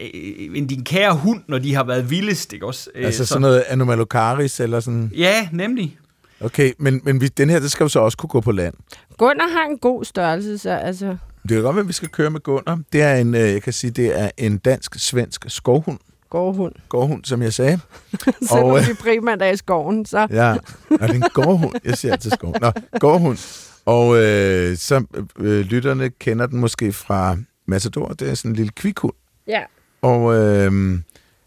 end 0.56 0.70
din 0.70 0.84
kære 0.84 1.16
hund, 1.16 1.42
når 1.48 1.60
de 1.60 1.76
har 1.76 1.84
været 1.84 2.10
vildest, 2.10 2.54
ikke 2.54 2.66
også? 2.66 2.90
Altså 2.96 3.18
sådan, 3.18 3.28
sådan 3.28 3.42
noget 3.42 3.64
Anomalocaris 3.68 4.60
eller 4.60 4.80
sådan? 4.80 5.12
Ja, 5.18 5.48
nemlig. 5.52 5.98
Okay, 6.42 6.74
men, 6.78 7.02
men 7.04 7.22
vi, 7.22 7.28
den 7.28 7.50
her, 7.50 7.60
det 7.60 7.72
skal 7.72 7.84
jo 7.84 7.88
så 7.90 8.00
også 8.00 8.18
kunne 8.18 8.30
gå 8.30 8.42
på 8.42 8.52
land. 8.52 8.74
Gunnar 9.18 9.48
har 9.48 9.66
en 9.70 9.78
god 9.78 10.06
størrelse, 10.06 10.58
så 10.58 10.70
altså... 10.70 11.18
Det 11.44 11.52
kan 11.52 11.62
godt 11.62 11.76
være, 11.76 11.82
at 11.82 11.88
vi 11.88 11.94
skal 11.94 12.10
køre 12.10 12.30
med 12.30 12.40
Gunnar. 12.40 12.80
Det 12.94 13.02
er 13.02 13.16
en, 13.16 13.36
øh, 13.36 13.42
jeg 13.42 13.62
kan 13.62 13.74
sige, 13.74 13.92
det 13.92 14.20
er 14.20 14.30
en 14.38 14.58
dansk-svensk 14.58 15.46
skovhund. 15.48 16.00
Gårdhund. 16.30 16.74
Gårdhund, 16.90 17.26
som 17.26 17.42
jeg 17.42 17.54
sagde. 17.54 17.80
Selvom 18.50 18.66
Og, 18.66 18.80
øh, 18.80 18.88
vi 18.88 18.94
primært 18.94 19.42
er 19.42 19.52
i 19.52 19.58
skoven, 19.58 20.06
så... 20.06 20.28
Ja, 20.32 20.52
og 20.90 21.00
det 21.00 21.10
er 21.10 21.14
en 21.14 21.24
gårdhund. 21.34 21.74
Jeg 21.84 21.98
siger 21.98 22.12
altid 22.12 22.32
skov. 22.32 22.56
Nå, 22.62 22.72
gårdhund. 23.00 23.38
Og 23.86 24.24
øh, 24.24 24.78
så 24.78 25.06
øh, 25.40 25.60
lytterne 25.60 26.10
kender 26.10 26.46
den 26.46 26.60
måske 26.60 26.94
fra 26.94 27.38
Matador. 27.66 28.08
Det 28.08 28.30
er 28.30 28.34
sådan 28.34 28.52
en 28.52 28.56
lille 28.56 28.72
kvikhund. 28.76 29.14
Ja. 29.48 29.62
Og 30.02 30.34
øh, 30.34 30.72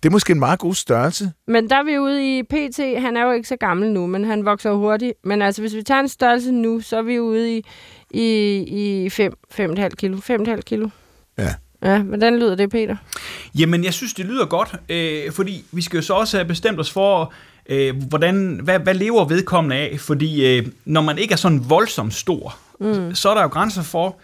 det 0.02 0.08
er 0.08 0.10
måske 0.10 0.32
en 0.32 0.38
meget 0.38 0.58
god 0.58 0.74
størrelse. 0.74 1.32
Men 1.46 1.70
der 1.70 1.76
er 1.76 1.84
vi 1.84 1.98
ude 1.98 2.38
i 2.38 2.42
PT. 2.42 2.78
Han 3.00 3.16
er 3.16 3.24
jo 3.24 3.30
ikke 3.30 3.48
så 3.48 3.56
gammel 3.56 3.92
nu, 3.92 4.06
men 4.06 4.24
han 4.24 4.44
vokser 4.44 4.70
jo 4.70 4.76
hurtigt. 4.76 5.12
Men 5.24 5.42
altså, 5.42 5.62
hvis 5.62 5.74
vi 5.74 5.82
tager 5.82 6.00
en 6.00 6.08
størrelse 6.08 6.52
nu, 6.52 6.80
så 6.80 6.96
er 6.96 7.02
vi 7.02 7.20
ude 7.20 7.56
i, 7.56 7.64
i, 8.10 9.04
i 9.04 9.10
5, 9.10 9.32
5,5 9.54 9.88
kilo. 9.88 10.16
5,5 10.16 10.60
kilo. 10.60 10.88
Ja. 11.38 11.54
Ja, 11.82 11.98
hvordan 12.02 12.38
lyder 12.38 12.54
det, 12.54 12.70
Peter? 12.70 12.96
Jamen, 13.58 13.84
jeg 13.84 13.94
synes, 13.94 14.14
det 14.14 14.26
lyder 14.26 14.46
godt, 14.46 14.74
øh, 14.88 15.32
fordi 15.32 15.64
vi 15.72 15.82
skal 15.82 15.96
jo 15.96 16.02
så 16.02 16.14
også 16.14 16.36
have 16.36 16.48
bestemt 16.48 16.80
os 16.80 16.90
for, 16.90 17.32
øh, 17.68 18.02
hvordan, 18.08 18.60
hvad, 18.62 18.78
hvad 18.78 18.94
lever 18.94 19.24
vedkommende 19.24 19.76
af? 19.76 19.96
Fordi 20.00 20.46
øh, 20.46 20.66
når 20.84 21.00
man 21.00 21.18
ikke 21.18 21.32
er 21.32 21.36
sådan 21.36 21.70
voldsomt 21.70 22.14
stor, 22.14 22.58
mm. 22.80 23.14
så 23.14 23.28
er 23.28 23.34
der 23.34 23.42
jo 23.42 23.48
grænser 23.48 23.82
for, 23.82 24.16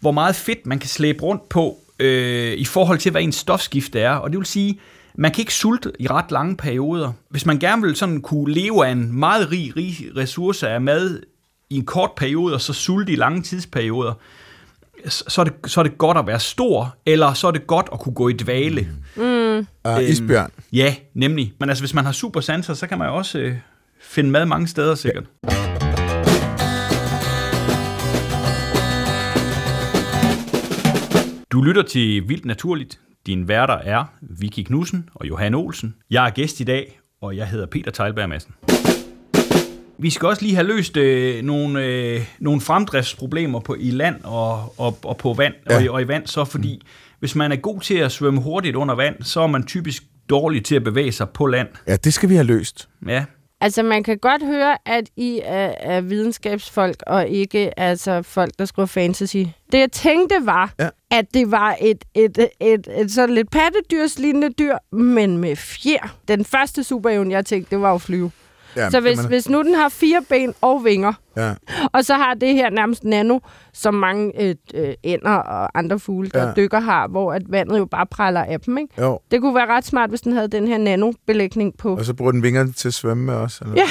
hvor 0.00 0.12
meget 0.12 0.36
fedt 0.36 0.66
man 0.66 0.78
kan 0.78 0.88
slæbe 0.88 1.22
rundt 1.22 1.48
på 1.48 1.78
øh, 1.98 2.52
i 2.52 2.64
forhold 2.64 2.98
til, 2.98 3.10
hvad 3.10 3.22
ens 3.22 3.34
stofskifte 3.34 4.00
er. 4.00 4.10
Og 4.10 4.30
det 4.30 4.38
vil 4.38 4.46
sige, 4.46 4.80
man 5.14 5.32
kan 5.32 5.42
ikke 5.42 5.54
sulte 5.54 5.92
i 5.98 6.06
ret 6.06 6.30
lange 6.30 6.56
perioder. 6.56 7.12
Hvis 7.28 7.46
man 7.46 7.58
gerne 7.58 7.82
vil 7.82 7.96
sådan 7.96 8.20
kunne 8.20 8.54
leve 8.54 8.86
af 8.86 8.92
en 8.92 9.12
meget 9.12 9.50
rig, 9.50 9.76
rig 9.76 9.96
ressource 10.16 10.68
af 10.68 10.80
mad 10.80 11.20
i 11.70 11.76
en 11.76 11.84
kort 11.84 12.10
periode, 12.16 12.54
og 12.54 12.60
så 12.60 12.72
sulte 12.72 13.12
i 13.12 13.16
lange 13.16 13.42
tidsperioder, 13.42 14.12
så 15.06 15.40
er, 15.40 15.44
det, 15.44 15.54
så 15.66 15.80
er 15.80 15.84
det 15.84 15.98
godt 15.98 16.18
at 16.18 16.26
være 16.26 16.40
stor, 16.40 16.96
eller 17.06 17.32
så 17.32 17.46
er 17.46 17.50
det 17.50 17.66
godt 17.66 17.88
at 17.92 18.00
kunne 18.00 18.14
gå 18.14 18.28
i 18.28 18.32
dvale. 18.32 18.88
Uh, 19.16 20.02
isbjørn. 20.02 20.50
Ja, 20.72 20.94
nemlig. 21.14 21.52
Men 21.60 21.68
altså, 21.68 21.82
hvis 21.82 21.94
man 21.94 22.04
har 22.04 22.12
super 22.12 22.40
sanser, 22.40 22.74
så 22.74 22.86
kan 22.86 22.98
man 22.98 23.08
jo 23.08 23.16
også 23.16 23.38
øh, 23.38 23.54
finde 24.00 24.30
mad 24.30 24.46
mange 24.46 24.68
steder 24.68 24.94
sikkert. 24.94 25.24
Du 31.52 31.62
lytter 31.62 31.82
til 31.82 32.28
Vildt 32.28 32.44
Naturligt. 32.44 33.00
Din 33.26 33.48
værter 33.48 33.74
er 33.74 34.04
Vicky 34.40 34.60
Knudsen 34.60 35.08
og 35.14 35.28
Johan 35.28 35.54
Olsen. 35.54 35.94
Jeg 36.10 36.26
er 36.26 36.30
gæst 36.30 36.60
i 36.60 36.64
dag, 36.64 37.00
og 37.20 37.36
jeg 37.36 37.48
hedder 37.48 37.66
Peter 37.66 37.90
Teilberg 37.90 38.28
Madsen. 38.28 38.54
Vi 39.98 40.10
skal 40.10 40.28
også 40.28 40.42
lige 40.42 40.54
have 40.54 40.66
løst 40.66 40.96
øh, 40.96 41.42
nogle, 41.42 41.84
øh, 41.84 42.20
nogle 42.38 42.60
fremdriftsproblemer 42.60 43.60
på, 43.60 43.76
i 43.78 43.90
land 43.90 44.16
og, 44.24 44.74
og, 44.78 44.98
og 45.04 45.16
på 45.16 45.32
vand, 45.32 45.54
ja. 45.70 45.76
og, 45.76 45.82
i, 45.82 45.88
og 45.88 46.02
i 46.02 46.08
vand, 46.08 46.26
så 46.26 46.44
fordi 46.44 46.82
hvis 47.18 47.34
man 47.34 47.52
er 47.52 47.56
god 47.56 47.80
til 47.80 47.94
at 47.98 48.12
svømme 48.12 48.40
hurtigt 48.40 48.76
under 48.76 48.94
vand, 48.94 49.22
så 49.22 49.40
er 49.40 49.46
man 49.46 49.66
typisk 49.66 50.02
dårlig 50.30 50.64
til 50.64 50.76
at 50.76 50.84
bevæge 50.84 51.12
sig 51.12 51.28
på 51.28 51.46
land. 51.46 51.68
Ja, 51.86 51.96
det 51.96 52.14
skal 52.14 52.28
vi 52.28 52.34
have 52.34 52.46
løst. 52.46 52.88
Ja, 53.08 53.24
Altså, 53.60 53.82
man 53.82 54.02
kan 54.02 54.18
godt 54.18 54.46
høre, 54.46 54.76
at 54.86 55.04
I 55.16 55.40
er, 55.44 55.74
er 55.80 56.00
videnskabsfolk, 56.00 56.96
og 57.06 57.28
ikke 57.28 57.80
altså 57.80 58.22
folk, 58.22 58.50
der 58.58 58.64
skriver 58.64 58.86
fantasy. 58.86 59.36
Det, 59.72 59.78
jeg 59.78 59.92
tænkte, 59.92 60.34
var, 60.42 60.72
Ja. 60.78 60.88
at 61.10 61.24
det 61.34 61.50
var 61.50 61.76
et, 61.80 62.04
et, 62.14 62.38
et, 62.38 62.48
et, 62.60 62.88
et 63.00 63.10
sådan 63.10 63.34
lidt 63.34 63.50
pattedyrslignende 63.50 64.50
dyr, 64.58 64.76
men 64.92 65.38
med 65.38 65.56
fjer. 65.56 66.16
Den 66.28 66.44
første 66.44 66.84
superevne, 66.84 67.34
jeg 67.34 67.46
tænkte, 67.46 67.70
det 67.70 67.80
var 67.80 67.94
at 67.94 68.02
flyve. 68.02 68.30
Ja, 68.76 68.90
Så 68.90 69.00
hvis, 69.00 69.18
hvis 69.18 69.48
nu 69.48 69.62
den 69.62 69.74
har 69.74 69.88
fire 69.88 70.22
ben 70.28 70.54
og 70.60 70.84
vinger, 70.84 71.12
Ja, 71.36 71.54
og 71.92 72.04
så 72.04 72.14
har 72.14 72.34
det 72.34 72.54
her 72.54 72.70
nærmest 72.70 73.04
nano, 73.04 73.38
som 73.72 73.94
mange 73.94 74.42
øh, 74.42 74.54
øh, 74.74 74.94
ænder 75.04 75.30
og 75.30 75.78
andre 75.78 75.98
fugle, 75.98 76.28
der 76.34 76.46
Ja. 76.46 76.52
dykker 76.56 76.80
har, 76.80 77.08
hvor 77.08 77.32
at 77.32 77.42
vandet 77.48 77.78
jo 77.78 77.84
bare 77.84 78.06
praller 78.06 78.40
af 78.44 78.60
dem. 78.60 78.78
Ikke? 78.78 79.02
jo. 79.02 79.18
Det 79.30 79.40
kunne 79.40 79.54
være 79.54 79.66
ret 79.66 79.84
smart, 79.86 80.08
hvis 80.10 80.20
den 80.20 80.32
havde 80.32 80.48
den 80.48 80.68
her 80.68 80.78
nanobelægning 80.78 81.76
på. 81.78 81.96
Og 81.96 82.04
så 82.04 82.14
bruger 82.14 82.32
den 82.32 82.42
vingerne 82.42 82.72
til 82.72 82.88
at 82.88 82.94
svømme 82.94 83.24
med 83.24 83.34
os. 83.34 83.58
Eller? 83.60 83.74
Ja, 83.76 83.86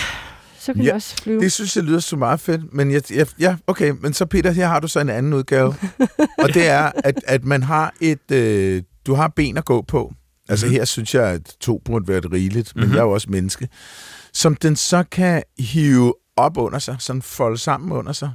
Så 0.59 0.73
kan 0.73 0.81
Ja, 0.83 0.93
også 0.93 1.15
flyve. 1.23 1.41
Det 1.41 1.51
synes 1.51 1.75
jeg 1.75 1.83
lyder 1.83 1.99
så 1.99 2.15
meget 2.15 2.39
fedt, 2.39 2.73
men 2.73 2.91
jeg, 2.91 3.01
jeg, 3.11 3.27
ja, 3.39 3.55
okay, 3.67 3.93
men 4.01 4.13
så 4.13 4.25
Peter, 4.25 4.51
her 4.51 4.67
har 4.67 4.79
du 4.79 4.87
så 4.87 4.99
en 4.99 5.09
anden 5.09 5.33
udgave, 5.33 5.75
og 6.43 6.53
det 6.53 6.67
er, 6.67 6.91
at, 7.03 7.15
at 7.27 7.45
man 7.45 7.63
har 7.63 7.93
et, 8.01 8.31
øh, 8.31 8.81
du 9.07 9.13
har 9.13 9.27
ben 9.35 9.57
at 9.57 9.65
gå 9.65 9.81
på. 9.81 10.13
Altså 10.49 10.65
Mhm. 10.65 10.75
her 10.75 10.85
synes 10.85 11.15
jeg, 11.15 11.23
at 11.23 11.41
to 11.59 11.81
burde 11.85 12.07
være 12.07 12.19
rigeligt, 12.19 12.71
men 12.75 12.83
Mhm. 12.85 12.93
jeg 12.93 12.99
er 12.99 13.03
jo 13.03 13.11
også 13.11 13.27
menneske, 13.29 13.67
som 14.38 14.56
den 14.56 14.76
så 14.76 15.04
kan 15.12 15.43
hive 15.60 16.13
op 16.36 16.58
under 16.58 16.80
sig, 16.80 16.95
sådan 17.00 17.21
folde 17.21 17.58
sammen 17.58 17.91
under 17.91 18.13
sig, 18.13 18.32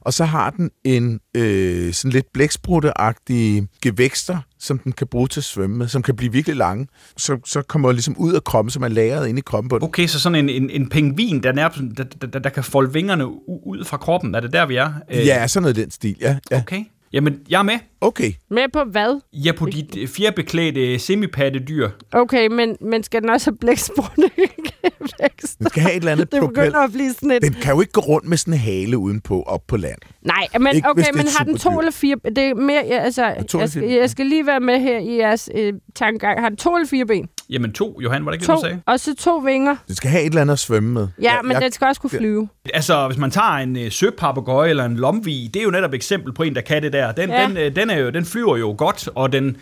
og 0.00 0.14
så 0.14 0.24
har 0.24 0.50
den 0.50 0.70
en 0.84 1.20
øh, 1.34 1.92
sådan 1.92 2.10
lidt 2.10 2.32
blæksprutteagtige 2.32 3.68
gevækster, 3.82 4.38
som 4.58 4.78
den 4.78 4.92
kan 4.92 5.06
bruge 5.06 5.28
til 5.28 5.40
at 5.40 5.44
svømme 5.44 5.76
med, 5.76 5.88
som 5.88 6.02
kan 6.02 6.16
blive 6.16 6.32
virkelig 6.32 6.56
lange. 6.56 6.86
Så, 7.16 7.38
så 7.46 7.62
kommer 7.62 7.92
ligesom 7.92 8.16
ud 8.16 8.32
af 8.32 8.44
kroppen, 8.44 8.70
som 8.70 8.82
er 8.82 8.88
lagret 8.88 9.28
inde 9.28 9.38
i 9.38 9.42
kroppen 9.46 9.68
på 9.68 9.78
den. 9.78 9.84
Okay, 9.84 10.06
så 10.06 10.20
sådan 10.20 10.48
en, 10.48 10.48
en, 10.48 10.70
en 10.70 10.88
pingvin, 10.88 11.42
der, 11.42 11.52
nærmest, 11.52 11.96
der, 11.96 12.04
der, 12.04 12.26
der, 12.26 12.38
der 12.38 12.50
kan 12.50 12.64
folde 12.64 12.92
vingerne 12.92 13.26
ud 13.66 13.84
fra 13.84 13.96
kroppen. 13.96 14.34
Er 14.34 14.40
det 14.40 14.52
der, 14.52 14.66
vi 14.66 14.76
er? 14.76 14.92
Øh, 15.10 15.26
Ja, 15.26 15.46
sådan 15.46 15.62
noget 15.62 15.78
i 15.78 15.80
den 15.82 15.90
stil, 15.90 16.16
ja. 16.20 16.36
ja. 16.50 16.58
Okay. 16.58 16.84
Jamen, 17.14 17.40
jeg 17.50 17.58
er 17.58 17.62
med. 17.62 17.78
Okay. 18.00 18.32
Med 18.50 18.62
på 18.72 18.84
hvad? 18.84 19.20
Ja, 19.32 19.52
på 19.52 19.66
dit 19.66 19.96
øh, 19.96 20.08
fjerbeklædte 20.08 20.98
semipattedyr. 20.98 21.88
Okay, 22.12 22.46
men, 22.46 22.76
men 22.80 23.02
skal 23.02 23.22
den 23.22 23.30
også 23.30 23.50
have 23.50 23.56
blæksprutte 23.58 24.30
vækst? 25.22 25.58
Den 25.58 25.66
skal 25.68 25.82
have 25.82 25.92
et 25.92 25.96
eller 25.96 26.12
andet 26.12 26.32
Det 26.32 26.40
propel. 26.40 26.54
begynder 26.54 26.78
at 26.80 26.92
blive 26.92 27.12
sådan 27.12 27.30
et... 27.30 27.42
Den 27.42 27.52
kan 27.62 27.74
jo 27.74 27.80
ikke 27.80 27.92
gå 27.92 28.00
rundt 28.00 28.28
med 28.28 28.36
sådan 28.36 28.54
en 28.54 28.60
hale 28.60 28.98
udenpå 28.98 29.42
op 29.42 29.66
på 29.66 29.76
land. 29.76 29.98
Nej, 30.22 30.46
men 30.60 30.74
Ikke, 30.76 30.88
okay, 30.88 31.04
men 31.14 31.26
har 31.38 31.44
den 31.44 31.58
to 31.58 31.78
eller 31.78 31.92
fire... 31.92 32.16
Det 32.24 32.38
er 32.38 32.54
mere, 32.54 32.82
ja, 32.88 32.98
altså, 32.98 33.34
to 33.48 33.58
jeg, 33.60 33.68
skal, 33.70 33.82
jeg 33.90 34.10
skal 34.10 34.26
lige 34.26 34.46
være 34.46 34.60
med 34.60 34.80
her 34.80 34.98
i 34.98 35.16
jeres 35.16 35.50
øh, 35.54 35.72
tankegang. 35.94 36.40
Har 36.40 36.48
den 36.48 36.58
to 36.58 36.76
eller 36.76 36.88
fire 36.88 37.06
ben? 37.06 37.28
Jamen 37.50 37.72
to, 37.72 38.00
Johan, 38.02 38.24
var 38.24 38.30
det 38.30 38.36
ikke 38.36 38.46
To, 38.46 38.52
det, 38.52 38.62
du 38.62 38.66
sagde? 38.66 38.82
og 38.86 39.00
så 39.00 39.14
to 39.14 39.36
vinger. 39.36 39.76
Den 39.86 39.94
skal 39.94 40.10
have 40.10 40.22
et 40.22 40.26
eller 40.26 40.40
andet 40.40 40.52
at 40.52 40.58
svømme 40.58 40.90
med. 40.90 41.08
Ja, 41.22 41.42
men 41.42 41.52
jeg, 41.52 41.60
den 41.62 41.72
skal 41.72 41.86
også 41.88 42.00
kunne 42.00 42.10
flyve. 42.10 42.48
Altså, 42.74 43.06
hvis 43.06 43.18
man 43.18 43.30
tager 43.30 43.52
en 43.52 43.76
øh, 43.78 43.90
søpapagøje 43.90 44.70
eller 44.70 44.84
en 44.84 44.96
lomvig, 44.96 45.50
det 45.54 45.60
er 45.60 45.64
jo 45.64 45.70
netop 45.70 45.90
et 45.90 45.94
eksempel 45.94 46.32
på 46.32 46.42
en, 46.42 46.54
der 46.54 46.60
kan 46.60 46.82
det 46.82 46.92
der. 46.92 47.12
Den, 47.12 47.30
Ja. 47.30 47.46
den, 47.48 47.56
øh, 47.56 47.76
den, 47.76 47.90
er 47.90 47.98
jo, 47.98 48.10
den 48.10 48.24
flyver 48.24 48.56
jo 48.56 48.74
godt, 48.78 49.08
og 49.14 49.32
den, 49.32 49.56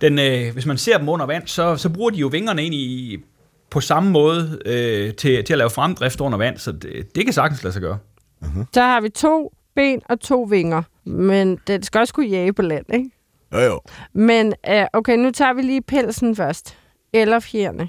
den, 0.00 0.18
øh, 0.18 0.52
hvis 0.52 0.66
man 0.66 0.78
ser 0.78 0.98
dem 0.98 1.08
under 1.08 1.26
vand, 1.26 1.46
så, 1.46 1.76
så 1.76 1.88
bruger 1.88 2.10
de 2.10 2.16
jo 2.16 2.26
vingerne 2.26 2.64
ind 2.64 2.74
i 2.74 3.18
på 3.70 3.80
samme 3.80 4.10
måde 4.10 4.58
øh, 4.66 5.14
til, 5.14 5.44
til 5.44 5.52
at 5.54 5.58
lave 5.58 5.70
fremdrift 5.70 6.20
under 6.20 6.38
vand, 6.38 6.58
så 6.58 6.72
det, 6.72 7.14
det 7.14 7.24
kan 7.24 7.32
sagtens 7.32 7.62
lade 7.62 7.72
sig 7.72 7.82
gøre. 7.82 7.98
Så 8.74 8.80
har 8.82 9.00
vi 9.00 9.08
to 9.08 9.52
ben 9.76 10.00
og 10.08 10.20
to 10.20 10.42
vinger. 10.50 10.82
Men 11.04 11.58
den 11.66 11.82
skal 11.82 11.98
også 11.98 12.14
kunne 12.14 12.26
jage 12.26 12.52
på 12.52 12.62
land, 12.62 12.84
ikke? 12.94 13.10
Jo, 13.52 13.58
jo. 13.58 13.80
Men 14.12 14.54
øh, 14.70 14.84
okay, 14.92 15.16
nu 15.16 15.30
tager 15.30 15.52
vi 15.52 15.62
lige 15.62 15.82
pelsen 15.82 16.36
først. 16.36 16.76
Eller 17.12 17.40
fjerne. 17.40 17.88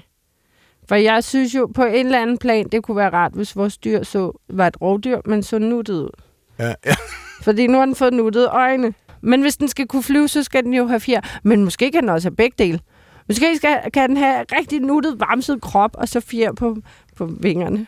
For 0.88 0.94
jeg 0.94 1.24
synes 1.24 1.54
jo 1.54 1.70
på 1.74 1.84
en 1.84 2.06
eller 2.06 2.22
anden 2.22 2.38
plan, 2.38 2.68
det 2.68 2.82
kunne 2.82 2.96
være 2.96 3.12
rart, 3.12 3.32
hvis 3.32 3.56
vores 3.56 3.78
dyr 3.78 4.02
så 4.02 4.32
var 4.48 4.66
et 4.66 4.80
rovdyr, 4.80 5.20
men 5.24 5.42
så 5.42 5.58
nuttet 5.58 5.94
ud. 5.94 6.10
Ja, 6.58 6.74
ja. 6.86 6.94
Fordi 7.44 7.66
nu 7.66 7.78
har 7.78 7.86
den 7.86 7.94
fået 7.94 8.12
nuttede 8.12 8.48
øjne. 8.48 8.94
Men 9.20 9.42
hvis 9.42 9.56
den 9.56 9.68
skal 9.68 9.88
kunne 9.88 10.02
flyve, 10.02 10.28
så 10.28 10.42
skal 10.42 10.64
den 10.64 10.74
jo 10.74 10.86
have 10.86 11.00
fjer. 11.00 11.20
Men 11.42 11.64
måske 11.64 11.90
kan 11.90 12.00
den 12.02 12.10
også 12.10 12.28
have 12.28 12.36
begge 12.36 12.54
dele. 12.58 12.80
Måske 13.28 13.56
skal, 13.56 13.78
kan 13.94 14.08
den 14.08 14.16
have 14.16 14.44
rigtig 14.52 14.80
nuttet, 14.80 15.20
varmset 15.20 15.62
krop, 15.62 15.90
og 15.94 16.08
så 16.08 16.20
fjer 16.20 16.52
på, 16.52 16.76
på 17.16 17.26
vingerne. 17.26 17.86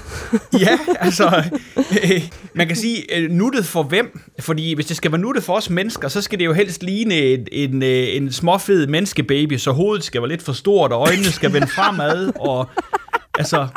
Ja, 0.60 0.78
altså, 1.00 1.44
øh, 1.76 2.22
man 2.54 2.66
kan 2.66 2.76
sige, 2.76 3.16
øh, 3.16 3.30
nuttet 3.30 3.66
for 3.66 3.82
hvem? 3.82 4.20
Fordi 4.40 4.74
hvis 4.74 4.86
det 4.86 4.96
skal 4.96 5.12
være 5.12 5.20
nuttet 5.20 5.44
for 5.44 5.52
os 5.56 5.70
mennesker, 5.70 6.08
så 6.08 6.22
skal 6.22 6.38
det 6.38 6.44
jo 6.44 6.52
helst 6.52 6.82
ligne 6.82 7.14
en, 7.14 7.46
en, 7.52 7.82
en 7.82 8.32
småfed 8.32 8.86
menneskebaby, 8.86 9.56
så 9.56 9.70
hovedet 9.70 10.04
skal 10.04 10.20
være 10.20 10.28
lidt 10.28 10.42
for 10.42 10.52
stort, 10.52 10.92
og 10.92 11.00
øjnene 11.08 11.32
skal 11.32 11.52
vende 11.52 11.66
fremad, 11.66 12.32
og 12.40 12.68
altså, 13.38 13.68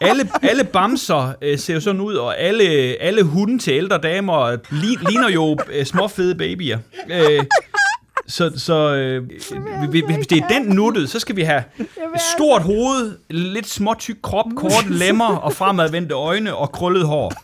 alle, 0.00 0.28
alle 0.42 0.64
bamser 0.64 1.32
øh, 1.42 1.58
ser 1.58 1.74
jo 1.74 1.80
sådan 1.80 2.00
ud, 2.00 2.14
og 2.14 2.40
alle, 2.40 2.64
alle 3.00 3.22
hunde 3.22 3.58
til 3.58 3.72
ældre 3.72 3.98
damer 3.98 4.56
li, 4.70 4.96
ligner 5.08 5.30
jo 5.30 5.58
øh, 5.72 5.84
småfede 5.84 6.34
babyer. 6.34 6.78
Øh, 7.10 7.44
så 8.28 8.52
så 8.56 8.94
øh, 8.94 9.24
hvis 9.26 10.04
hvis 10.16 10.26
det 10.26 10.38
er 10.42 10.48
den 10.48 10.62
nuttet, 10.62 11.10
så 11.10 11.20
skal 11.20 11.36
vi 11.36 11.42
have 11.42 11.64
stort 12.34 12.62
hoved, 12.62 13.18
lidt 13.30 13.66
småtyk 13.68 14.16
krop, 14.22 14.46
korte 14.56 14.88
lemmer 15.04 15.36
og 15.36 15.52
fremadvendte 15.52 16.14
øjne 16.14 16.54
og 16.56 16.72
krøllet 16.72 17.06
hår. 17.06 17.32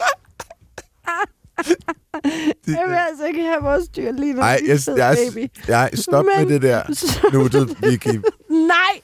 Jeg 2.67 2.85
vil 2.89 2.97
altså 3.11 3.25
ikke 3.27 3.43
have 3.43 3.63
vores 3.63 3.89
dyr 3.89 4.13
lige 4.13 4.33
nu. 4.33 4.41
Ej, 4.41 4.59
jeg, 4.67 4.79
jeg, 4.97 5.17
baby. 5.35 5.49
jeg, 5.69 5.91
stop 5.95 6.25
Men- 6.25 6.49
med 6.49 6.55
det 6.55 6.63
der 6.63 6.83
nuttet, 7.37 7.77
Vicky. 7.83 8.21
Nej! 8.51 9.01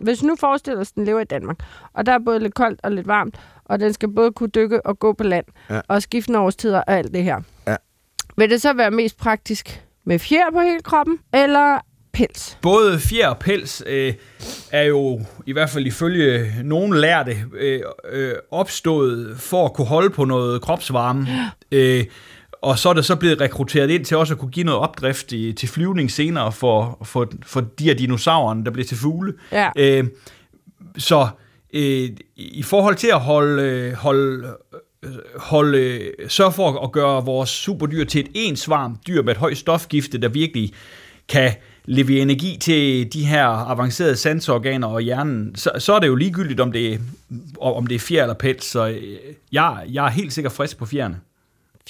Hvis 0.00 0.22
nu 0.22 0.36
forestiller 0.36 0.80
os, 0.80 0.88
at 0.90 0.94
den 0.94 1.04
lever 1.04 1.20
i 1.20 1.24
Danmark, 1.24 1.56
og 1.92 2.06
der 2.06 2.12
er 2.12 2.18
både 2.24 2.38
lidt 2.40 2.54
koldt 2.54 2.80
og 2.82 2.92
lidt 2.92 3.06
varmt, 3.06 3.36
og 3.64 3.80
den 3.80 3.92
skal 3.92 4.08
både 4.08 4.32
kunne 4.32 4.48
dykke 4.48 4.86
og 4.86 4.98
gå 4.98 5.12
på 5.12 5.24
land, 5.24 5.44
Ja. 5.70 5.80
og 5.88 6.02
skiftende 6.02 6.38
årstider 6.38 6.78
og 6.78 6.92
alt 6.92 7.12
det 7.14 7.24
her. 7.24 7.40
Ja. 7.66 7.76
Vil 8.36 8.50
det 8.50 8.62
så 8.62 8.72
være 8.72 8.90
mest 8.90 9.16
praktisk 9.18 9.82
med 10.06 10.18
fjer 10.18 10.50
på 10.52 10.60
hele 10.60 10.80
kroppen, 10.80 11.18
eller 11.34 11.78
pels. 12.12 12.58
Både 12.62 12.98
fjer 12.98 13.28
og 13.28 13.38
pels 13.38 13.82
øh, 13.86 14.14
er 14.72 14.82
jo, 14.82 15.20
i 15.46 15.52
hvert 15.52 15.70
fald 15.70 15.86
ifølge 15.86 16.52
nogen 16.64 16.94
lærte, 16.96 17.36
øh, 17.56 17.80
øh, 18.12 18.34
opstået 18.50 19.36
for 19.38 19.64
at 19.64 19.72
kunne 19.72 19.86
holde 19.86 20.10
på 20.10 20.24
noget 20.24 20.62
kropsvarme. 20.62 21.26
Øh, 21.72 22.04
og 22.62 22.78
så 22.78 22.88
er 22.88 22.92
det 22.92 23.04
så 23.04 23.16
blevet 23.16 23.40
rekrutteret 23.40 23.90
ind 23.90 24.04
til 24.04 24.16
også 24.16 24.34
at 24.34 24.40
kunne 24.40 24.50
give 24.50 24.64
noget 24.64 24.80
opdrift 24.80 25.32
i, 25.32 25.52
til 25.52 25.68
flyvning 25.68 26.10
senere 26.10 26.52
for, 26.52 26.98
for, 27.04 27.28
for 27.46 27.60
de 27.60 27.84
her 27.84 27.94
dinosaurer, 27.94 28.54
der 28.54 28.70
bliver 28.70 28.86
til 28.86 28.96
fugle. 28.96 29.34
Ja. 29.52 29.70
Øh, 29.76 30.04
så 30.98 31.28
øh, 31.74 32.10
i 32.36 32.62
forhold 32.62 32.94
til 32.94 33.08
at 33.08 33.20
holde, 33.20 33.62
øh, 33.62 33.92
holde, 33.92 34.56
holde, 35.36 36.10
sørge 36.28 36.52
for 36.52 36.84
at 36.84 36.92
gøre 36.92 37.24
vores 37.24 37.50
superdyr 37.50 38.04
til 38.04 38.20
et 38.20 38.30
ensvarmt 38.34 39.06
dyr 39.06 39.22
med 39.22 39.32
et 39.32 39.38
højt 39.38 39.58
stofgifte, 39.58 40.18
der 40.18 40.28
virkelig 40.28 40.72
kan 41.28 41.52
levere 41.84 42.22
energi 42.22 42.56
til 42.60 43.12
de 43.12 43.24
her 43.24 43.46
avancerede 43.46 44.16
sansorganer 44.16 44.86
og 44.86 45.00
hjernen, 45.00 45.56
så, 45.56 45.70
så 45.78 45.92
er 45.92 46.00
det 46.00 46.06
jo 46.06 46.14
ligegyldigt, 46.14 46.60
om 46.60 46.72
det 46.72 46.94
er, 46.94 46.98
om 47.60 47.86
det 47.86 47.94
er 47.94 47.98
fjer 47.98 48.22
eller 48.22 48.34
pels. 48.34 48.64
Så 48.64 48.88
øh, 48.88 49.18
jeg, 49.52 49.84
jeg 49.88 50.06
er 50.06 50.10
helt 50.10 50.32
sikkert 50.32 50.52
frisk 50.52 50.76
på 50.76 50.86
fjerne. 50.86 51.20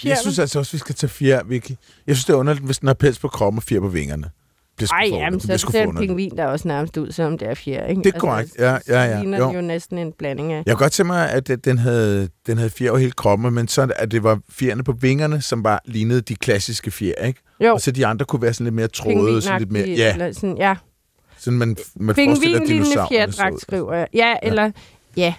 Jeg 0.04 0.18
synes 0.22 0.38
altså 0.38 0.58
også, 0.58 0.72
vi 0.72 0.78
skal 0.78 0.94
tage 0.94 1.10
fjer, 1.10 1.42
Vicky. 1.44 1.70
Jeg 2.06 2.16
synes, 2.16 2.24
det 2.24 2.32
er 2.32 2.36
underligt, 2.36 2.64
hvis 2.66 2.78
den 2.78 2.86
har 2.86 2.94
pels 2.94 3.18
på 3.18 3.28
kroppen 3.28 3.58
og 3.58 3.62
fjer 3.62 3.80
på 3.80 3.88
vingerne. 3.88 4.30
Det 4.80 4.90
Ej, 4.90 5.06
for, 5.10 5.16
jamen, 5.16 5.38
det 5.38 5.46
bliver 5.46 5.56
så 5.56 5.66
ser 5.72 5.82
en 5.82 5.96
pingvin 5.96 6.36
der 6.36 6.46
også 6.46 6.68
nærmest 6.68 6.96
ud, 6.96 7.12
som 7.12 7.38
det 7.38 7.48
er 7.48 7.54
fjer, 7.54 7.86
ikke? 7.86 8.02
Det 8.02 8.14
er 8.14 8.18
korrekt. 8.18 8.56
Ja, 8.58 8.70
ja, 8.88 9.02
ja. 9.04 9.12
Så 9.16 9.20
ligner 9.20 9.38
Jo. 9.38 9.52
jo 9.52 9.60
næsten 9.60 9.98
en 9.98 10.12
blanding 10.12 10.52
af. 10.52 10.56
Jeg 10.56 10.64
kan 10.66 10.76
godt 10.76 10.92
tænke 10.92 11.06
mig, 11.06 11.30
at 11.30 11.50
den 11.64 11.78
havde, 11.78 12.28
den 12.46 12.56
havde 12.58 12.70
fjer 12.70 12.90
over 12.90 12.98
hele 12.98 13.12
kroppen, 13.12 13.54
men 13.54 13.68
så 13.68 13.92
at 13.96 14.10
det 14.10 14.22
var 14.22 14.38
fjerne 14.52 14.84
på 14.84 14.92
vingerne, 14.92 15.42
som 15.42 15.62
bare 15.62 15.78
lignede 15.84 16.20
de 16.20 16.34
klassiske 16.34 16.90
fjer, 16.90 17.24
ikke? 17.26 17.40
Jo, 17.60 17.72
Og 17.72 17.80
så 17.80 17.90
de 17.90 18.06
andre 18.06 18.26
kunne 18.26 18.42
være 18.42 18.52
sådan 18.52 18.64
lidt 18.64 18.74
mere 18.74 18.88
tråde, 18.88 19.42
sådan 19.42 19.60
lidt 19.60 19.72
mere, 19.72 19.88
ja, 19.88 20.12
Eller 20.12 20.32
sådan, 20.32 20.56
ja. 20.58 20.74
sådan 21.38 21.58
man, 21.58 21.68
man 21.68 21.76
forestiller 22.14 22.34
Pingvinlignende 22.34 22.72
dinosaurerne 22.74 23.32
så 23.32 23.36
fjerdragt, 23.36 23.54
ud. 23.54 23.60
skriver 23.60 23.94
jeg. 23.94 24.06
Ja, 24.14 24.34
eller... 24.42 24.70
Ja. 25.16 25.34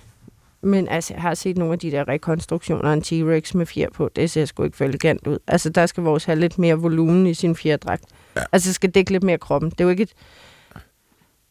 Men 0.65 0.87
altså, 0.87 1.13
jeg 1.13 1.21
har 1.21 1.33
set 1.33 1.57
nogle 1.57 1.73
af 1.73 1.79
de 1.79 1.91
der 1.91 2.07
rekonstruktioner 2.07 2.89
af 2.89 2.93
en 2.93 3.01
T-Rex 3.01 3.57
med 3.57 3.65
fjer 3.65 3.87
på. 3.93 4.09
Det 4.15 4.31
ser 4.31 4.45
sgu 4.45 4.63
ikke 4.63 4.77
for 4.77 4.85
elegant 4.85 5.27
ud. 5.27 5.37
Altså, 5.47 5.69
der 5.69 5.85
skal 5.85 6.03
vores 6.03 6.25
have 6.25 6.39
lidt 6.39 6.59
mere 6.59 6.75
volumen 6.75 7.27
i 7.27 7.33
sin 7.33 7.55
fjerdragt. 7.55 8.03
Ja. 8.35 8.41
Altså, 8.51 8.67
det 8.69 8.75
skal 8.75 8.89
dække 8.89 9.11
lidt 9.11 9.23
mere 9.23 9.37
kroppen. 9.37 9.69
Det 9.69 9.79
er 9.81 9.83
jo 9.83 9.89
ikke 9.89 10.03
et... 10.03 10.11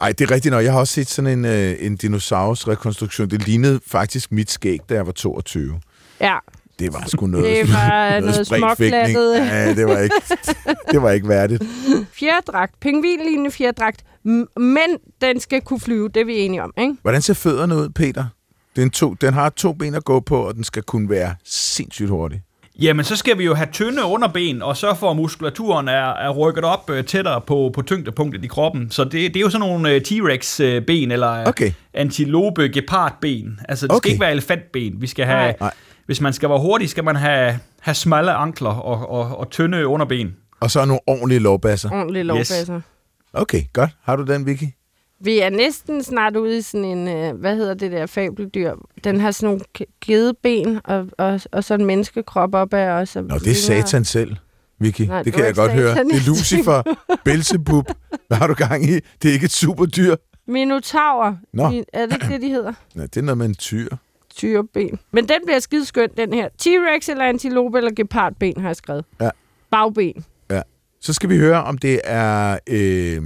Ej, 0.01 0.13
det 0.13 0.21
er 0.31 0.35
rigtigt 0.35 0.53
nok. 0.53 0.65
Jeg 0.65 0.73
har 0.73 0.81
også 0.81 0.95
set 0.95 1.09
sådan 1.09 1.39
en, 1.39 1.45
øh, 1.45 1.75
en 1.81 1.97
dinosaurus-rekonstruktion. 1.97 3.31
Det 3.31 3.47
lignede 3.47 3.81
faktisk 3.87 4.33
mit 4.33 4.51
skæg, 4.51 4.79
da 4.89 4.95
jeg 4.95 5.07
var 5.07 5.13
22. 5.13 5.81
Ja, 6.21 6.39
Det 6.79 6.93
var 6.93 7.05
sgu 7.07 7.27
noget, 7.27 7.47
det 7.67 7.73
var 7.73 8.21
noget 8.21 8.47
småklattet 8.47 9.37
Ja, 9.37 9.75
det 9.75 9.87
var 9.87 9.99
ikke, 9.99 10.15
det 10.91 11.03
var 11.03 11.11
ikke 11.11 11.29
værdigt. 11.29 11.63
fjerdragt. 12.13 12.81
Pingvinlignende 12.81 13.51
fjerdragt. 13.51 14.05
Men 14.57 14.99
den 15.21 15.41
skal 15.41 15.61
kunne 15.61 15.81
flyve, 15.81 16.09
det 16.09 16.21
er 16.21 16.25
vi 16.25 16.37
enige 16.39 16.63
om, 16.63 16.73
ikke? 16.79 16.95
Hvordan 17.03 17.23
ser 17.23 17.35
fødderne 17.35 17.77
ud, 17.77 17.89
Peter? 17.89 18.25
Den, 18.77 18.91
to, 18.91 19.15
den 19.15 19.35
har 19.35 19.49
to 19.51 19.73
ben 19.73 19.95
at 19.95 20.05
gå 20.05 20.21
på, 20.21 20.37
og 20.47 20.55
den 20.55 20.65
skal 20.65 20.83
kunne 20.83 21.11
være 21.11 21.35
sindssygt 21.45 22.09
hurtig. 22.11 22.43
Jamen, 22.81 23.05
så 23.05 23.17
skal 23.17 23.39
vi 23.39 23.45
jo 23.45 23.55
have 23.55 23.69
tynde 23.73 24.05
underben, 24.05 24.63
og 24.63 24.77
sørge 24.77 24.97
for, 24.97 25.11
at 25.11 25.17
muskulaturen 25.17 25.89
er, 25.89 26.13
er 26.15 26.31
rykket 26.31 26.65
op 26.65 26.91
øh, 26.91 27.05
tættere 27.05 27.41
på, 27.41 27.71
på 27.75 27.83
tyngdepunktet 27.83 28.45
i 28.45 28.47
kroppen. 28.47 28.91
Så 28.91 29.05
det, 29.05 29.13
det 29.13 29.37
er 29.37 29.41
jo 29.41 29.51
sådan 29.51 29.69
nogle 29.69 29.91
øh, 29.91 30.01
T-Rex-ben, 30.01 31.11
eller 31.11 31.47
Okay. 31.49 31.73
antilope 31.95 32.69
gepardben 32.69 33.61
Altså, 33.69 33.87
det 33.87 33.95
Okay. 33.95 33.99
skal 34.07 34.11
ikke 34.11 34.21
være 34.21 34.33
elefantben. 34.33 35.01
Vi 35.01 35.07
skal 35.07 35.25
have, 35.27 35.55
Nej. 35.61 35.73
hvis 36.07 36.21
man 36.21 36.33
skal 36.33 36.49
være 36.49 36.61
hurtig, 36.61 36.89
skal 36.91 37.05
man 37.05 37.17
have, 37.17 37.59
have 37.81 37.95
smalle 37.95 38.33
ankler 38.33 38.71
og, 38.71 39.11
og, 39.11 39.39
og 39.39 39.51
tynde 39.51 39.87
underben. 39.87 40.37
Og 40.61 40.71
så 40.71 40.85
nogle 40.85 41.01
ordentlige 41.07 41.39
lovbasser. 41.39 41.91
Ordentlige 41.93 42.23
lovbasser. 42.23 42.75
Yes. 42.77 42.85
Okay, 43.33 43.63
godt. 43.73 43.91
Har 44.03 44.17
du 44.17 44.23
den, 44.25 44.47
Vicky? 44.47 44.65
Vi 45.25 45.39
er 45.39 45.51
næsten 45.51 46.03
snart 46.03 46.37
ude 46.37 46.59
i 46.59 46.63
sådan 46.63 46.85
en, 46.85 47.09
øh, 47.09 47.41
hvad 47.41 47.57
hedder 47.57 47.75
det 47.75 47.93
der 47.93 48.07
fabeldyr? 48.07 48.75
Den 49.05 49.21
har 49.21 49.31
sådan 49.31 49.47
nogle 49.47 49.61
gedeben 50.01 50.81
og, 50.85 51.07
og, 51.19 51.41
og 51.53 51.65
så 51.65 51.75
en 51.75 51.85
menneskekrop 51.85 52.55
op 52.55 52.75
af 52.75 52.89
os. 52.89 53.15
Nå, 53.17 53.23
det 53.23 53.51
er 53.51 53.55
satan 53.55 54.05
selv, 54.05 54.37
Vicky. 54.79 55.01
Nej, 55.01 55.17
det 55.19 55.25
det 55.25 55.33
kan 55.33 55.45
jeg 55.45 55.55
godt 55.55 55.73
høre. 55.73 55.95
Det 55.95 55.99
er 55.99 56.27
Lucifer, 56.27 56.83
Belzebub. 57.25 57.91
Hvad 58.29 58.37
har 58.39 58.47
du 58.47 58.55
gang 58.55 58.85
i? 58.85 58.95
Det 58.95 59.29
er 59.29 59.33
ikke 59.33 59.45
et 59.45 59.51
superdyr. 59.53 60.17
Minotaur. 60.47 61.39
Nå. 61.53 61.71
De, 61.71 61.85
er 61.93 62.07
det 62.07 62.15
ikke 62.15 62.29
det, 62.35 62.43
de 62.43 62.49
hedder? 62.49 62.73
Nej, 62.95 63.07
det 63.07 63.17
er 63.17 63.23
noget 63.23 63.39
med 63.39 63.47
en 63.47 63.55
tyr. 63.55 63.89
Tyreben. 64.35 64.99
Men 65.13 65.29
den 65.29 65.37
bliver 65.45 65.59
skideskøn, 65.59 66.09
den 66.17 66.33
her. 66.33 66.49
T-Rex 66.63 67.11
eller 67.11 67.25
antilope 67.25 67.79
eller 67.79 67.91
gepardben, 67.97 68.61
har 68.61 68.69
jeg 68.69 68.77
skrevet. 68.77 69.05
Ja. 69.21 69.31
Bagben. 69.71 70.25
Så 71.05 71.13
skal 71.13 71.29
vi 71.31 71.39
høre, 71.39 71.65
om 71.65 71.79
det 71.79 72.01
er, 72.05 72.59
øh, 72.67 73.23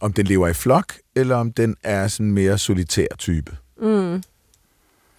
om 0.00 0.12
den 0.12 0.26
lever 0.26 0.48
i 0.48 0.52
flok, 0.54 0.92
eller 1.16 1.36
om 1.36 1.52
den 1.52 1.76
er 1.82 2.08
sådan 2.08 2.30
mere 2.30 2.58
solitær 2.58 3.06
type. 3.18 3.52
Mm. 3.82 4.22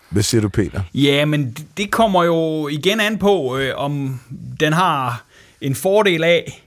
Hvad 0.10 0.24
siger 0.24 0.41
du, 0.41 0.50
Peter? 0.50 0.82
Ja, 0.94 1.26
men 1.26 1.58
det- 1.78 1.91
kommer 1.91 2.24
jo 2.24 2.68
igen 2.68 3.00
an 3.00 3.18
på, 3.18 3.58
øh, 3.58 3.72
om 3.76 4.20
den 4.60 4.74
har 4.74 5.26
en 5.62 5.76
fordel 5.76 6.24
af 6.24 6.62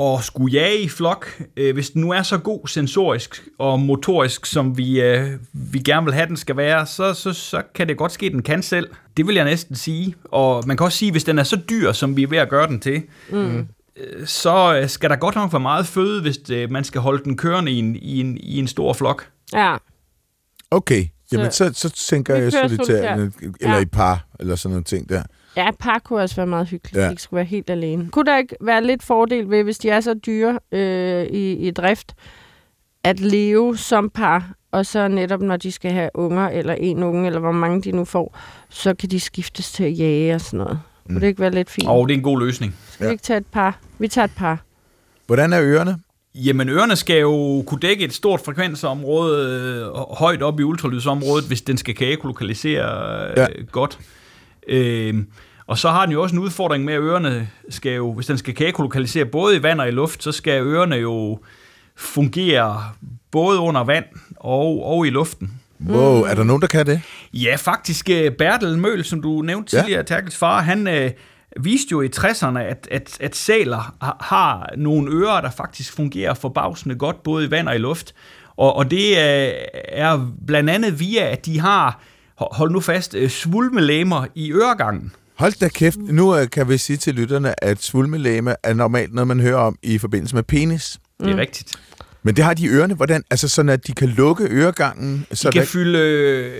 at 0.00 0.24
skulle 0.24 0.52
jage 0.52 0.78
i 0.80 0.88
flok. 0.88 1.42
Øh, 1.56 1.74
hvis 1.74 1.90
den 1.90 2.00
nu 2.00 2.10
er 2.12 2.22
så 2.22 2.38
god 2.38 2.68
sensorisk 2.68 3.42
og 3.58 3.80
motorisk, 3.80 4.46
som 4.46 4.78
vi, 4.78 5.00
øh, 5.00 5.30
vi 5.52 5.78
gerne 5.78 6.04
vil 6.04 6.14
have, 6.14 6.26
den 6.26 6.36
skal 6.36 6.56
være, 6.56 6.86
så, 6.86 7.14
så, 7.14 7.32
så 7.32 7.62
kan 7.74 7.88
det 7.88 7.96
godt 7.96 8.12
ske, 8.12 8.26
at 8.26 8.32
den 8.32 8.42
kan 8.42 8.62
selv. 8.62 8.88
Det 9.16 9.26
vil 9.26 9.34
jeg 9.34 9.44
næsten 9.44 9.76
sige. 9.76 10.14
Og 10.24 10.64
man 10.66 10.76
kan 10.76 10.84
også 10.84 10.98
sige, 10.98 11.10
hvis 11.12 11.24
den 11.24 11.38
er 11.38 11.42
så 11.42 11.56
dyr, 11.70 11.92
som 11.92 12.16
vi 12.16 12.22
er 12.22 12.26
ved 12.26 12.38
at 12.38 12.48
gøre 12.48 12.66
den 12.68 12.80
til, 12.80 13.02
Mm. 13.30 13.66
Øh, 13.96 14.26
så 14.26 14.78
øh, 14.82 14.88
skal 14.88 15.10
der 15.10 15.16
godt 15.16 15.34
nok 15.34 15.52
være 15.52 15.60
meget 15.60 15.86
føde, 15.86 16.22
hvis 16.22 16.38
øh, 16.50 16.70
man 16.70 16.84
skal 16.84 17.00
holde 17.00 17.24
den 17.24 17.36
kørende 17.36 17.72
i 17.72 17.78
en, 17.78 17.96
i 17.96 18.20
en, 18.20 18.36
i 18.40 18.58
en 18.58 18.66
stor 18.68 18.92
flok. 18.92 19.30
Ja. 19.52 19.76
Okay, 20.70 21.04
jamen 21.32 21.50
så, 21.50 21.70
så 21.74 21.90
tænker 21.90 22.36
Vi 22.36 22.42
jeg 22.42 22.52
solitær, 22.52 23.14
eller 23.14 23.30
Ja. 23.62 23.80
i 23.80 23.84
par, 23.84 24.26
eller 24.40 24.56
sådan 24.56 24.72
nogle 24.72 24.84
ting 24.84 25.08
der. 25.08 25.22
Ja, 25.56 25.68
et 25.68 25.78
par 25.78 25.98
kunne 25.98 26.22
også 26.22 26.36
være 26.36 26.46
meget 26.46 26.66
hyggeligt, 26.68 26.96
Ja. 26.96 27.00
ja. 27.00 27.06
de 27.06 27.12
ikke 27.12 27.22
skulle 27.22 27.36
være 27.38 27.44
helt 27.44 27.70
alene. 27.70 28.08
Kunne 28.10 28.24
der 28.24 28.38
ikke 28.38 28.56
være 28.60 28.84
lidt 28.84 29.02
fordel 29.02 29.50
ved, 29.50 29.62
hvis 29.64 29.78
de 29.78 29.90
er 29.90 30.00
så 30.00 30.14
dyre 30.14 30.58
øh, 30.72 31.24
i, 31.26 31.52
i 31.52 31.70
drift, 31.70 32.14
at 33.04 33.20
leve 33.20 33.76
som 33.76 34.10
par, 34.10 34.52
og 34.72 34.86
så 34.86 35.08
netop 35.08 35.40
når 35.40 35.56
de 35.56 35.72
skal 35.72 35.92
have 35.92 36.10
unger, 36.14 36.48
eller 36.48 36.74
en 36.74 37.02
unge, 37.02 37.26
eller 37.26 37.40
hvor 37.40 37.52
mange 37.52 37.82
de 37.82 37.92
nu 37.92 38.04
får, 38.04 38.38
så 38.68 38.94
kan 38.94 39.10
de 39.10 39.20
skiftes 39.20 39.72
til 39.72 39.84
at 39.84 39.98
jage 39.98 40.34
og 40.34 40.40
sådan 40.40 40.58
noget. 40.58 40.80
Mm. 41.06 41.14
Kunne 41.14 41.20
det 41.20 41.26
ikke 41.26 41.40
være 41.40 41.50
lidt 41.50 41.70
fint? 41.70 41.88
Og 41.88 42.08
det 42.08 42.14
er 42.14 42.18
en 42.18 42.22
god 42.24 42.40
løsning. 42.40 42.74
Skal 42.90 43.06
vi 43.06 43.12
ikke 43.12 43.22
tage 43.22 43.36
et 43.38 43.46
par? 43.46 43.78
Vi 43.98 44.08
tager 44.08 44.24
et 44.24 44.34
par. 44.36 44.62
Hvordan 45.26 45.52
er 45.52 45.60
ørerne? 45.62 45.98
Jamen, 46.34 46.68
ørerne 46.68 46.96
skal 46.96 47.20
jo 47.20 47.64
kunne 47.66 47.80
dække 47.80 48.04
et 48.04 48.12
stort 48.12 48.40
frekvensområde 48.40 49.60
øh, 49.60 49.86
højt 50.18 50.42
op 50.42 50.60
i 50.60 50.62
ultralydsområdet, 50.62 51.46
hvis 51.46 51.62
den 51.62 51.76
skal 51.76 51.94
kan 51.94 52.08
ekolokalisere 52.08 53.26
øh, 53.30 53.32
Ja. 53.36 53.42
ja. 53.42 53.46
godt. 53.72 53.98
Øh, 54.68 55.14
og 55.66 55.78
så 55.78 55.88
har 55.90 56.06
den 56.06 56.12
jo 56.12 56.22
også 56.22 56.34
en 56.36 56.42
udfordring 56.42 56.84
med, 56.84 56.94
at 56.94 57.00
ørerne 57.00 57.48
skal 57.68 57.92
jo, 57.92 58.12
hvis 58.12 58.26
den 58.26 58.38
skal 58.38 58.54
kan 58.54 58.66
ekolokalisere 58.66 59.24
både 59.24 59.56
i 59.56 59.62
vand 59.62 59.80
og 59.80 59.88
i 59.88 59.90
luft, 59.90 60.22
så 60.22 60.32
skal 60.32 60.62
ørerne 60.62 60.96
jo 60.96 61.38
fungere 61.96 62.82
både 63.30 63.58
under 63.60 63.84
vand 63.84 64.04
og, 64.36 64.86
og 64.86 65.06
i 65.06 65.10
luften. 65.10 65.60
Wow, 65.88 66.22
er 66.22 66.34
der 66.34 66.44
nogen, 66.44 66.62
der 66.62 66.68
kan 66.68 66.86
det? 66.86 67.00
Ja, 67.32 67.56
faktisk 67.56 68.10
øh, 68.10 68.32
Bertel 68.32 68.78
Møl, 68.78 69.04
som 69.04 69.22
du 69.22 69.42
nævnte 69.42 69.76
Ja. 69.76 69.82
tidligere, 69.82 70.02
Terkels 70.02 70.36
far, 70.36 70.62
han 70.62 70.86
øh, 70.86 71.10
viste 71.60 71.88
jo 71.92 72.02
i 72.02 72.08
60'erne, 72.16 72.58
at, 72.58 72.88
at, 72.90 73.16
at 73.20 73.36
sæler 73.36 73.94
har, 74.02 74.16
har 74.20 74.70
nogle 74.76 75.12
ører, 75.12 75.40
der 75.40 75.50
faktisk 75.50 75.92
fungerer 75.92 76.34
forbavsende 76.34 76.94
godt, 76.94 77.22
både 77.22 77.46
i 77.46 77.50
vand 77.50 77.68
og 77.68 77.74
i 77.74 77.78
luft. 77.78 78.14
Og, 78.56 78.76
og 78.76 78.90
det 78.90 79.08
øh, 79.10 79.52
er 79.88 80.32
blandt 80.46 80.70
andet 80.70 81.00
via, 81.00 81.30
at 81.30 81.46
de 81.46 81.60
har, 81.60 82.00
hold 82.36 82.70
nu 82.70 82.80
fast, 82.80 83.14
øh, 83.14 83.30
svulmelæmer 83.30 84.26
i 84.34 84.52
øregangen. 84.52 85.12
Hold 85.38 85.52
da 85.60 85.68
kæft. 85.68 85.98
Nu 85.98 86.36
øh, 86.36 86.50
kan 86.50 86.68
vi 86.68 86.78
sige 86.78 86.96
til 86.96 87.14
lytterne, 87.14 87.64
at 87.64 87.82
svulmelæme 87.82 88.54
er 88.62 88.74
normalt 88.74 89.14
noget, 89.14 89.28
man 89.28 89.40
hører 89.40 89.56
om 89.58 89.78
i 89.82 89.98
forbindelse 89.98 90.34
med 90.34 90.42
penis. 90.42 90.98
Det 91.20 91.28
er 91.28 91.32
mm. 91.32 91.38
rigtigt. 91.38 91.72
Men 92.26 92.36
det 92.36 92.44
har 92.44 92.54
de 92.54 92.62
i 92.64 92.68
ørerne, 92.68 92.94
hvordan? 92.94 93.22
Altså 93.30 93.48
sådan, 93.48 93.68
at 93.68 93.86
de 93.86 93.92
kan 93.92 94.08
lukke 94.08 94.44
øregangen. 94.50 95.26
Så 95.32 95.48
De 95.48 95.52
kan 95.52 95.60
der, 95.60 95.66
fylde 95.66 95.98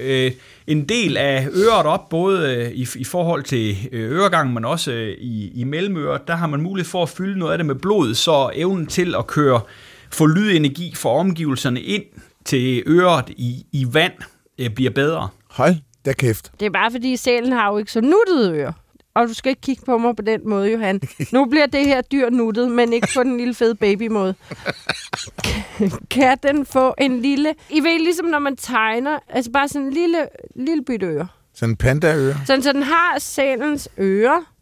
øh, 0.04 0.32
en 0.66 0.88
del 0.88 1.16
af 1.16 1.48
øret 1.54 1.86
op, 1.86 2.08
både 2.08 2.54
øh, 2.56 2.70
i, 2.70 2.88
i 2.96 3.04
forhold 3.04 3.42
til 3.42 3.76
øh, 3.92 4.12
øregangen, 4.12 4.54
men 4.54 4.64
også 4.64 4.92
øh, 4.92 5.08
i, 5.20 5.52
i 5.54 5.64
mellemøret. 5.64 6.28
Der 6.28 6.34
har 6.36 6.46
man 6.46 6.60
mulighed 6.60 6.90
for 6.90 7.02
at 7.02 7.08
fylde 7.08 7.38
noget 7.38 7.52
af 7.52 7.58
det 7.58 7.66
med 7.66 7.74
blod, 7.74 8.14
så 8.14 8.50
evnen 8.54 8.86
til 8.86 9.14
at 9.18 9.26
køre, 9.26 9.60
få 10.10 10.26
lydenergi 10.26 10.94
fra 10.96 11.10
omgivelserne 11.10 11.80
ind 11.80 12.04
til 12.44 12.82
øret 12.86 13.24
i, 13.30 13.66
i 13.72 13.86
vand 13.92 14.12
øh, 14.58 14.70
bliver 14.70 14.90
bedre. 14.90 15.28
hold 15.50 15.74
da 16.06 16.12
kæft. 16.12 16.52
Det 16.60 16.66
er 16.66 16.70
bare 16.70 16.90
fordi, 16.90 17.16
sælen 17.16 17.52
har 17.52 17.70
jo 17.72 17.78
ikke 17.78 17.92
så 17.92 18.00
nuttede 18.00 18.58
ører. 18.58 18.72
Og 19.14 19.28
du 19.28 19.34
skal 19.34 19.50
ikke 19.50 19.60
kigge 19.60 19.82
på 19.86 19.98
mig 19.98 20.16
på 20.16 20.22
den 20.22 20.40
måde, 20.48 20.72
Johan. 20.72 21.00
Nu 21.32 21.44
bliver 21.44 21.66
det 21.66 21.84
her 21.84 22.00
dyr 22.00 22.30
nuttet, 22.30 22.70
men 22.70 22.92
ikke 22.92 23.08
på 23.16 23.22
den 23.22 23.36
lille 23.36 23.54
fede 23.54 23.74
babymåde. 23.74 24.34
kan 26.10 26.38
den 26.42 26.66
få 26.66 26.94
en 26.98 27.20
lille... 27.20 27.54
I 27.70 27.80
ved, 27.80 27.98
ligesom 27.98 28.26
når 28.26 28.38
man 28.38 28.56
tegner, 28.56 29.18
altså 29.28 29.50
bare 29.50 29.68
sådan 29.68 29.86
en 29.86 29.92
lille, 29.92 30.28
lille 30.56 30.84
bytte 30.84 31.06
øre. 31.06 31.28
Sådan 31.54 31.72
en 31.72 31.76
pandaøre. 31.76 32.34
Sådan, 32.46 32.62
så 32.62 32.72
den 32.72 32.82
har 32.82 33.18
sælens 33.18 33.88
ører 33.98 34.54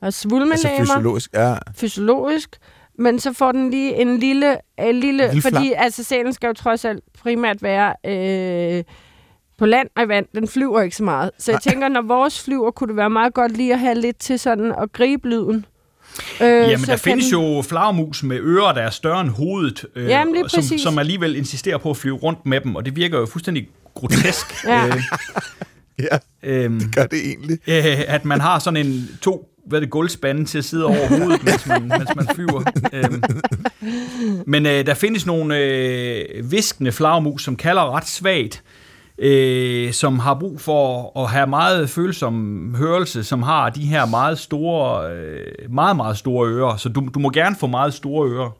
og 0.00 0.06
Altså 0.06 0.20
svulmelæmer, 0.20 0.78
fysiologisk. 0.80 1.32
Ja. 1.34 1.54
fysiologisk, 1.76 2.56
men 2.98 3.20
så 3.20 3.32
får 3.32 3.52
den 3.52 3.70
lige 3.70 3.94
en 3.94 4.18
lille... 4.18 4.58
En 4.78 4.94
lille, 4.94 5.26
lille 5.26 5.42
fordi 5.42 5.72
altså, 5.76 6.04
sælen 6.04 6.32
skal 6.32 6.46
jo 6.46 6.52
trods 6.52 6.84
alt 6.84 7.04
primært 7.18 7.62
være 7.62 7.94
øh, 8.06 8.84
på 9.58 9.66
land 9.66 9.88
og 9.96 10.02
i 10.04 10.08
vand. 10.08 10.26
Den 10.34 10.48
flyver 10.48 10.80
ikke 10.82 10.96
så 10.96 11.02
meget. 11.04 11.30
Så 11.38 11.52
jeg 11.52 11.60
tænker, 11.60 11.88
når 11.88 12.02
vores 12.02 12.42
flyver, 12.44 12.70
kunne 12.70 12.88
det 12.88 12.96
være 12.96 13.10
meget 13.10 13.34
godt 13.34 13.56
lige 13.56 13.72
at 13.72 13.78
have 13.78 13.94
lidt 13.94 14.16
til 14.18 14.38
sådan 14.38 14.72
at 14.82 14.92
gribe 14.92 15.28
lyden. 15.28 15.66
Øh, 16.40 16.46
Jamen, 16.48 16.86
der 16.86 16.96
findes 16.96 17.24
den- 17.28 17.40
jo 17.56 17.62
flagermus 17.62 18.22
med 18.22 18.38
ører, 18.40 18.72
der 18.72 18.80
er 18.82 18.90
større 18.90 19.20
end 19.20 19.30
hovedet, 19.30 19.84
øh, 19.96 20.08
Jamen, 20.08 20.34
lige 20.34 20.48
som, 20.48 20.56
præcis. 20.58 20.80
som 20.82 20.98
alligevel 20.98 21.36
insisterer 21.36 21.78
på 21.78 21.90
at 21.90 21.96
flyve 21.96 22.16
rundt 22.16 22.46
med 22.46 22.60
dem, 22.60 22.76
og 22.76 22.84
det 22.84 22.96
virker 22.96 23.18
jo 23.18 23.26
fuldstændig 23.26 23.68
grotesk, 23.94 24.46
Ja. 24.64 24.86
øh, 24.86 25.02
Ja, 25.98 26.18
øh, 26.42 26.80
gør 26.94 27.06
det 27.06 27.18
egentlig. 27.26 27.58
øh, 27.68 28.00
at 28.14 28.24
man 28.24 28.40
har 28.40 28.58
sådan 28.58 28.86
en 28.86 29.08
to 29.22 29.48
hvad 29.66 29.80
det, 29.80 29.90
gulvspande 29.90 30.44
til 30.44 30.58
at 30.58 30.64
sidde 30.64 30.84
over 30.86 31.08
hovedet, 31.08 31.44
mens 31.44 31.66
man, 31.66 31.82
mens 31.98 32.10
man 32.16 32.26
flyver. 32.34 32.62
Øhm. 32.92 33.22
Men 34.46 34.66
øh, 34.66 34.86
der 34.86 34.94
findes 34.94 35.26
nogle 35.26 35.58
øh, 35.58 36.50
viskende 36.50 36.92
flagermus, 36.92 37.44
som 37.44 37.56
kalder 37.56 37.96
ret 37.96 38.08
svagt, 38.08 38.62
øh, 39.18 39.92
som 39.92 40.18
har 40.18 40.34
brug 40.34 40.60
for 40.60 41.12
at 41.22 41.30
have 41.30 41.46
meget 41.46 41.90
følsom 41.90 42.74
hørelse, 42.74 43.24
som 43.24 43.42
har 43.42 43.70
de 43.70 43.86
her 43.86 44.06
meget 44.06 44.38
store, 44.38 45.12
øh, 45.12 45.46
meget, 45.70 45.96
meget 45.96 46.18
store 46.18 46.48
ører. 46.48 46.76
Så 46.76 46.88
du, 46.88 47.08
du 47.14 47.18
må 47.18 47.30
gerne 47.30 47.56
få 47.56 47.66
meget 47.66 47.94
store 47.94 48.30
ører. 48.30 48.50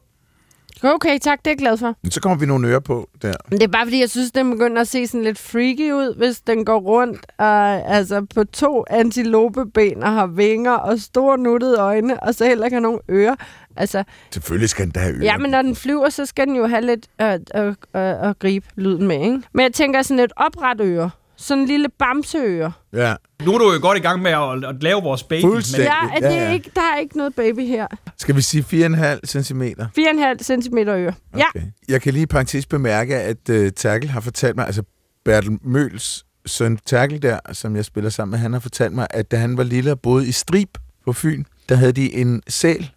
Okay, 0.82 1.18
tak, 1.18 1.38
det 1.38 1.46
er 1.46 1.50
jeg 1.50 1.58
glad 1.58 1.76
for. 1.76 1.96
Så 2.10 2.20
kommer 2.20 2.38
vi 2.38 2.46
nogle 2.46 2.68
ører 2.68 2.80
på 2.80 3.08
der. 3.22 3.32
Men 3.50 3.58
det 3.58 3.64
er 3.64 3.70
bare 3.70 3.86
fordi, 3.86 4.00
jeg 4.00 4.10
synes, 4.10 4.32
den 4.32 4.50
begynder 4.50 4.80
at 4.80 4.88
se 4.88 5.06
sådan 5.06 5.22
lidt 5.22 5.38
freaky 5.38 5.92
ud, 5.92 6.16
hvis 6.16 6.40
den 6.40 6.64
går 6.64 6.78
rundt 6.80 7.26
og, 7.38 7.94
altså, 7.94 8.26
på 8.34 8.44
to 8.44 8.84
antilopeben 8.90 10.02
og 10.02 10.12
har 10.12 10.26
vinger 10.26 10.72
og 10.72 10.98
store 10.98 11.38
nuttede 11.38 11.78
øjne, 11.78 12.22
og 12.22 12.34
så 12.34 12.46
heller 12.46 12.64
ikke 12.64 12.74
har 12.74 12.80
nogen 12.80 13.00
ører. 13.10 13.34
Altså, 13.76 14.04
Selvfølgelig 14.30 14.68
skal 14.68 14.84
den 14.84 14.92
da 14.92 15.00
have 15.00 15.14
ører. 15.14 15.24
ja, 15.24 15.36
men 15.38 15.50
når 15.50 15.62
den 15.62 15.76
flyver, 15.76 16.08
så 16.08 16.26
skal 16.26 16.46
den 16.46 16.56
jo 16.56 16.66
have 16.66 16.82
lidt 16.86 17.06
at, 17.18 17.40
at, 17.50 17.74
at, 17.94 18.28
at 18.28 18.38
gribe 18.38 18.66
lyden 18.76 19.06
med, 19.08 19.16
ikke? 19.20 19.42
Men 19.52 19.62
jeg 19.62 19.72
tænker 19.72 20.02
sådan 20.02 20.20
et 20.24 20.32
opret 20.36 20.80
øre. 20.80 21.10
Sådan 21.36 21.62
en 21.62 21.68
lille 21.68 21.88
bamseøre. 21.98 22.72
Ja. 22.92 23.14
Nu 23.44 23.54
er 23.54 23.58
du 23.58 23.72
jo 23.72 23.78
godt 23.82 23.98
i 23.98 24.00
gang 24.00 24.22
med 24.22 24.30
at, 24.30 24.64
at 24.64 24.82
lave 24.82 25.02
vores 25.02 25.22
baby. 25.22 25.40
Fuldstændig. 25.42 25.90
Men, 26.02 26.10
Ja, 26.10 26.16
er 26.26 26.30
det 26.30 26.36
ja, 26.36 26.44
ja. 26.44 26.52
Ikke, 26.52 26.70
der 26.74 26.80
er 26.94 26.98
ikke 26.98 27.16
noget 27.16 27.34
baby 27.34 27.60
her. 27.66 27.86
Skal 28.18 28.36
vi 28.36 28.40
sige 28.40 28.86
4,5 28.86 29.42
cm? 29.42 29.62
4,5 29.62 30.42
cm 30.42 30.78
øre. 30.78 31.14
Ja, 31.36 31.44
Okay. 31.56 31.62
Jeg 31.88 32.02
kan 32.02 32.12
lige 32.14 32.26
parentes 32.26 32.66
bemærke, 32.66 33.16
at 33.16 33.48
uh, 33.50 33.68
Terkel 33.76 34.08
har 34.10 34.20
fortalt 34.20 34.56
mig, 34.56 34.66
altså 34.66 34.82
Bertel 35.24 35.58
Møls 35.62 36.24
søn 36.46 36.78
Terkel 36.86 37.22
der, 37.22 37.38
som 37.52 37.76
jeg 37.76 37.84
spiller 37.84 38.10
sammen 38.10 38.30
med, 38.30 38.38
han 38.38 38.52
har 38.52 38.60
fortalt 38.60 38.92
mig, 38.92 39.06
at 39.10 39.30
da 39.30 39.36
han 39.36 39.56
var 39.56 39.62
lille 39.64 39.90
og 39.90 40.00
boede 40.00 40.28
i 40.28 40.32
Strib 40.32 40.68
på 41.04 41.12
Fyn, 41.12 41.44
der 41.68 41.74
havde 41.76 41.92
de 41.92 42.14
en 42.14 42.42
sæl 42.48 42.90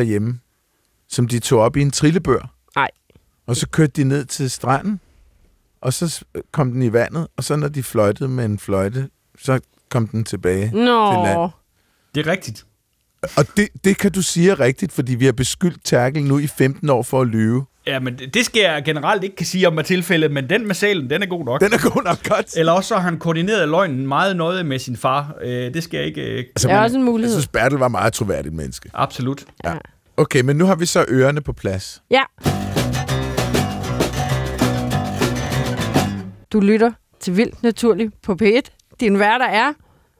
derhjemme, 0.00 0.40
som 1.08 1.28
de 1.28 1.38
tog 1.38 1.60
op 1.60 1.76
i 1.76 1.80
en 1.82 1.90
trillebør. 1.90 2.54
Nej. 2.76 2.90
Og 3.46 3.56
så 3.56 3.68
kørte 3.68 3.92
de 3.92 4.04
ned 4.04 4.24
til 4.24 4.50
stranden, 4.50 5.00
og 5.80 5.92
så 5.92 6.08
s- 6.08 6.24
kom 6.52 6.72
den 6.72 6.82
i 6.82 6.92
vandet, 6.92 7.26
og 7.36 7.44
så 7.44 7.56
når 7.56 7.68
de 7.68 7.82
fløjtede 7.82 8.28
med 8.28 8.44
en 8.44 8.58
fløjte, 8.58 9.08
så 9.38 9.60
kom 9.88 10.08
den 10.08 10.24
tilbage. 10.24 10.64
Nå. 10.70 11.12
Til 11.12 11.18
land. 11.24 11.50
det 12.14 12.26
er 12.26 12.30
rigtigt. 12.32 12.64
Og 13.36 13.44
det, 13.56 13.68
det 13.84 13.98
kan 13.98 14.12
du 14.12 14.22
sige 14.22 14.50
er 14.50 14.60
rigtigt, 14.60 14.92
fordi 14.92 15.14
vi 15.14 15.24
har 15.24 15.32
beskyldt 15.32 15.84
Terkel 15.84 16.24
nu 16.24 16.38
i 16.38 16.46
15 16.46 16.90
år 16.90 17.02
for 17.02 17.20
at 17.20 17.26
lyve. 17.26 17.64
Ja, 17.88 17.98
men 18.00 18.18
det- 18.34 18.46
skal 18.46 18.60
jeg 18.62 18.82
generelt 18.84 19.24
ikke 19.24 19.36
kan 19.36 19.46
sige 19.46 19.68
om 19.68 19.78
er 19.78 19.82
tilfældet, 19.82 20.30
men 20.32 20.50
den 20.50 20.66
med 20.66 20.74
sælen, 20.74 21.10
den 21.10 21.22
er 21.22 21.26
god 21.26 21.44
nok. 21.44 21.60
Den 21.60 21.72
er 21.72 21.90
god 21.92 22.02
nok 22.04 22.28
godt. 22.28 22.56
Eller 22.56 22.72
også 22.72 22.88
så 22.88 22.94
har 22.94 23.02
han 23.02 23.18
koordineret 23.18 23.68
løgnen 23.68 24.06
meget 24.06 24.36
nøje 24.36 24.64
med 24.64 24.78
sin 24.78 24.96
far. 24.96 25.34
Øh, 25.42 25.50
det 25.74 25.82
skal 25.82 25.98
jeg 25.98 26.06
ikke... 26.06 26.20
Øh, 26.22 26.38
Altså, 26.38 26.68
Det 26.68 26.74
er 26.74 26.80
også 26.80 26.96
en 26.96 27.02
mulighed. 27.04 27.34
Jeg 27.34 27.42
synes, 27.42 27.48
Bertel 27.48 27.78
var 27.78 27.88
meget 27.88 28.12
troværdigt 28.12 28.54
menneske. 28.54 28.90
absolut. 28.94 29.44
Ja. 29.64 29.74
Okay, 30.16 30.40
men 30.40 30.56
nu 30.56 30.64
har 30.66 30.74
vi 30.74 30.86
så 30.86 31.04
ørerne 31.08 31.40
på 31.40 31.52
plads. 31.52 32.02
Ja. 32.10 32.22
Du 36.52 36.60
lytter 36.60 36.92
til 37.20 37.36
Vildt 37.36 37.62
Naturligt 37.62 38.22
på 38.22 38.36
P1. 38.42 38.60
Din 39.00 39.18
værter 39.18 39.46
er 39.46 39.72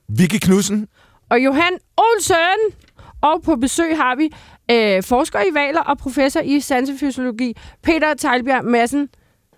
Vicky 0.08 0.38
Knudsen. 0.42 0.86
og 1.30 1.38
Johan 1.44 1.72
Olsen. 1.96 2.74
Og 3.22 3.42
på 3.44 3.56
besøg 3.56 3.96
har 3.96 4.16
vi 4.16 4.30
øh, 4.70 5.02
forsker 5.02 5.40
i 5.40 5.54
valer 5.54 5.80
og 5.80 5.98
professor 5.98 6.40
i 6.40 6.60
sansefysiologi, 6.60 7.56
Peter 7.82 8.14
Tejlbjerg 8.14 8.64
Madsen, 8.64 9.08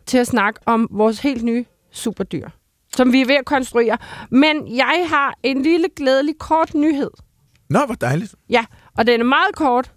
til 0.07 0.19
at 0.19 0.27
snakke 0.27 0.61
om 0.67 0.89
vores 0.91 1.21
helt 1.21 1.43
nye 1.43 1.65
superdyr, 1.91 2.49
som 2.97 3.13
vi 3.13 3.21
er 3.21 3.27
ved 3.27 3.35
at 3.35 3.45
konstruere. 3.45 3.99
Men 4.31 4.77
jeg 4.77 5.07
har 5.09 5.35
en 5.43 5.63
lille 5.63 5.89
glædelig 5.97 6.39
kort 6.39 6.75
nyhed. 6.75 7.11
Nå, 7.71 7.79
hvor 7.87 7.95
dejligt. 7.95 8.35
Ja, 8.51 8.65
og 8.97 9.07
den 9.07 9.21
er 9.21 9.25
meget 9.25 9.55
kort, 9.57 9.93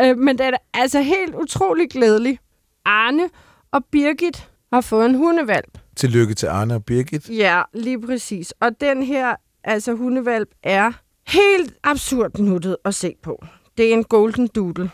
øh, 0.00 0.18
men 0.18 0.38
den 0.38 0.54
er 0.54 0.58
altså 0.74 1.00
helt 1.00 1.34
utrolig 1.34 1.90
glædelig. 1.90 2.38
Arne 2.84 3.30
og 3.72 3.84
Birgit 3.92 4.48
har 4.72 4.80
fået 4.80 5.06
en 5.06 5.14
hundevalp. 5.14 5.78
Tillykke 5.96 6.34
til 6.34 6.46
Arne 6.46 6.74
og 6.74 6.84
Birgit. 6.84 7.28
Ja, 7.28 7.62
lige 7.74 8.00
præcis. 8.00 8.54
Og 8.60 8.80
den 8.80 9.02
her 9.02 9.36
altså 9.64 9.94
hundevalp 9.94 10.48
er 10.62 10.92
helt 11.26 11.74
absurd 11.84 12.38
nuttet 12.38 12.76
at 12.84 12.94
se 12.94 13.14
på. 13.22 13.44
Det 13.76 13.88
er 13.88 13.92
en 13.92 14.04
golden 14.04 14.46
doodle. 14.46 14.90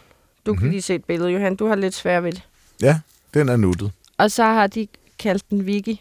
Du 0.46 0.52
mm-hmm. 0.52 0.58
kan 0.58 0.70
lige 0.70 0.82
se 0.82 0.94
et 0.94 1.04
billede, 1.04 1.30
Johan. 1.30 1.56
Du 1.56 1.66
har 1.66 1.74
lidt 1.74 1.94
svært 1.94 2.24
ved 2.24 2.32
det. 2.32 2.48
Ja, 2.82 3.00
den 3.34 3.48
er 3.48 3.56
nuttet. 3.56 3.92
Og 4.18 4.30
så 4.30 4.44
har 4.44 4.66
de 4.66 4.88
kaldt 5.18 5.50
den 5.50 5.66
Vicky. 5.66 5.96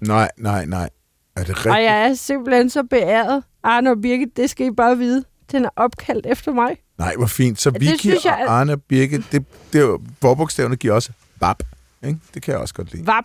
Nej, 0.00 0.30
nej, 0.36 0.64
nej. 0.64 0.90
Er 1.36 1.44
det 1.44 1.50
Og 1.50 1.56
rigtigt? 1.56 1.84
jeg 1.84 2.10
er 2.10 2.14
simpelthen 2.14 2.70
så 2.70 2.82
beæret. 2.82 3.42
Arne 3.62 3.90
og 3.90 4.00
Birgit, 4.00 4.36
det 4.36 4.50
skal 4.50 4.66
I 4.66 4.70
bare 4.70 4.98
vide. 4.98 5.24
Den 5.52 5.64
er 5.64 5.68
opkaldt 5.76 6.26
efter 6.26 6.52
mig. 6.52 6.76
Nej, 6.98 7.14
hvor 7.16 7.26
fint. 7.26 7.60
Så 7.60 7.70
Vicky 7.70 8.06
jeg 8.24 8.44
og 8.48 8.60
Arne 8.60 8.72
og 8.72 8.82
Birgit, 8.82 9.32
det, 9.32 9.44
det 9.72 9.78
er 9.78 9.82
jo, 9.82 10.00
forbogstaverne 10.20 10.76
giver 10.76 10.94
også 10.94 11.12
bab. 11.40 11.62
Ikke? 12.04 12.18
Det 12.34 12.42
kan 12.42 12.52
jeg 12.52 12.60
også 12.60 12.74
godt 12.74 12.92
lide. 12.92 13.06
Vap. 13.06 13.24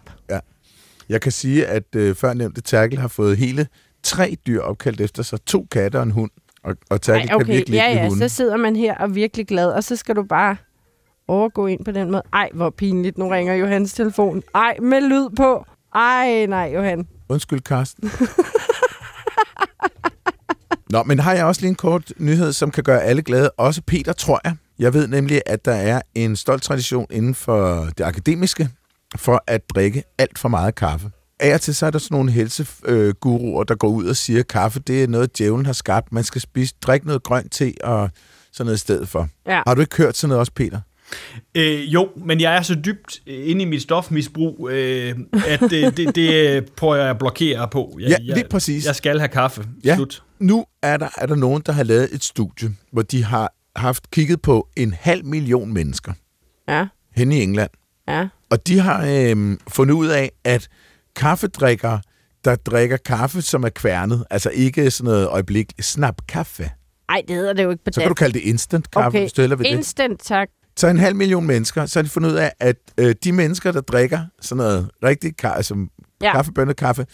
Jeg 1.09 1.21
kan 1.21 1.31
sige, 1.31 1.65
at 1.65 1.95
øh, 1.95 2.15
før 2.15 2.33
nævnte 2.33 2.61
Terkel 2.61 2.99
har 2.99 3.07
fået 3.07 3.37
hele 3.37 3.67
tre 4.03 4.37
dyr 4.47 4.61
opkaldt 4.61 5.01
efter 5.01 5.23
sig. 5.23 5.45
To 5.45 5.67
katte 5.71 5.95
og 5.95 6.03
en 6.03 6.11
hund. 6.11 6.31
Og, 6.67 6.75
og 6.89 7.01
Terkel 7.01 7.29
Ej, 7.29 7.37
kan 7.37 7.47
virkelig 7.47 7.75
ja, 7.75 7.87
ikke 7.87 8.01
ja, 8.01 8.07
hunde. 8.07 8.29
så 8.29 8.35
sidder 8.35 8.57
man 8.57 8.75
her 8.75 8.95
og 8.95 9.03
er 9.03 9.07
virkelig 9.07 9.47
glad, 9.47 9.71
og 9.71 9.83
så 9.83 9.95
skal 9.95 10.15
du 10.15 10.23
bare 10.23 10.57
overgå 11.27 11.67
ind 11.67 11.85
på 11.85 11.91
den 11.91 12.11
måde. 12.11 12.23
Ej, 12.33 12.49
hvor 12.53 12.69
pinligt. 12.69 13.17
Nu 13.17 13.27
ringer 13.27 13.53
Johans 13.53 13.93
telefon. 13.93 14.43
Ej, 14.55 14.77
med 14.81 15.01
lyd 15.01 15.29
på. 15.35 15.65
Ej, 15.95 16.45
nej, 16.45 16.71
Johan. 16.73 17.07
Undskyld, 17.29 17.61
Karsten. 17.61 18.11
Nå, 20.89 21.03
men 21.03 21.19
har 21.19 21.33
jeg 21.33 21.45
også 21.45 21.61
lige 21.61 21.69
en 21.69 21.75
kort 21.75 22.13
nyhed, 22.17 22.53
som 22.53 22.71
kan 22.71 22.83
gøre 22.83 23.03
alle 23.03 23.21
glade. 23.21 23.49
Også 23.57 23.81
Peter, 23.81 24.13
tror 24.13 24.41
jeg. 24.43 24.55
Jeg 24.79 24.93
ved 24.93 25.07
nemlig, 25.07 25.41
at 25.45 25.65
der 25.65 25.73
er 25.73 26.01
en 26.15 26.35
stolt 26.35 26.63
tradition 26.63 27.07
inden 27.11 27.35
for 27.35 27.87
det 27.97 28.03
akademiske 28.03 28.69
for 29.15 29.43
at 29.47 29.69
drikke 29.69 30.03
alt 30.17 30.39
for 30.39 30.49
meget 30.49 30.75
kaffe. 30.75 31.11
Af 31.39 31.53
og 31.53 31.61
til 31.61 31.75
så 31.75 31.85
er 31.85 31.91
der 31.91 31.99
sådan 31.99 32.15
nogle 32.15 32.31
helseguruer, 32.31 33.63
der 33.63 33.75
går 33.75 33.87
ud 33.87 34.05
og 34.05 34.15
siger, 34.15 34.39
at 34.39 34.47
kaffe 34.47 34.79
det 34.79 35.03
er 35.03 35.07
noget, 35.07 35.37
djævlen 35.37 35.65
har 35.65 35.73
skabt. 35.73 36.11
Man 36.13 36.23
skal 36.23 36.41
spise, 36.41 36.73
drikke 36.81 37.07
noget 37.07 37.23
grønt 37.23 37.51
te 37.51 37.73
og 37.83 38.09
sådan 38.51 38.65
noget 38.65 38.77
i 38.77 38.79
stedet 38.79 39.09
for. 39.09 39.29
Ja. 39.47 39.61
Har 39.67 39.75
du 39.75 39.81
ikke 39.81 39.97
hørt 39.97 40.17
sådan 40.17 40.29
noget 40.29 40.39
også, 40.39 40.51
Peter? 40.55 40.79
Øh, 41.55 41.93
jo, 41.93 42.09
men 42.25 42.41
jeg 42.41 42.57
er 42.57 42.61
så 42.61 42.75
dybt 42.75 43.21
øh, 43.27 43.49
inde 43.49 43.61
i 43.61 43.65
mit 43.65 43.81
stofmisbrug, 43.81 44.69
øh, 44.71 45.15
at 45.47 45.59
det, 45.59 45.97
det, 45.97 46.15
det 46.15 46.65
prøver 46.75 46.95
jeg 46.95 47.09
at 47.09 47.17
blokere 47.17 47.67
på. 47.67 47.97
Jeg, 48.01 48.09
Ja, 48.09 48.33
lige 48.35 48.45
præcis. 48.49 48.85
Jeg 48.85 48.95
skal 48.95 49.19
have 49.19 49.27
kaffe. 49.29 49.65
Ja. 49.83 49.95
Slut. 49.95 50.23
Nu 50.39 50.65
er 50.83 50.97
der, 50.97 51.09
er 51.17 51.25
der 51.25 51.35
nogen, 51.35 51.63
der 51.65 51.71
har 51.71 51.83
lavet 51.83 52.09
et 52.13 52.23
studie, 52.23 52.69
hvor 52.91 53.01
de 53.01 53.23
har 53.23 53.53
haft 53.75 54.11
kigget 54.11 54.41
på 54.41 54.67
en 54.77 54.93
halv 54.99 55.25
million 55.25 55.73
mennesker 55.73 56.13
Ja, 56.69 56.87
hen 57.15 57.31
i 57.31 57.41
England. 57.43 57.69
ja. 58.07 58.27
Og 58.49 58.67
de 58.67 58.79
har 58.79 59.05
øh, 59.07 59.57
fundet 59.67 59.93
ud 59.93 60.07
af, 60.07 60.31
at 60.43 60.67
kaffedrikkere, 61.17 62.01
der 62.45 62.55
drikker 62.55 62.97
kaffe, 62.97 63.41
som 63.41 63.63
er 63.63 63.69
kværnet, 63.69 64.25
altså 64.29 64.49
ikke 64.49 64.91
sådan 64.91 65.05
noget 65.11 65.27
øjeblik, 65.27 65.73
snap 65.81 66.21
kaffe. 66.27 66.71
Ej, 67.09 67.21
det 67.27 67.35
hedder 67.35 67.53
det 67.53 67.63
jo 67.63 67.69
ikke 67.69 67.83
på 67.83 67.91
Så 67.93 67.99
kan 68.01 68.07
du 68.09 68.13
kalde 68.13 68.33
det 68.33 68.45
instant 68.45 68.91
kaffe, 68.91 69.07
okay. 69.07 69.19
hvis 69.19 69.33
du 69.33 69.41
hellere 69.41 69.57
vil 69.59 69.71
det. 69.71 69.77
Instant, 69.77 70.21
tak. 70.23 70.47
Så 70.77 70.87
en 70.87 70.97
halv 70.97 71.15
million 71.15 71.47
mennesker, 71.47 71.85
så 71.85 71.99
har 71.99 72.03
de 72.03 72.09
fundet 72.09 72.29
ud 72.31 72.35
af, 72.35 72.51
at 72.59 72.75
øh, 72.97 73.15
de 73.23 73.31
mennesker, 73.31 73.71
der 73.71 73.81
drikker 73.81 74.19
sådan 74.41 74.57
noget 74.57 74.89
rigtig 75.03 75.33
ka- 75.45 75.55
altså 75.55 75.87
Ja. 76.21 76.31
kaffebønnet 76.31 76.75
kaffe, 76.75 77.05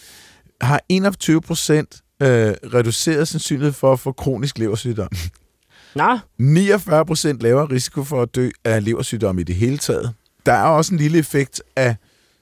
har 0.60 0.80
21 0.88 1.40
procent 1.40 2.02
øh, 2.22 2.28
reduceret 2.74 3.28
sandsynlighed 3.28 3.72
for 3.72 3.92
at 3.92 4.00
få 4.00 4.12
kronisk 4.12 4.58
leversygdom. 4.58 5.08
Nå, 5.96 6.18
49 6.38 7.06
procent 7.06 7.40
lavere 7.42 7.66
risiko 7.70 8.04
for 8.04 8.22
at 8.22 8.34
dø 8.34 8.50
af 8.64 8.84
leversygdom 8.84 9.38
i 9.38 9.42
det 9.42 9.54
hele 9.56 9.78
taget. 9.78 10.14
Der 10.46 10.52
er 10.52 10.62
også 10.66 10.94
en 10.94 10.98
lille 10.98 11.18
effekt 11.18 11.62
af 11.76 11.96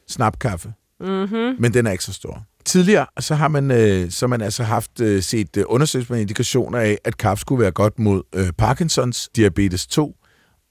snapkaffe, 0.08 0.72
mm-hmm. 1.02 1.56
men 1.58 1.74
den 1.74 1.86
er 1.86 1.90
ikke 1.90 2.04
så 2.04 2.12
stor. 2.12 2.42
Tidligere 2.64 3.06
så 3.20 3.34
har 3.34 3.48
man, 3.48 3.70
øh, 3.70 4.10
så 4.10 4.26
man 4.26 4.40
altså 4.40 4.62
haft 4.62 5.00
øh, 5.00 5.22
set 5.22 5.56
øh, 5.56 5.64
undersøgelser 5.66 6.14
med 6.14 6.20
indikationer 6.20 6.78
af, 6.78 6.98
at 7.04 7.16
kaffe 7.16 7.40
skulle 7.40 7.62
være 7.62 7.70
godt 7.70 7.98
mod 7.98 8.22
øh, 8.34 8.52
Parkinsons, 8.58 9.28
diabetes 9.36 9.86
2 9.86 10.16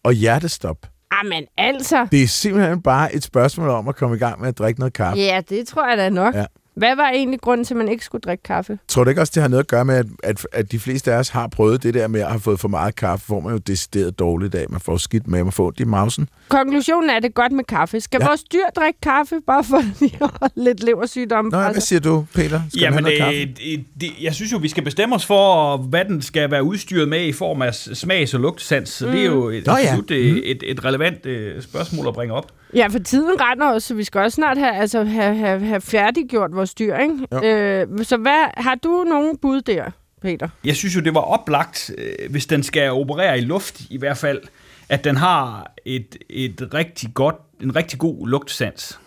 og 0.04 0.14
hjertestop. 0.14 0.78
Jamen, 1.24 1.44
altså. 1.58 2.08
Det 2.12 2.24
er 2.24 2.28
simpelthen 2.28 2.82
bare 2.82 3.16
et 3.16 3.24
spørgsmål 3.24 3.70
om 3.70 3.88
at 3.88 3.96
komme 3.96 4.16
i 4.16 4.20
gang 4.20 4.40
med 4.40 4.48
at 4.48 4.58
drikke 4.58 4.80
noget 4.80 4.94
kaffe. 4.94 5.20
Ja, 5.20 5.42
det 5.50 5.68
tror 5.68 5.90
jeg 5.90 5.98
da 5.98 6.10
nok. 6.10 6.36
Ja. 6.36 6.46
Hvad 6.76 6.96
var 6.96 7.10
egentlig 7.10 7.40
grunden 7.42 7.66
til, 7.66 7.74
at 7.74 7.78
man 7.78 7.88
ikke 7.88 8.06
skulle 8.06 8.22
drikke 8.22 8.44
kaffe? 8.44 8.80
Tror 8.88 9.04
du 9.04 9.10
ikke 9.10 9.22
også, 9.22 9.32
det 9.36 9.42
har 9.42 9.50
noget 9.50 9.64
at 9.64 9.68
gøre 9.68 9.86
med, 9.86 9.96
at, 9.96 10.06
at, 10.24 10.48
at 10.52 10.72
de 10.72 10.80
fleste 10.80 11.14
af 11.14 11.18
os 11.18 11.30
har 11.30 11.48
prøvet 11.48 11.84
det 11.84 11.94
der 11.94 12.08
med 12.08 12.22
at 12.22 12.28
have 12.28 12.40
fået 12.40 12.60
for 12.60 12.68
meget 12.68 12.96
kaffe, 12.96 13.26
hvor 13.28 13.40
man 13.40 13.52
jo 13.52 13.58
decideret 13.58 14.20
dårligt 14.20 14.56
af. 14.56 14.66
Man 14.70 14.80
får 14.80 14.98
skidt 14.98 15.28
med, 15.28 15.44
man 15.44 15.54
får 15.54 15.68
ondt 15.68 15.80
i 15.80 15.84
mausen. 15.84 16.30
Konklusionen 16.50 17.10
er, 17.10 17.16
at 17.16 17.24
det 17.24 17.30
er 17.30 17.34
godt 17.34 17.52
med 17.52 17.64
kaffe. 17.64 18.00
Skal 18.02 18.18
ja. 18.22 18.26
Ja. 18.26 18.30
vores 18.30 18.44
dyr 18.44 18.66
drikke 18.76 19.00
kaffe, 19.02 19.36
bare 19.48 19.64
for 19.64 19.78
at 19.92 20.00
de 20.00 20.10
har 20.20 20.52
lidt 20.56 20.84
leversygdomme? 20.84 21.52
Nå, 21.52 21.58
hvad 21.58 21.74
sig? 21.74 21.84
siger 21.84 22.00
du, 22.00 22.26
Peter? 22.36 22.62
Skal 22.70 22.82
Jamen, 22.82 22.94
have 22.94 23.02
noget 23.02 23.42
øh, 23.42 23.48
kaffe? 23.48 23.86
det, 24.02 24.12
jeg 24.22 24.36
synes 24.36 24.52
jo, 24.52 24.58
vi 24.58 24.68
skal 24.68 24.84
bestemme 24.84 25.16
os 25.16 25.26
for, 25.26 25.78
hvad 25.78 26.06
den 26.06 26.22
skal 26.22 26.52
være 26.52 26.64
udstyret 26.64 27.10
med 27.10 27.26
i 27.26 27.32
form 27.32 27.62
af 27.62 27.76
smags- 27.76 28.34
og 28.34 28.40
lugtesans. 28.40 28.90
Så 28.90 29.08
det 29.08 29.22
er 29.22 29.26
jo 29.26 29.50
et, 29.50 29.66
Nå 29.66 29.74
ja. 29.74 29.84
absolut 29.84 30.12
et, 30.12 30.52
et, 30.52 30.64
et 30.66 30.86
relevant 30.86 31.26
øh, 31.26 31.62
spørgsmål 31.62 32.08
at 32.08 32.14
bringe 32.14 32.34
op. 32.34 32.52
Ja, 32.76 32.88
for 32.88 33.00
tiden 33.00 33.42
render 33.42 33.68
os, 33.68 33.84
så 33.84 33.94
vi 33.94 34.04
skal 34.04 34.22
også 34.22 34.36
snart 34.36 34.58
have, 34.58 34.76
altså, 34.76 35.04
have, 35.04 35.36
have, 35.36 35.66
have 35.66 35.82
færdiggjort 35.82 36.56
vores 36.56 36.74
dyr, 36.74 36.96
ikke? 36.96 37.16
Jo. 37.32 37.44
Øh, 37.44 38.06
så 38.06 38.18
hvad, 38.18 38.62
har 38.62 38.76
du 38.76 39.06
nogen 39.10 39.38
bud 39.38 39.62
der, 39.62 39.84
Peter? 40.22 40.50
Jeg 40.64 40.76
synes 40.76 40.96
jo, 40.96 41.02
det 41.02 41.14
var 41.14 41.22
oplagt, 41.22 41.92
øh, 41.98 42.32
hvis 42.32 42.46
den 42.46 42.64
skal 42.64 42.92
operere 42.92 43.38
i 43.38 43.42
luft 43.42 43.82
i 43.90 43.98
hvert 43.98 44.18
fald, 44.18 44.42
at 44.90 45.04
den 45.04 45.18
har 45.18 45.72
et, 45.86 46.18
et 46.30 46.70
rigtig 46.74 47.10
godt, 47.14 47.36
en 47.62 47.76
rigtig 47.76 48.00
god 48.00 48.28
lugtesans. 48.28 49.00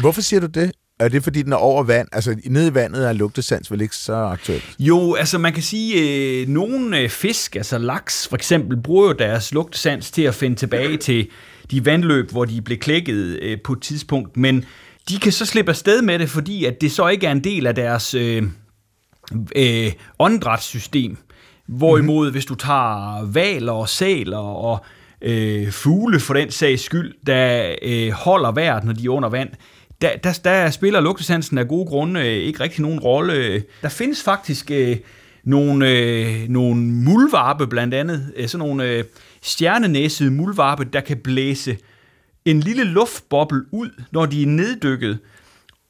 Hvorfor 0.00 0.20
siger 0.20 0.40
du 0.40 0.46
det? 0.46 0.72
Er 1.00 1.08
det, 1.08 1.24
fordi 1.24 1.42
den 1.42 1.52
er 1.52 1.56
over 1.56 1.82
vand? 1.82 2.08
Altså, 2.12 2.36
nede 2.44 2.68
i 2.68 2.74
vandet 2.74 3.08
er 3.08 3.12
lugtesans 3.12 3.70
vel 3.70 3.80
ikke 3.80 3.96
så 3.96 4.14
aktuelt? 4.14 4.74
Jo, 4.78 5.14
altså 5.14 5.38
man 5.38 5.52
kan 5.52 5.62
sige, 5.62 6.00
øh, 6.42 6.48
nogle 6.48 6.98
øh, 6.98 7.08
fisk, 7.08 7.56
altså 7.56 7.78
laks 7.78 8.28
for 8.28 8.36
eksempel, 8.36 8.76
bruger 8.76 9.06
jo 9.06 9.12
deres 9.12 9.52
lugtesans 9.52 10.10
til 10.10 10.22
at 10.22 10.34
finde 10.34 10.56
tilbage 10.56 10.96
til 10.96 11.28
de 11.72 11.86
vandløb, 11.86 12.30
hvor 12.30 12.44
de 12.44 12.62
blev 12.62 12.78
klækket 12.78 13.38
øh, 13.42 13.58
på 13.64 13.72
et 13.72 13.80
tidspunkt, 13.82 14.36
men 14.36 14.64
de 15.08 15.18
kan 15.18 15.32
så 15.32 15.46
slippe 15.46 15.70
afsted 15.70 16.02
med 16.02 16.18
det, 16.18 16.28
fordi 16.28 16.64
at 16.64 16.80
det 16.80 16.92
så 16.92 17.08
ikke 17.08 17.26
er 17.26 17.32
en 17.32 17.44
del 17.44 17.66
af 17.66 17.74
deres 17.74 18.14
øh, 18.14 18.42
øh, 19.56 19.92
åndedrætssystem. 20.18 21.16
Hvorimod, 21.68 22.26
mm-hmm. 22.26 22.32
hvis 22.32 22.44
du 22.44 22.54
tager 22.54 23.26
valer 23.32 23.72
og 23.72 23.88
sæler 23.88 24.38
og 24.38 24.84
øh, 25.22 25.70
fugle 25.70 26.20
for 26.20 26.34
den 26.34 26.50
sags 26.50 26.82
skyld, 26.82 27.14
der 27.26 27.74
øh, 27.82 28.10
holder 28.10 28.52
vejret, 28.52 28.84
når 28.84 28.92
de 28.92 29.04
er 29.04 29.10
under 29.10 29.28
vand, 29.28 29.48
der, 30.02 30.16
der, 30.16 30.40
der 30.44 30.70
spiller 30.70 31.00
lugtesansen 31.00 31.58
af 31.58 31.68
gode 31.68 31.86
grunde 31.86 32.20
øh, 32.20 32.26
ikke 32.26 32.60
rigtig 32.60 32.82
nogen 32.82 33.00
rolle. 33.00 33.62
Der 33.82 33.88
findes 33.88 34.22
faktisk 34.22 34.70
øh, 34.70 34.96
nogle, 35.44 35.90
øh, 35.90 36.48
nogle 36.48 36.82
muldvarpe 36.82 37.66
blandt 37.66 37.94
andet, 37.94 38.32
øh, 38.36 38.48
sådan 38.48 38.66
nogle 38.66 38.84
øh, 38.84 39.04
stjernenæsede 39.42 40.30
muldvarpe, 40.30 40.84
der 40.84 41.00
kan 41.00 41.16
blæse 41.16 41.78
en 42.44 42.60
lille 42.60 42.84
luftboble 42.84 43.62
ud, 43.72 43.90
når 44.12 44.26
de 44.26 44.42
er 44.42 44.46
neddykket, 44.46 45.18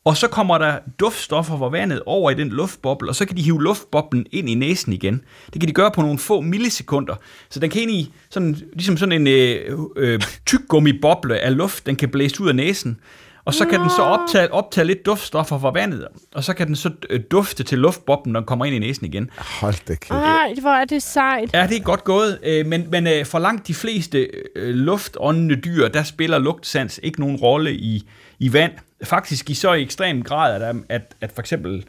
og 0.05 0.17
så 0.17 0.29
kommer 0.29 0.59
der 0.59 0.79
duftstoffer 1.01 1.59
fra 1.59 1.69
vandet 1.69 2.03
over 2.07 2.31
i 2.31 2.35
den 2.35 2.49
luftboble, 2.49 3.09
og 3.11 3.15
så 3.17 3.27
kan 3.27 3.37
de 3.37 3.43
hive 3.43 3.63
luftboblen 3.63 4.27
ind 4.33 4.49
i 4.49 4.55
næsen 4.55 4.93
igen. 4.93 5.25
Det 5.53 5.61
kan 5.61 5.69
de 5.69 5.73
gøre 5.73 5.91
på 5.91 6.03
nogle 6.03 6.19
få 6.19 6.41
millisekunder. 6.41 7.15
Så 7.51 7.61
den 7.61 7.71
kan 7.71 7.83
ind 7.83 7.91
i 7.91 8.13
sådan, 8.31 8.57
ligesom 8.73 8.97
sådan 8.97 9.13
en 9.13 9.27
øh, 9.27 9.79
øh, 9.97 10.21
tyggummiboble 10.47 11.39
af 11.39 11.57
luft, 11.57 11.87
den 11.87 11.97
kan 11.97 12.09
blæse 12.09 12.43
ud 12.43 12.49
af 12.49 12.57
næsen. 12.57 13.01
Og 13.45 13.55
så 13.55 13.67
kan 13.67 13.81
den 13.81 13.91
så 13.91 14.03
optage, 14.03 14.53
optage 14.53 14.87
lidt 14.87 15.07
duftstoffer 15.07 15.59
fra 15.59 15.71
vandet, 15.71 16.09
og 16.35 16.45
så 16.45 16.55
kan 16.55 16.67
den 16.67 16.77
så 16.77 16.91
øh, 17.11 17.21
dufte 17.31 17.63
til 17.63 17.79
luftboblen, 17.79 18.33
når 18.33 18.41
den 18.41 18.47
kommer 18.47 18.65
ind 18.65 18.75
i 18.75 18.79
næsen 18.79 19.07
igen. 19.07 19.31
Hold 19.39 19.87
da 19.89 19.95
kæft. 19.95 20.11
Ej, 20.11 20.55
hvor 20.61 20.71
er 20.71 20.85
det 20.85 21.03
sejt. 21.03 21.55
Ja, 21.55 21.67
det 21.67 21.77
er 21.77 21.83
godt 21.83 22.05
gået, 22.05 22.39
øh, 22.43 22.67
men, 22.67 22.87
men 22.91 23.07
øh, 23.07 23.27
for 23.27 23.39
langt 23.39 23.69
de 23.69 23.75
fleste 23.75 24.29
luftåndende 24.57 25.57
dyr, 25.57 25.89
der 25.89 26.03
spiller 26.03 26.39
lugtsans 26.39 27.01
ikke 27.03 27.21
nogen 27.21 27.37
rolle 27.37 27.73
i, 27.75 28.09
i 28.39 28.53
vand. 28.53 28.73
Faktisk 29.05 29.51
i 29.51 29.55
så 29.55 29.73
ekstrem 29.73 30.23
grad, 30.23 30.63
at, 30.63 30.77
at, 30.89 31.15
at 31.21 31.33
for 31.35 31.41
eksempel 31.41 31.85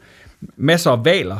masser 0.56 0.90
af 0.90 1.04
valer 1.04 1.38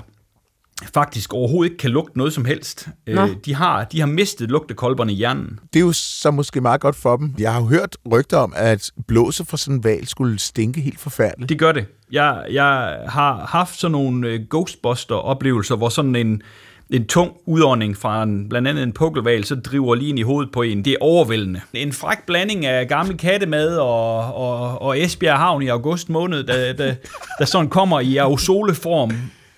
faktisk 0.94 1.34
overhovedet 1.34 1.70
ikke 1.70 1.80
kan 1.80 1.90
lugte 1.90 2.18
noget 2.18 2.32
som 2.32 2.44
helst. 2.44 2.88
Nå. 3.06 3.22
Øh, 3.22 3.28
de, 3.44 3.54
har, 3.54 3.84
de 3.84 4.00
har 4.00 4.06
mistet 4.06 4.50
lugtekolberne 4.50 5.12
i 5.12 5.14
hjernen. 5.14 5.58
Det 5.72 5.78
er 5.80 5.84
jo 5.84 5.92
så 5.92 6.30
måske 6.30 6.60
meget 6.60 6.80
godt 6.80 6.96
for 6.96 7.16
dem. 7.16 7.34
Jeg 7.38 7.52
har 7.52 7.60
jo 7.60 7.66
hørt 7.66 7.96
rygter 8.12 8.36
om, 8.38 8.52
at 8.56 8.90
blåse 9.08 9.44
fra 9.44 9.56
sådan 9.56 9.74
en 9.74 9.84
val 9.84 10.06
skulle 10.06 10.38
stinke 10.38 10.80
helt 10.80 11.00
forfærdeligt. 11.00 11.48
Det 11.48 11.58
gør 11.58 11.72
det. 11.72 11.86
Jeg, 12.12 12.44
jeg 12.50 12.98
har 13.08 13.46
haft 13.48 13.80
sådan 13.80 13.92
nogle 13.92 14.28
øh, 14.28 14.40
Ghostbuster-oplevelser, 14.50 15.76
hvor 15.76 15.88
sådan 15.88 16.16
en, 16.16 16.42
en 16.90 17.06
tung 17.06 17.32
udånding 17.46 17.96
fra 17.96 18.22
en, 18.22 18.48
blandt 18.48 18.68
andet 18.68 18.82
en 18.82 18.92
pukkelval, 18.92 19.44
så 19.44 19.54
driver 19.54 19.94
lige 19.94 20.08
ind 20.08 20.18
i 20.18 20.22
hovedet 20.22 20.52
på 20.52 20.62
en. 20.62 20.84
Det 20.84 20.92
er 20.92 20.96
overvældende. 21.00 21.60
En 21.72 21.92
fræk 21.92 22.18
blanding 22.26 22.66
af 22.66 22.88
gammel 22.88 23.16
kattemad 23.16 23.76
og, 23.76 24.34
og, 24.34 24.82
og 24.82 25.00
Esbjerg 25.00 25.38
Havn 25.38 25.62
i 25.62 25.68
august 25.68 26.08
måned, 26.08 26.44
der, 26.44 26.72
der, 26.72 26.94
der 27.38 27.44
sådan 27.44 27.68
kommer 27.68 28.00
i 28.00 28.16
aerosoleform. 28.16 29.12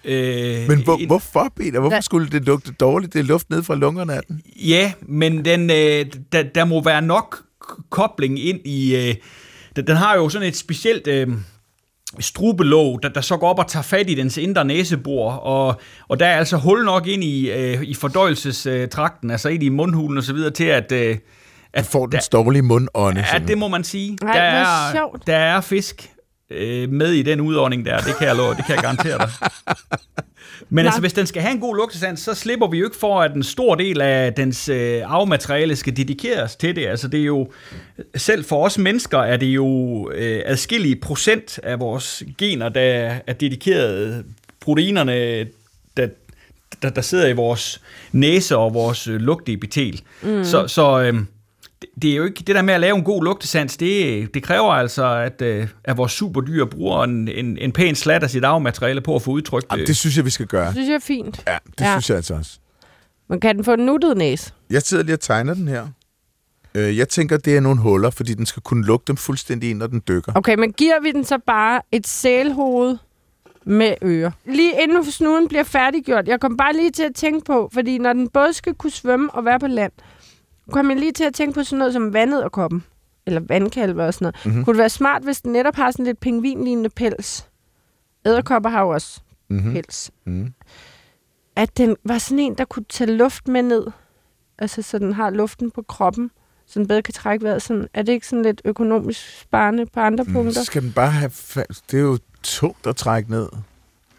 Øh, 0.06 0.68
Men 0.68 0.84
hvor, 0.84 0.96
en- 0.96 1.06
hvorfor, 1.06 1.52
Peter? 1.56 1.70
Hvorfor 1.80 1.88
Hvad? 1.88 2.02
skulle 2.02 2.28
det 2.28 2.44
lugte 2.44 2.72
dårligt? 2.72 3.12
Det 3.12 3.18
er 3.18 3.24
luft 3.24 3.50
ned 3.50 3.62
fra 3.62 3.74
lungerne 3.74 4.14
af 4.14 4.20
den. 4.28 4.42
Ja, 4.56 4.92
men 5.02 5.44
den, 5.44 5.70
øh, 5.70 6.06
der, 6.32 6.42
der 6.42 6.64
må 6.64 6.82
være 6.82 7.02
nok 7.02 7.38
kobling 7.90 8.38
ind 8.44 8.60
i... 8.64 8.96
Øh, 8.96 9.14
den, 9.76 9.86
den 9.86 9.96
har 9.96 10.16
jo 10.16 10.28
sådan 10.28 10.48
et 10.48 10.56
specielt 10.56 11.06
øh, 11.06 11.28
strubelåg, 12.20 13.02
der, 13.02 13.08
der 13.08 13.20
så 13.20 13.36
går 13.36 13.48
op 13.48 13.58
og 13.58 13.68
tager 13.68 13.82
fat 13.82 14.10
i 14.10 14.14
dens 14.14 14.36
indre 14.36 14.64
næsebor, 14.64 15.32
og, 15.32 15.80
og 16.08 16.20
der 16.20 16.26
er 16.26 16.36
altså 16.36 16.56
hul 16.56 16.84
nok 16.84 17.06
ind 17.06 17.24
i, 17.24 17.50
øh, 17.50 17.82
i 17.82 17.94
fordøjelsestrakten, 17.94 19.30
altså 19.30 19.48
ind 19.48 19.62
i 19.62 19.68
mundhulen 19.68 20.18
og 20.18 20.24
så 20.24 20.32
videre, 20.32 20.50
til 20.50 20.64
at... 20.64 20.92
Øh, 20.92 21.16
At 21.72 21.86
får 21.86 22.06
den 22.06 22.20
dårlige 22.32 22.62
mundånde. 22.62 23.24
Ja, 23.32 23.38
det 23.38 23.58
må 23.58 23.68
man 23.68 23.84
sige. 23.84 24.18
Ej, 24.22 24.32
der, 24.32 24.40
er, 24.40 24.92
sjovt. 24.94 25.26
der 25.26 25.36
er 25.36 25.60
fisk 25.60 26.10
øh, 26.50 26.90
med 26.90 27.12
i 27.12 27.22
den 27.22 27.40
udordning 27.40 27.84
der, 27.84 27.98
det 27.98 28.16
kan 28.18 28.26
jeg, 28.26 28.36
love, 28.36 28.54
det 28.54 28.64
kan 28.66 28.74
jeg 28.74 28.82
garantere 28.82 29.18
dig. 29.18 29.30
Men 30.68 30.84
Nå. 30.84 30.88
altså, 30.88 31.00
hvis 31.00 31.12
den 31.12 31.26
skal 31.26 31.42
have 31.42 31.52
en 31.52 31.60
god 31.60 31.76
lugtesans, 31.76 32.20
så 32.20 32.34
slipper 32.34 32.68
vi 32.68 32.78
jo 32.78 32.84
ikke 32.84 32.96
for, 32.96 33.22
at 33.22 33.34
en 33.34 33.42
stor 33.42 33.74
del 33.74 34.00
af 34.00 34.34
dens 34.34 34.68
øh, 34.68 35.02
arvemateriale 35.04 35.76
skal 35.76 35.96
dedikeres 35.96 36.56
til 36.56 36.76
det. 36.76 36.86
Altså, 36.86 37.08
det 37.08 37.20
er 37.20 37.24
jo, 37.24 37.50
selv 38.16 38.44
for 38.44 38.64
os 38.64 38.78
mennesker, 38.78 39.18
er 39.18 39.36
det 39.36 39.46
jo 39.46 40.10
øh, 40.14 40.42
adskillige 40.44 40.96
procent 40.96 41.60
af 41.62 41.80
vores 41.80 42.22
gener, 42.38 42.68
der 42.68 43.14
er 43.26 43.32
dedikeret 43.32 44.24
proteinerne, 44.60 45.46
der, 45.96 46.08
der, 46.82 46.90
der 46.90 47.00
sidder 47.00 47.26
i 47.26 47.32
vores 47.32 47.80
næse 48.12 48.56
og 48.56 48.74
vores 48.74 49.08
øh, 49.08 49.20
lugteepitel. 49.20 50.02
Mm. 50.22 50.44
Så, 50.44 50.68
så 50.68 51.00
øh, 51.00 51.14
det, 52.02 52.12
er 52.12 52.16
jo 52.16 52.24
ikke 52.24 52.42
det 52.46 52.54
der 52.54 52.62
med 52.62 52.74
at 52.74 52.80
lave 52.80 52.96
en 52.96 53.04
god 53.04 53.24
lugtesans, 53.24 53.76
det, 53.76 54.34
det 54.34 54.42
kræver 54.42 54.72
altså, 54.72 55.06
at, 55.06 55.42
øh, 55.42 55.68
at 55.84 55.96
vores 55.96 56.12
superdyr 56.12 56.64
bruger 56.64 57.04
en, 57.04 57.28
en, 57.28 57.58
en 57.58 57.72
pæn 57.72 57.94
slat 57.94 58.22
af 58.22 58.30
sit 58.30 58.44
arvemateriale 58.44 59.00
på 59.00 59.14
at 59.16 59.22
få 59.22 59.30
udtrykt 59.30 59.66
Jamen, 59.70 59.80
det. 59.80 59.88
det 59.88 59.96
synes 59.96 60.16
jeg, 60.16 60.24
vi 60.24 60.30
skal 60.30 60.46
gøre. 60.46 60.64
Det 60.66 60.72
synes 60.74 60.88
jeg 60.88 60.94
er 60.94 60.98
fint. 60.98 61.42
Ja, 61.46 61.58
det 61.78 61.80
Ja. 61.80 61.90
synes 61.92 62.08
jeg 62.10 62.16
altså 62.16 62.34
også. 62.34 62.58
Men 63.28 63.40
kan 63.40 63.56
den 63.56 63.64
få 63.64 63.72
en 63.72 63.80
nuttet 63.86 64.16
næse? 64.16 64.52
Jeg 64.70 64.82
sidder 64.82 65.02
lige 65.04 65.14
og 65.14 65.20
tegner 65.20 65.54
den 65.54 65.68
her. 65.68 65.86
Øh, 66.74 66.96
Jeg 66.98 67.08
tænker, 67.08 67.36
det 67.36 67.56
er 67.56 67.60
nogle 67.60 67.80
huller, 67.80 68.10
fordi 68.10 68.34
den 68.34 68.46
skal 68.46 68.62
kunne 68.62 68.84
lukke 68.86 69.04
dem 69.06 69.16
fuldstændig 69.16 69.70
ind, 69.70 69.78
når 69.78 69.86
den 69.86 70.02
dykker. 70.08 70.32
Okay, 70.34 70.54
men 70.54 70.72
giver 70.72 71.00
vi 71.02 71.12
den 71.12 71.24
så 71.24 71.38
bare 71.46 71.80
et 71.92 72.06
sælhoved 72.06 72.96
med 73.64 73.94
ører? 74.02 74.30
Lige 74.46 74.72
inden 74.82 75.04
snuden 75.04 75.48
bliver 75.48 75.64
færdiggjort, 75.64 76.28
jeg 76.28 76.40
kom 76.40 76.56
bare 76.56 76.72
lige 76.72 76.90
til 76.90 77.02
at 77.02 77.14
tænke 77.14 77.44
på, 77.44 77.70
fordi 77.74 77.98
når 77.98 78.12
den 78.12 78.28
både 78.28 78.52
skal 78.52 78.74
kunne 78.74 78.90
svømme 78.90 79.30
og 79.34 79.44
være 79.44 79.58
på 79.60 79.66
land, 79.66 79.92
kom 80.72 80.90
jeg 80.90 80.98
lige 80.98 81.12
til 81.12 81.24
at 81.24 81.34
tænke 81.34 81.54
på 81.54 81.64
sådan 81.64 81.78
noget 81.78 81.92
som 81.92 82.12
vandet 82.12 82.44
og 82.44 82.52
koppen. 82.52 82.84
Eller 83.26 83.40
vandkalve 83.40 84.04
og 84.04 84.14
sådan 84.14 84.24
noget. 84.24 84.46
Mm-hmm. 84.46 84.64
Kunne 84.64 84.74
det 84.74 84.78
være 84.78 84.88
smart, 84.88 85.22
hvis 85.22 85.40
den 85.40 85.52
netop 85.52 85.76
har 85.76 85.90
sådan 85.90 86.04
lidt 86.04 86.20
pingvinlignende 86.20 86.90
pels? 86.90 87.48
Æderkopper 88.26 88.70
har 88.70 88.80
jo 88.82 88.88
også 88.88 89.20
Mm-hmm. 89.48 89.72
pels. 89.72 90.10
Mm. 90.24 90.52
At 91.56 91.76
den 91.78 91.96
var 92.04 92.18
sådan 92.18 92.38
en, 92.38 92.54
der 92.54 92.64
kunne 92.64 92.84
tage 92.88 93.16
luft 93.16 93.48
med 93.48 93.62
ned. 93.62 93.86
Altså, 94.58 94.82
så 94.82 94.98
den 94.98 95.12
har 95.12 95.30
luften 95.30 95.70
på 95.70 95.82
kroppen, 95.82 96.30
så 96.66 96.78
den 96.78 96.88
bedre 96.88 97.02
kan 97.02 97.14
trække 97.14 97.44
vejret. 97.44 97.62
Sådan, 97.62 97.88
er 97.94 98.02
det 98.02 98.12
ikke 98.12 98.26
sådan 98.28 98.42
lidt 98.42 98.62
økonomisk 98.64 99.40
sparende 99.40 99.86
på 99.86 100.00
andre 100.00 100.24
Mm. 100.24 100.32
punkter? 100.32 100.62
Skal 100.62 100.82
den 100.82 100.92
bare 100.92 101.10
have... 101.10 101.30
fa- 101.30 101.80
Det 101.90 101.98
er 101.98 102.02
jo 102.02 102.18
tungt 102.42 102.86
at 102.86 102.96
trække 102.96 103.30
ned. 103.30 103.48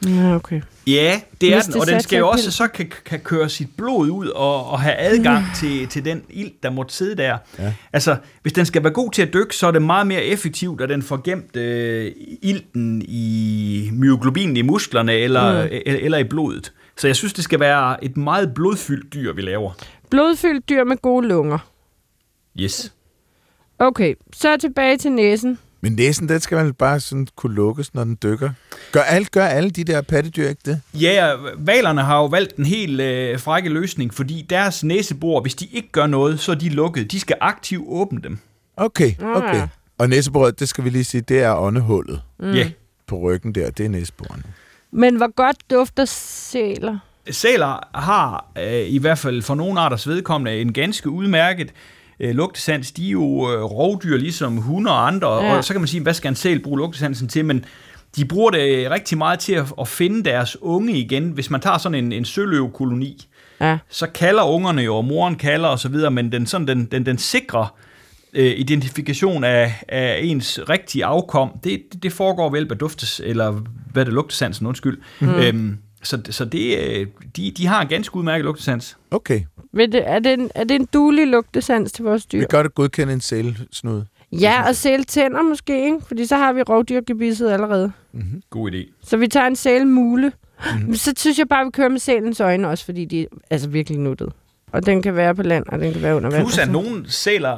Ja, 0.06 0.36
okay. 0.36 0.62
Ja, 0.88 1.22
det 1.42 1.50
er 1.50 1.56
Hvis 1.56 1.66
den, 1.66 1.82
og 1.82 1.88
den 1.88 2.02
skal 2.02 2.18
jo 2.18 2.30
også 2.30 2.52
så 2.52 2.68
kan, 2.68 2.92
kan 3.06 3.20
køre 3.20 3.50
sit 3.50 3.68
blod 3.78 4.10
ud 4.10 4.28
og, 4.28 4.66
og 4.66 4.80
have 4.80 4.96
adgang 4.96 5.46
til, 5.56 5.88
til 5.88 6.06
den 6.06 6.24
ild, 6.30 6.52
der 6.64 6.70
måtte 6.70 6.94
sidde 6.94 7.16
der. 7.16 7.38
Ja. 7.60 7.74
Altså, 7.94 8.16
hvis 8.42 8.54
den 8.54 8.66
skal 8.66 8.84
være 8.84 8.94
god 8.94 9.12
til 9.12 9.22
at 9.22 9.34
dykke, 9.34 9.56
så 9.56 9.68
er 9.68 9.72
det 9.72 9.82
meget 9.82 10.08
mere 10.08 10.24
effektivt, 10.24 10.82
at 10.82 10.90
den 10.90 11.02
får 11.02 11.22
gemt 11.24 11.56
øh, 11.56 12.12
ilten 12.42 13.02
i 13.08 13.90
myoglobinen 13.94 14.58
i 14.58 14.62
musklerne 14.62 15.14
eller, 15.14 15.64
mm. 15.64 15.70
eller, 15.86 16.00
eller 16.00 16.18
i 16.18 16.24
blodet. 16.24 16.74
Så 16.98 17.08
jeg 17.08 17.16
synes, 17.16 17.34
det 17.34 17.44
skal 17.44 17.60
være 17.60 18.04
et 18.04 18.18
meget 18.18 18.54
blodfyldt 18.54 19.14
dyr, 19.14 19.34
vi 19.34 19.42
laver. 19.42 19.72
Blodfyldt 20.10 20.70
dyr 20.70 20.84
med 20.84 20.98
gode 20.98 21.28
lunger. 21.28 21.58
Yes. 22.60 22.94
Okay, 23.80 24.16
så 24.34 24.58
tilbage 24.58 24.98
til 24.98 25.12
næsen. 25.12 25.60
Men 25.82 25.94
næsen, 25.94 26.30
den 26.30 26.40
skal 26.40 26.56
man 26.56 26.74
bare 26.74 27.00
sådan 27.00 27.28
kunne 27.36 27.56
lukkes, 27.56 27.94
når 27.94 28.04
den 28.04 28.18
dykker. 28.24 28.50
Gør, 28.92 29.02
alt, 29.02 29.32
gør 29.32 29.46
alle 29.46 29.70
de 29.70 29.84
der 29.84 30.02
pattedyr 30.02 30.50
ikke 30.50 30.62
det? 30.66 30.82
Ja, 30.94 31.32
valerne 31.58 32.02
har 32.02 32.18
jo 32.18 32.26
valgt 32.26 32.56
en 32.56 32.66
helt 32.66 33.02
øh, 33.02 33.40
frække 33.40 33.70
løsning, 33.70 34.14
fordi 34.14 34.46
deres 34.50 34.84
næsebor, 34.84 35.42
hvis 35.42 35.56
de 35.56 35.66
ikke 35.72 35.92
gør 35.92 36.08
noget, 36.08 36.40
så 36.40 36.52
er 36.52 36.56
de 36.56 36.70
lukket. 36.70 37.12
De 37.12 37.20
skal 37.20 37.36
aktivt 37.42 37.86
åbne 37.88 38.22
dem. 38.24 38.40
Okay, 38.78 39.12
Ah. 39.22 39.36
okay. 39.38 39.68
Og 39.98 40.10
næsebordet, 40.10 40.60
det 40.60 40.70
skal 40.70 40.84
vi 40.84 40.90
lige 40.90 41.04
sige, 41.04 41.22
det 41.22 41.40
er 41.42 41.56
åndehullet. 41.56 42.22
Mm. 42.40 42.52
Ja. 42.52 42.70
på 43.08 43.18
ryggen 43.20 43.56
der, 43.56 43.70
det 43.70 43.86
er 43.86 43.90
næsborene. 43.90 44.44
Men 44.92 45.16
hvor 45.18 45.32
godt 45.36 45.58
dufter 45.72 46.06
sæler? 46.06 46.98
Sæler 47.32 47.98
har 47.98 48.46
øh, 48.58 48.74
i 48.88 48.98
hvert 48.98 49.18
fald 49.18 49.42
for 49.42 49.56
nogle 49.56 49.80
arters 49.80 50.08
vedkommende 50.08 50.62
en 50.62 50.74
ganske 50.74 51.10
udmærket 51.10 51.74
øh, 52.20 52.36
lugtesans. 52.36 52.92
De 52.92 53.08
er 53.08 53.12
jo 53.12 53.52
øh, 53.54 53.64
rovdyr 53.64 54.18
ligesom 54.18 54.58
hunde 54.58 54.92
og 54.92 55.08
andre, 55.08 55.44
ja. 55.46 55.58
Og 55.58 55.64
så 55.64 55.74
kan 55.74 55.82
man 55.82 55.88
sige, 55.88 56.04
hvad 56.04 56.14
skal 56.14 56.30
en 56.30 56.36
sæl 56.36 56.60
bruge 56.60 56.78
lugtesansen 56.80 57.28
til, 57.28 57.46
men 57.46 57.66
de 58.16 58.26
bruger 58.26 58.52
det 58.52 58.92
rigtig 58.92 59.18
meget 59.18 59.40
til 59.40 59.54
at, 59.54 59.66
at 59.82 59.88
finde 59.88 60.24
deres 60.30 60.58
unge 60.62 60.94
igen. 60.94 61.30
Hvis 61.30 61.50
man 61.50 61.62
tager 61.62 61.78
sådan 61.78 62.06
en, 62.06 62.12
en 62.12 62.26
søløvekoloni, 62.26 63.28
Ja. 63.62 63.78
så 63.90 64.08
kalder 64.08 64.44
ungerne 64.44 64.82
jo, 64.82 64.96
og 64.96 65.06
moren 65.06 65.36
kalder 65.36 65.68
og 65.68 65.80
så 65.80 65.90
videre, 65.90 66.12
men 66.12 66.32
den, 66.32 66.46
sådan, 66.46 66.68
den, 66.68 66.86
den, 66.86 67.06
den 67.06 67.18
sikre 67.18 67.68
øh, 68.34 68.54
identifikation 68.60 69.44
af, 69.44 69.84
af 69.90 70.20
ens 70.24 70.60
rigtige 70.70 71.06
afkom, 71.06 71.50
det, 71.64 71.82
det, 71.94 72.04
det 72.04 72.14
foregår 72.14 72.50
ved 72.50 72.60
hjælp 72.60 72.72
af 72.72 72.78
duftes, 72.78 73.22
eller 73.24 73.62
hvad 73.94 74.06
det 74.06 74.14
lugtesansen, 74.14 74.68
undskyld. 74.68 74.98
Mm. 75.20 75.30
Øhm, 75.30 75.78
så, 76.04 76.22
så 76.30 76.46
det, 76.46 76.78
øh, 76.80 77.08
de, 77.38 77.52
de 77.52 77.68
har 77.68 77.82
en 77.82 77.88
ganske 77.88 78.16
udmærket 78.16 78.46
lugtesans. 78.46 78.98
Okay, 79.12 79.42
det, 79.76 80.10
er, 80.10 80.20
det 80.20 80.34
en, 80.34 80.52
er 80.56 80.64
det 80.64 80.76
en 80.76 80.88
duelig 80.94 81.28
lugtesans 81.28 81.92
til 81.92 82.04
vores 82.04 82.26
dyr? 82.26 82.40
vi 82.40 82.46
kan 82.50 82.64
godt 82.64 82.76
godkende 82.76 83.14
en 83.14 83.22
sælsnud. 83.22 84.04
Ja, 84.32 84.68
og 84.68 84.76
sæltænder 84.76 85.42
måske, 85.42 85.86
ikke? 85.86 85.98
Fordi 86.08 86.26
så 86.26 86.36
har 86.36 86.54
vi 86.54 86.62
rovdyrgebisset 86.62 87.50
allerede. 87.52 87.92
God 88.50 88.72
idé. 88.72 88.94
Så 89.04 89.18
vi 89.18 89.28
tager 89.28 89.48
en 89.48 89.56
sælmule. 89.56 90.32
Mhm. 90.74 90.88
Mm. 90.88 90.96
Så 90.96 91.14
synes 91.18 91.40
jeg 91.40 91.48
bare, 91.48 91.62
at 91.62 91.66
vi 91.66 91.72
kører 91.72 91.90
med 91.90 92.00
sælens 92.00 92.40
øjne 92.40 92.68
også, 92.68 92.86
fordi 92.86 93.06
de 93.06 93.22
er 93.22 93.26
altså 93.50 93.70
virkelig 93.70 94.00
nuttede. 94.00 94.32
Og 94.72 94.86
den 94.86 95.02
kan 95.02 95.16
være 95.16 95.36
på 95.36 95.44
land, 95.44 95.66
og 95.68 95.80
den 95.80 95.94
kan 95.94 96.02
være 96.02 96.16
under 96.16 96.30
vand. 96.30 96.44
Plus 96.44 96.58
at 96.58 96.72
nogle 96.72 97.12
sæler 97.12 97.56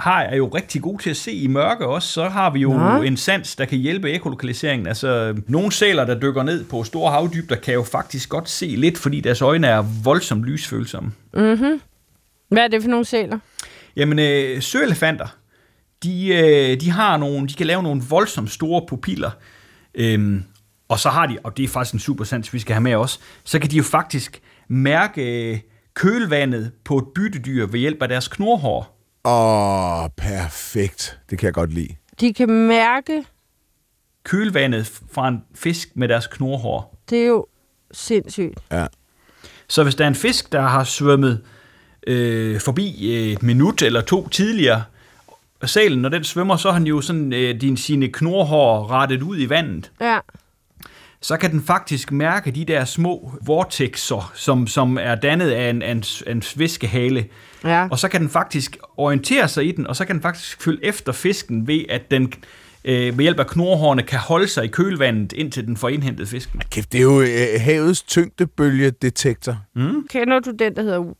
har 0.00 0.20
er 0.20 0.36
jo 0.36 0.48
rigtig 0.48 0.82
gode 0.82 1.02
til 1.02 1.10
at 1.10 1.16
se 1.16 1.32
i 1.32 1.46
mørke 1.46 1.86
også, 1.86 2.08
så 2.08 2.28
har 2.28 2.50
vi 2.50 2.60
jo 2.60 2.72
Nå. 2.72 3.02
en 3.02 3.16
sans, 3.16 3.56
der 3.56 3.64
kan 3.64 3.78
hjælpe 3.78 4.10
ekolokaliseringen. 4.10 4.86
Altså, 4.86 5.36
nogle 5.46 5.72
sæler, 5.72 6.04
der 6.04 6.20
dykker 6.20 6.42
ned 6.42 6.64
på 6.64 6.84
store 6.84 7.12
havdybder, 7.12 7.56
kan 7.56 7.74
jo 7.74 7.82
faktisk 7.82 8.28
godt 8.28 8.48
se 8.48 8.66
lidt, 8.66 8.98
fordi 8.98 9.20
deres 9.20 9.42
øjne 9.42 9.66
er 9.66 9.82
voldsomt 10.04 10.44
lysfølsomme. 10.44 11.12
Hvad 12.48 12.64
er 12.64 12.68
det 12.68 12.82
for 12.82 12.90
nogle 12.90 13.04
sæler? 13.04 13.38
Jamen, 13.96 14.18
øh, 14.18 14.62
søelefanter, 14.62 15.26
de, 16.02 16.28
øh, 16.28 16.80
de 16.80 16.90
har 16.90 17.16
nogle, 17.16 17.48
de 17.48 17.54
kan 17.54 17.66
lave 17.66 17.82
nogle 17.82 18.02
voldsomt 18.08 18.50
store 18.50 18.82
pupiller, 18.88 19.30
øhm, 19.94 20.42
og 20.88 20.98
så 20.98 21.08
har 21.08 21.26
de, 21.26 21.38
og 21.44 21.56
det 21.56 21.64
er 21.64 21.68
faktisk 21.68 21.94
en 21.94 22.00
super 22.00 22.24
sans, 22.24 22.54
vi 22.54 22.58
skal 22.58 22.74
have 22.74 22.82
med 22.82 22.94
også, 22.94 23.18
så 23.44 23.58
kan 23.58 23.70
de 23.70 23.76
jo 23.76 23.82
faktisk 23.82 24.40
mærke 24.68 25.50
øh, 25.52 25.58
kølvandet 25.94 26.72
på 26.84 26.98
et 26.98 27.04
byttedyr 27.14 27.66
ved 27.66 27.80
hjælp 27.80 28.02
af 28.02 28.08
deres 28.08 28.28
knorhår. 28.28 28.96
Åh, 29.24 30.08
perfekt. 30.16 31.18
Det 31.30 31.38
kan 31.38 31.46
jeg 31.46 31.54
godt 31.54 31.72
lide. 31.72 31.94
De 32.20 32.34
kan 32.34 32.50
mærke, 32.50 33.24
Kølvandet 34.24 34.86
fra 35.12 35.28
en 35.28 35.42
fisk 35.54 35.88
med 35.94 36.08
deres 36.08 36.26
knorhår. 36.26 36.98
det 37.10 37.22
er 37.22 37.26
jo 37.26 37.46
sindssygt. 37.92 38.58
Ja. 38.72 38.86
Så 39.68 39.82
hvis 39.82 39.94
der 39.94 40.04
er 40.04 40.08
en 40.08 40.14
fisk, 40.14 40.52
der 40.52 40.60
har 40.60 40.84
svømmet 40.84 41.40
øh, 42.06 42.60
forbi 42.60 43.12
et 43.32 43.42
minut 43.42 43.82
eller 43.82 44.00
to 44.00 44.28
tidligere, 44.28 44.82
og 45.60 45.68
sælen, 45.68 45.98
når 45.98 46.08
den 46.08 46.24
svømmer, 46.24 46.56
så 46.56 46.70
har 46.70 46.78
den 46.78 46.86
jo 46.86 47.00
sådan 47.00 47.32
øh, 47.32 47.60
din, 47.60 47.76
sine 47.76 48.08
knorhår 48.08 48.90
rettet 48.90 49.22
ud 49.22 49.38
i 49.40 49.48
vandet. 49.48 49.90
Ja. 50.00 50.18
Så 51.22 51.36
kan 51.36 51.50
den 51.50 51.62
faktisk 51.62 52.12
mærke 52.12 52.50
de 52.50 52.64
der 52.64 52.84
små 52.84 53.32
vortexer, 53.42 54.32
som, 54.34 54.66
som 54.66 54.98
er 55.00 55.14
dannet 55.14 55.50
af 55.50 55.70
en, 55.70 55.82
af 55.82 55.92
en, 55.92 56.04
en 56.26 56.42
fiskehale. 56.42 57.26
Ja. 57.64 57.88
Og 57.90 57.98
så 57.98 58.08
kan 58.08 58.20
den 58.20 58.28
faktisk 58.30 58.76
orientere 58.96 59.48
sig 59.48 59.66
i 59.68 59.72
den, 59.72 59.86
og 59.86 59.96
så 59.96 60.04
kan 60.04 60.14
den 60.14 60.22
faktisk 60.22 60.62
følge 60.62 60.84
efter 60.84 61.12
fisken 61.12 61.66
ved, 61.66 61.84
at 61.88 62.10
den 62.10 62.32
øh, 62.84 63.18
ved 63.18 63.22
hjælp 63.22 63.38
af 63.38 63.46
knorhårene 63.46 64.02
kan 64.02 64.18
holde 64.18 64.48
sig 64.48 64.64
i 64.64 64.68
kølvandet, 64.68 65.32
indtil 65.32 65.66
den 65.66 65.76
får 65.76 65.88
indhentet 65.88 66.28
fisken. 66.28 66.62
Kæft, 66.70 66.92
det 66.92 66.98
er 66.98 67.02
jo 67.02 67.20
øh, 67.20 67.60
havets 67.60 68.02
tyngdebølgedetektor. 68.02 69.56
Kender 70.10 70.40
du 70.40 70.50
den, 70.58 70.76
der 70.76 70.82
hedder 70.82 71.14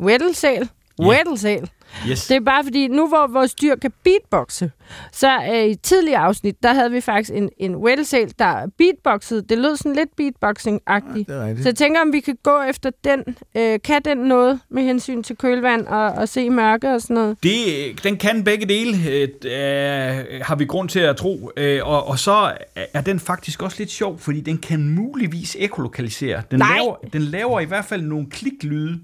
Weddelsæl? 0.00 0.68
Ja. 0.98 1.08
Weddelsæl. 1.08 1.70
Yes. 2.10 2.26
Det 2.26 2.36
er 2.36 2.40
bare 2.40 2.64
fordi, 2.64 2.88
nu 2.88 3.08
hvor 3.08 3.26
vores 3.26 3.54
dyr 3.54 3.76
kan 3.76 3.92
beatboxe, 4.04 4.70
så 5.12 5.38
øh, 5.52 5.64
i 5.64 5.74
tidligere 5.74 6.20
afsnit, 6.20 6.62
der 6.62 6.72
havde 6.72 6.90
vi 6.90 7.00
faktisk 7.00 7.30
en, 7.34 7.50
en 7.58 7.76
weddelsæl, 7.76 8.34
der 8.38 8.66
beatboxede. 8.78 9.42
Det 9.48 9.58
lød 9.58 9.76
sådan 9.76 9.94
lidt 9.94 10.10
beatboxing-agtigt. 10.20 11.28
Rigtigt. 11.28 11.62
Så 11.62 11.68
jeg 11.68 11.76
tænker, 11.76 12.00
om 12.00 12.12
vi 12.12 12.20
kan 12.20 12.38
gå 12.42 12.62
efter 12.62 12.90
den. 13.04 13.24
Øh, 13.56 13.78
kan 13.84 14.02
den 14.04 14.18
noget 14.18 14.60
med 14.68 14.82
hensyn 14.82 15.22
til 15.22 15.36
kølvand 15.36 15.86
og, 15.86 16.06
og 16.06 16.28
se 16.28 16.50
mørke 16.50 16.94
og 16.94 17.00
sådan 17.00 17.14
noget? 17.14 17.36
Det, 17.42 17.54
den 18.02 18.16
kan 18.16 18.44
begge 18.44 18.66
dele, 18.66 18.96
øh, 19.10 19.28
øh, 19.44 20.40
har 20.42 20.54
vi 20.54 20.64
grund 20.64 20.88
til 20.88 21.00
at 21.00 21.16
tro. 21.16 21.50
Øh, 21.56 21.86
og, 21.88 22.06
og 22.06 22.18
så 22.18 22.52
er 22.94 23.00
den 23.00 23.20
faktisk 23.20 23.62
også 23.62 23.76
lidt 23.78 23.90
sjov, 23.90 24.18
fordi 24.18 24.40
den 24.40 24.58
kan 24.58 24.88
muligvis 24.88 25.56
ekolokalisere. 25.58 26.42
Den, 26.50 26.58
Nej. 26.58 26.76
laver, 26.76 26.96
den 27.12 27.22
laver 27.22 27.60
i 27.60 27.64
hvert 27.64 27.84
fald 27.84 28.02
nogle 28.02 28.26
kliklyde, 28.30 29.00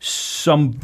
som 0.00 0.74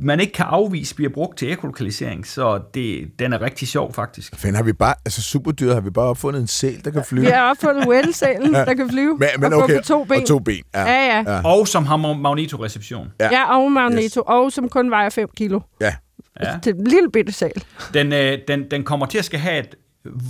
man 0.00 0.20
ikke 0.20 0.32
kan 0.32 0.46
afvise 0.48 0.94
bliver 0.94 1.10
brugt 1.10 1.38
til 1.38 1.52
ekolokalisering. 1.52 2.26
Så 2.26 2.60
det, 2.74 3.10
den 3.18 3.32
er 3.32 3.40
rigtig 3.42 3.68
sjov, 3.68 3.94
faktisk. 3.94 4.36
Fanden, 4.36 4.56
har 4.56 4.62
vi 4.62 4.72
bare, 4.72 4.94
altså 5.04 5.22
superdyret, 5.22 5.74
har 5.74 5.80
vi 5.80 5.90
bare 5.90 6.06
opfundet 6.06 6.40
en 6.40 6.46
sæl, 6.46 6.84
der 6.84 6.90
kan 6.90 7.04
flyve? 7.04 7.24
Vi 7.24 7.30
har 7.30 7.50
opfundet 7.50 7.88
weddelsælen, 7.88 8.54
der 8.54 8.74
kan 8.74 8.90
flyve 8.90 9.18
men, 9.18 9.28
men 9.38 9.52
og 9.52 9.62
okay, 9.62 9.76
på 9.76 9.82
to 9.84 10.04
ben. 10.04 10.20
Og 10.22 10.26
to 10.28 10.38
ben, 10.38 10.62
ja. 10.74 10.80
Ja, 10.80 11.06
ja. 11.26 11.32
Ja. 11.32 11.40
Og 11.44 11.68
som 11.68 11.86
har 11.86 11.96
ma- 11.96 12.16
magnetoreception. 12.18 13.08
Ja. 13.20 13.28
Ja, 13.32 13.58
og 13.58 13.72
magneto, 13.72 14.02
yes. 14.20 14.26
og 14.26 14.52
som 14.52 14.68
kun 14.68 14.90
vejer 14.90 15.10
5 15.10 15.28
kilo. 15.36 15.60
ja. 15.80 15.94
Ja. 16.42 16.56
Det 16.64 16.70
er 16.70 16.74
en 16.74 16.86
lille 16.86 17.10
bitte 17.10 17.32
sal. 17.32 17.64
Den, 17.94 18.12
øh, 18.12 18.38
den, 18.48 18.70
den 18.70 18.84
kommer 18.84 19.06
til 19.06 19.18
at 19.18 19.24
skal 19.24 19.38
have 19.40 19.58
et 19.58 19.74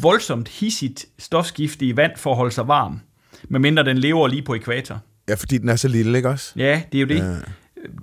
voldsomt 0.03 0.49
hissigt 0.49 1.07
stofskifte 1.19 1.87
i 1.87 1.97
vand 1.97 2.13
for 2.17 2.31
at 2.31 2.37
holde 2.37 2.53
sig 2.53 2.69
varm. 2.69 3.01
Medmindre 3.49 3.85
den 3.85 3.99
lever 3.99 4.29
lige 4.29 4.43
på 4.43 4.55
ekvator. 4.55 4.99
Ja, 5.29 5.35
fordi 5.35 5.59
den 5.59 5.69
er 5.69 5.77
så 5.77 5.89
lille, 5.89 6.19
ikke 6.19 6.29
også? 6.29 6.53
Ja, 6.57 6.83
det 6.93 6.99
er 6.99 7.03
jo 7.03 7.09
det. 7.09 7.17
Ja. 7.19 7.37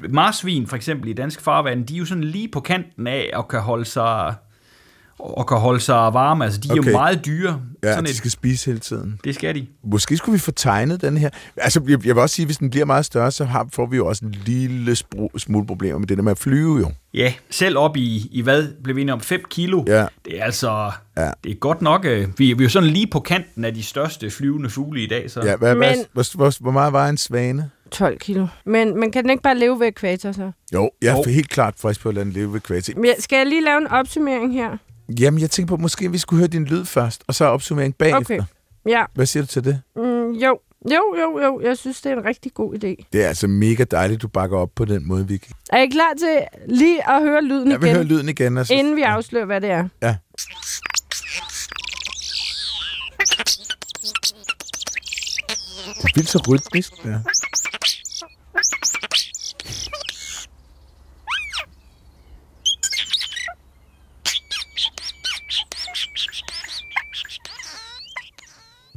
Marsvin 0.09 0.67
for 0.67 0.75
eksempel 0.75 1.09
i 1.09 1.13
dansk 1.13 1.41
farvand, 1.41 1.85
de 1.87 1.93
er 1.93 1.97
jo 1.97 2.05
sådan 2.05 2.23
lige 2.23 2.47
på 2.47 2.59
kanten 2.59 3.07
af 3.07 3.29
og 3.33 3.47
kan 3.47 3.59
holde 3.59 3.85
sig 3.85 4.33
og 5.19 5.47
kan 5.47 5.57
holde 5.57 5.79
sig 5.79 5.95
varme. 5.95 6.43
Altså, 6.45 6.59
de 6.59 6.67
er 6.69 6.71
Okay. 6.79 6.91
jo 6.91 6.97
meget 6.97 7.25
dyre. 7.25 7.61
Ja, 7.83 7.89
sådan 7.91 8.05
de 8.05 8.09
et, 8.09 8.15
skal 8.15 8.31
spise 8.31 8.65
hele 8.65 8.79
tiden. 8.79 9.19
Det 9.23 9.35
skal 9.35 9.55
de. 9.55 9.67
Måske 9.83 10.17
skulle 10.17 10.33
vi 10.33 10.39
få 10.39 10.51
tegnet 10.51 11.01
den 11.01 11.17
her. 11.17 11.29
Altså, 11.57 11.81
jeg, 11.87 12.05
jeg 12.05 12.15
vil 12.15 12.21
også 12.21 12.35
sige, 12.35 12.45
hvis 12.45 12.57
den 12.57 12.69
bliver 12.69 12.85
meget 12.85 13.05
større, 13.05 13.31
så 13.31 13.45
har, 13.45 13.67
får 13.73 13.85
vi 13.85 13.97
jo 13.97 14.07
også 14.07 14.25
en 14.25 14.31
lille 14.45 14.95
smule 15.37 15.67
problemer 15.67 15.99
med 15.99 16.07
det 16.07 16.17
der 16.17 16.23
med 16.23 16.31
at 16.31 16.37
flyve 16.37 16.77
jo. 16.79 16.91
Ja, 17.13 17.33
selv 17.49 17.77
op 17.77 17.97
i, 17.97 18.27
i 18.31 18.41
hvad 18.41 18.67
blev 18.83 18.95
vi 18.95 19.01
enige 19.01 19.13
om? 19.13 19.21
5 19.21 19.43
kilo. 19.49 19.83
Ja. 19.87 20.05
Det 20.25 20.39
er 20.39 20.43
altså, 20.43 20.91
Ja. 21.17 21.31
det 21.43 21.51
er 21.51 21.55
godt 21.55 21.81
nok. 21.81 22.05
øh, 22.05 22.27
Vi, 22.37 22.53
vi 22.53 22.63
er 22.63 22.65
jo 22.65 22.69
sådan 22.69 22.89
lige 22.89 23.07
på 23.07 23.19
kanten 23.19 23.65
af 23.65 23.73
de 23.73 23.83
største 23.83 24.29
flyvende 24.31 24.69
fugle 24.69 25.03
i 25.03 25.07
dag. 25.07 25.31
Så. 25.31 25.41
Ja, 25.45 25.55
hvad, 25.55 25.75
Men- 25.75 25.77
hvad, 25.77 26.05
hvor, 26.13 26.35
hvor, 26.37 26.53
hvor 26.61 26.71
meget 26.71 26.93
var 26.93 27.09
en 27.09 27.17
svane? 27.17 27.69
12 27.91 28.19
kilo. 28.19 28.47
Men, 28.65 28.99
men 28.99 29.11
kan 29.11 29.23
den 29.23 29.31
ikke 29.31 29.43
bare 29.43 29.57
leve 29.57 29.79
ved 29.79 29.87
ekvator 29.87 30.31
så? 30.31 30.51
Jo, 30.73 30.91
jeg 31.01 31.11
er 31.13 31.17
Jo. 31.17 31.23
helt 31.31 31.49
klart 31.49 31.73
frisk 31.79 32.01
på 32.01 32.09
at 32.09 32.15
lade 32.15 32.25
den 32.25 32.33
leve 32.33 32.53
ved 32.53 32.59
kvalitet. 32.59 32.95
Men 32.97 33.05
jeg- 33.05 33.15
Skal 33.19 33.37
jeg 33.37 33.45
lige 33.45 33.63
lave 33.63 33.77
en 33.77 33.87
opsummering 33.87 34.53
her? 34.53 34.77
Jamen, 35.19 35.39
jeg 35.41 35.49
tænker 35.49 35.67
på, 35.67 35.73
at 35.73 35.81
måske 35.81 36.11
vi 36.11 36.17
skulle 36.17 36.37
høre 36.39 36.47
din 36.47 36.65
lyd 36.65 36.85
først, 36.85 37.23
og 37.27 37.35
så 37.35 37.45
opsummering 37.45 37.95
bagefter. 37.95 38.35
Okay. 38.35 38.39
Ja. 38.89 39.03
Hvad 39.13 39.25
siger 39.25 39.43
du 39.43 39.47
til 39.47 39.63
det? 39.63 39.81
Mm, 39.95 40.31
jo. 40.31 40.59
Jo, 40.91 41.15
jo, 41.19 41.39
jo. 41.43 41.61
Jeg 41.63 41.77
synes, 41.77 42.01
det 42.01 42.11
er 42.11 42.15
en 42.17 42.25
rigtig 42.25 42.53
god 42.53 42.73
idé. 42.75 43.05
Det 43.13 43.23
er 43.23 43.27
altså 43.27 43.47
mega 43.47 43.83
dejligt, 43.83 44.21
du 44.21 44.27
bakker 44.27 44.57
op 44.57 44.69
på 44.75 44.85
den 44.85 45.07
måde, 45.07 45.27
Vicky. 45.27 45.47
Er 45.73 45.81
I 45.81 45.87
klar 45.87 46.13
til 46.19 46.41
lige 46.75 47.09
at 47.11 47.21
høre 47.21 47.43
lyden 47.43 47.71
Jeg 47.71 47.81
vil 47.81 47.87
igen, 47.87 47.95
høre 47.95 48.05
lyden 48.05 48.29
igen. 48.29 48.57
Og 48.57 48.65
så, 48.67 48.73
inden 48.73 48.95
vi 48.95 49.01
afslører, 49.01 49.45
hvad 49.45 49.61
det 49.61 49.69
er? 49.71 49.87
Ja. 50.01 50.15
Vildt 56.15 56.29
så 56.29 56.39
rytmisk. 56.49 56.91
Ja. 57.05 57.19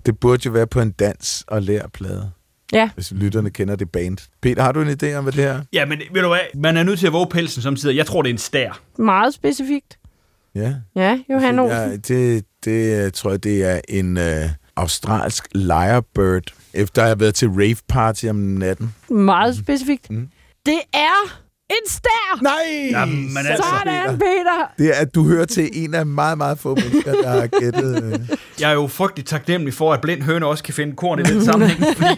Det 0.06 0.18
burde 0.20 0.42
jo 0.46 0.50
være 0.50 0.66
på 0.66 0.80
en 0.80 0.90
dans- 0.90 1.44
og 1.48 1.62
lærplade, 1.62 2.30
Ja. 2.72 2.90
hvis 2.94 3.12
lytterne 3.12 3.50
kender 3.50 3.76
det 3.76 3.90
band. 3.92 4.18
Peter, 4.42 4.62
har 4.62 4.72
du 4.72 4.80
en 4.82 4.88
idé 5.02 5.14
om, 5.14 5.24
hvad 5.24 5.32
det 5.32 5.44
er? 5.44 5.62
Ja, 5.72 5.84
men 5.84 6.00
ved 6.12 6.22
du 6.22 6.28
hvad? 6.28 6.40
Man 6.54 6.76
er 6.76 6.82
nødt 6.82 6.98
til 6.98 7.06
at 7.06 7.12
våge 7.12 7.26
pelsen 7.26 7.62
samtidig. 7.62 7.96
Jeg 7.96 8.06
tror, 8.06 8.22
det 8.22 8.28
er 8.30 8.34
en 8.34 8.38
stær. 8.38 8.80
Meget 8.98 9.34
specifikt. 9.34 9.98
Ja. 10.54 10.74
Ja, 10.96 11.18
Johan 11.30 11.58
Olsen. 11.58 11.78
Ja, 11.90 11.96
det, 11.96 12.44
det 12.64 13.14
tror 13.14 13.30
jeg, 13.30 13.44
det 13.44 13.64
er 13.64 13.80
en 13.88 14.16
øh, 14.16 14.48
australsk 14.76 15.48
lyrebird, 15.54 16.42
efter 16.74 17.02
jeg 17.02 17.10
har 17.10 17.14
været 17.16 17.34
til 17.34 17.48
rave 17.48 17.76
party 17.88 18.26
om 18.26 18.36
natten. 18.36 18.94
Meget 19.10 19.56
specifikt. 19.56 20.10
Mm. 20.10 20.28
Det 20.66 20.80
er 20.92 21.40
en 21.70 21.88
stær! 21.90 22.42
Nej! 22.42 22.52
Jamen, 22.90 23.36
altså. 23.36 23.64
Sådan, 23.78 24.18
Peter! 24.18 24.72
Det 24.78 24.88
er, 24.88 25.00
at 25.00 25.14
du 25.14 25.24
hører 25.24 25.44
til 25.44 25.70
en 25.72 25.94
af 25.94 26.06
meget, 26.06 26.38
meget 26.38 26.58
få 26.58 26.74
mennesker, 26.74 27.12
der 27.12 27.28
har 27.40 27.46
gættet. 27.46 28.04
Øh. 28.04 28.36
Jeg 28.60 28.70
er 28.70 28.74
jo 28.74 28.86
frygtelig 28.86 29.26
taknemmelig 29.26 29.74
for, 29.74 29.92
at 29.92 30.00
blind 30.00 30.22
høne 30.22 30.46
også 30.46 30.64
kan 30.64 30.74
finde 30.74 30.96
korn 30.96 31.18
i 31.18 31.22
den 31.22 31.44
sammenhæng. 31.44 31.96
Fordi 31.96 32.14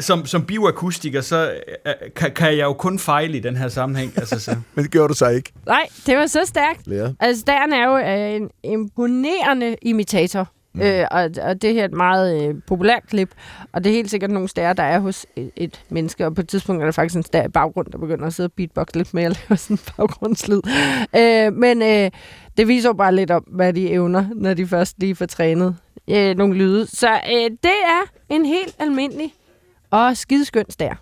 som, 0.00 0.26
som 0.26 0.44
bioakustiker, 0.44 1.20
så 1.20 1.52
øh, 1.86 1.92
kan, 2.16 2.30
kan 2.36 2.48
jeg 2.56 2.64
jo 2.64 2.72
kun 2.72 2.98
fejle 2.98 3.36
i 3.36 3.40
den 3.40 3.56
her 3.56 3.68
sammenhæng. 3.68 4.12
Altså, 4.16 4.40
så. 4.40 4.56
Men 4.74 4.84
det 4.84 4.92
gjorde 4.92 5.08
du 5.08 5.14
så 5.14 5.28
ikke, 5.28 5.52
Nej, 5.66 5.86
det 6.06 6.16
var 6.16 6.26
så 6.26 6.40
stærkt. 6.44 6.86
lærer. 6.86 7.12
Altså, 7.20 7.40
stæren 7.40 7.72
er 7.72 7.84
jo 7.86 7.98
øh, 7.98 8.36
en 8.36 8.50
imponerende 8.64 9.76
imitator. 9.82 10.48
Mm. 10.78 10.84
Øh, 10.84 11.06
og, 11.10 11.30
og 11.42 11.62
det 11.62 11.74
her 11.74 11.80
er 11.80 11.84
et 11.84 11.92
meget 11.92 12.48
øh, 12.48 12.54
populært 12.66 13.02
klip, 13.08 13.30
og 13.72 13.84
det 13.84 13.90
er 13.90 13.94
helt 13.94 14.10
sikkert 14.10 14.30
nogle 14.30 14.48
steder, 14.48 14.72
der 14.72 14.82
er 14.82 14.98
hos 14.98 15.26
et, 15.36 15.50
et 15.56 15.84
menneske, 15.88 16.26
og 16.26 16.34
på 16.34 16.40
et 16.40 16.48
tidspunkt 16.48 16.82
er 16.82 16.86
der 16.86 16.92
faktisk 16.92 17.16
en 17.16 17.22
stær 17.22 17.44
i 17.44 17.48
baggrund, 17.48 17.86
der 17.92 17.98
begynder 17.98 18.26
at 18.26 18.34
sidde 18.34 18.46
og 18.46 18.52
beatbox 18.52 18.86
lidt 18.94 19.14
mere 19.14 19.28
og 19.28 19.36
lave 19.48 19.56
sådan 19.56 19.74
en 19.76 19.80
baggrundslyd. 19.96 20.60
Øh, 21.16 21.52
men 21.52 21.82
øh, 21.82 22.10
det 22.56 22.68
viser 22.68 22.88
jo 22.88 22.92
bare 22.92 23.14
lidt 23.14 23.30
om, 23.30 23.42
hvad 23.42 23.72
de 23.72 23.90
evner, 23.90 24.24
når 24.34 24.54
de 24.54 24.66
først 24.66 24.94
lige 24.98 25.14
får 25.14 25.26
trænet 25.26 25.76
øh, 26.10 26.36
nogle 26.36 26.54
lyde. 26.54 26.86
Så 26.86 27.10
øh, 27.10 27.50
det 27.50 27.78
er 27.86 28.02
en 28.28 28.46
helt 28.46 28.74
almindelig 28.78 29.34
og 29.90 30.16
skideskøn 30.16 30.64
stær. 30.70 30.94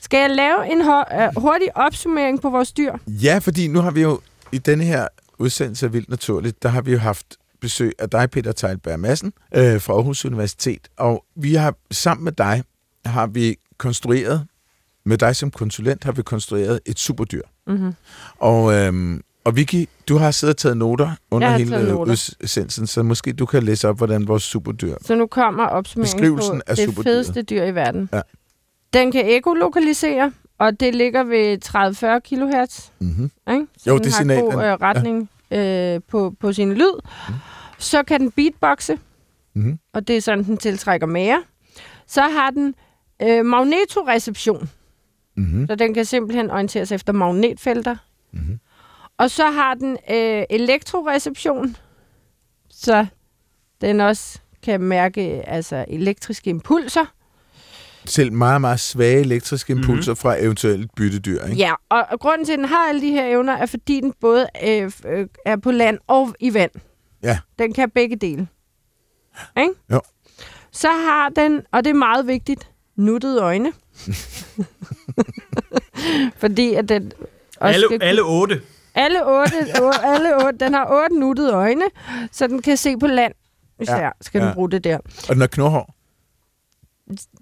Skal 0.00 0.20
jeg 0.20 0.30
lave 0.30 0.72
en 0.72 0.80
øh, 0.80 1.36
hurtig 1.36 1.76
opsummering 1.76 2.42
på 2.42 2.50
vores 2.50 2.72
dyr? 2.72 2.92
Ja, 3.06 3.38
fordi 3.38 3.68
nu 3.68 3.80
har 3.80 3.90
vi 3.90 4.02
jo 4.02 4.20
i 4.52 4.58
denne 4.58 4.84
her 4.84 5.08
udsendelse 5.38 5.86
af 5.86 5.92
Vildt 5.92 6.08
Naturligt, 6.08 6.62
der 6.62 6.68
har 6.68 6.82
vi 6.82 6.92
jo 6.92 6.98
haft 6.98 7.37
besøg 7.60 7.92
af 7.98 8.10
dig, 8.10 8.30
Peter 8.30 8.52
Teilberg 8.52 9.00
Madsen, 9.00 9.32
øh, 9.54 9.80
fra 9.80 9.92
Aarhus 9.92 10.24
Universitet. 10.24 10.88
Og 10.96 11.24
vi 11.36 11.54
har 11.54 11.74
sammen 11.90 12.24
med 12.24 12.32
dig, 12.32 12.62
har 13.04 13.26
vi 13.26 13.56
konstrueret, 13.78 14.46
med 15.04 15.18
dig 15.18 15.36
som 15.36 15.50
konsulent, 15.50 16.04
har 16.04 16.12
vi 16.12 16.22
konstrueret 16.22 16.80
et 16.86 16.98
superdyr. 16.98 17.42
Mm-hmm. 17.66 17.94
Og, 18.38 18.74
øhm, 18.74 19.22
og 19.44 19.56
Vicky, 19.56 19.88
du 20.08 20.16
har 20.16 20.30
siddet 20.30 20.54
og 20.54 20.58
taget 20.58 20.76
noter 20.76 21.10
under 21.30 21.50
hele 21.50 21.96
udsendelsen, 21.96 22.86
så 22.86 23.02
måske 23.02 23.32
du 23.32 23.46
kan 23.46 23.62
læse 23.62 23.88
op, 23.88 23.96
hvordan 23.96 24.28
vores 24.28 24.42
superdyr... 24.42 24.96
Så 25.00 25.14
nu 25.14 25.26
kommer 25.26 25.64
opsummeringen 25.64 26.62
på 26.76 26.76
det 26.76 27.04
fedeste 27.04 27.42
dyr 27.42 27.62
i 27.62 27.74
verden. 27.74 28.08
Ja. 28.12 28.20
Den 28.92 29.12
kan 29.12 29.24
ekolokalisere, 29.26 30.32
og 30.58 30.80
det 30.80 30.94
ligger 30.94 31.24
ved 31.24 31.58
30-40 31.64 32.18
kHz. 32.18 32.90
Mm-hmm. 32.98 33.30
Ikke? 33.50 33.66
Så 33.78 33.90
jo, 33.90 33.98
det 33.98 34.14
signal, 34.14 34.40
god 34.40 34.52
øh, 34.52 34.72
retning 34.72 35.18
ja. 35.18 35.37
Øh, 35.50 36.00
på, 36.08 36.34
på 36.40 36.52
sin 36.52 36.74
lyd. 36.74 37.00
Mm. 37.28 37.34
Så 37.78 38.02
kan 38.02 38.20
den 38.20 38.30
beatboxe, 38.30 38.98
mm-hmm. 39.54 39.78
og 39.92 40.08
det 40.08 40.16
er 40.16 40.20
sådan, 40.20 40.44
den 40.44 40.56
tiltrækker 40.56 41.06
mere. 41.06 41.42
Så 42.06 42.22
har 42.22 42.50
den 42.50 42.74
øh, 43.22 43.44
magnetoreception, 43.44 44.70
mm-hmm. 45.36 45.66
så 45.66 45.74
den 45.74 45.94
kan 45.94 46.04
simpelthen 46.04 46.50
orientere 46.50 46.86
sig 46.86 46.94
efter 46.94 47.12
magnetfelter. 47.12 47.96
Mm-hmm. 48.32 48.58
Og 49.18 49.30
så 49.30 49.50
har 49.50 49.74
den 49.74 49.92
øh, 50.10 50.44
elektroreception, 50.50 51.76
så 52.70 53.06
den 53.80 54.00
også 54.00 54.38
kan 54.62 54.80
mærke 54.80 55.48
altså 55.48 55.84
elektriske 55.88 56.50
impulser 56.50 57.04
selv 58.10 58.32
meget, 58.32 58.60
meget 58.60 58.80
svage 58.80 59.20
elektriske 59.20 59.74
mhm. 59.74 59.82
impulser 59.82 60.12
mm-hmm. 60.12 60.16
fra 60.16 60.42
eventuelt 60.42 60.94
byttedyr. 60.96 61.44
Ikke? 61.44 61.56
Ja, 61.56 61.72
og, 61.88 62.06
og 62.10 62.20
grunden 62.20 62.44
til, 62.44 62.52
at 62.52 62.58
den 62.58 62.68
har 62.68 62.88
alle 62.88 63.00
de 63.00 63.10
her 63.10 63.26
evner, 63.26 63.52
er 63.52 63.66
fordi 63.66 64.00
den 64.00 64.14
både 64.20 64.46
øh, 64.64 64.92
øh, 65.06 65.26
er 65.44 65.56
på 65.56 65.70
land 65.70 65.98
og 66.06 66.34
i 66.40 66.54
vand. 66.54 66.70
Ja. 67.22 67.38
Den 67.58 67.72
kan 67.72 67.90
begge 67.90 68.16
dele. 68.16 68.48
Ikke? 69.58 69.72
Jo. 69.92 70.00
Så 70.72 70.88
har 70.88 71.28
den, 71.28 71.62
og 71.72 71.84
det 71.84 71.90
er 71.90 71.94
meget 71.94 72.26
vigtigt, 72.26 72.70
nuttede 72.96 73.42
øjne. 73.42 73.72
fordi 76.42 76.74
at 76.74 76.88
den 76.88 77.12
også 77.60 77.74
alle, 77.74 77.86
skal, 77.86 78.02
alle 78.02 78.22
otte. 78.22 78.62
Alle 78.94 79.26
otte, 79.26 79.56
alle 80.14 80.46
otte. 80.46 80.64
Den 80.64 80.74
har 80.74 81.02
otte 81.02 81.20
nuttede 81.20 81.52
øjne, 81.52 81.84
så 82.32 82.46
den 82.46 82.62
kan 82.62 82.76
se 82.76 82.96
på 82.96 83.06
land. 83.06 83.32
Især 83.80 84.04
ja, 84.04 84.10
skal 84.20 84.40
ja. 84.40 84.46
den 84.46 84.54
bruge 84.54 84.70
det 84.70 84.84
der. 84.84 84.98
Og 84.98 85.28
den 85.28 85.40
har 85.40 85.46
knorhår. 85.46 85.94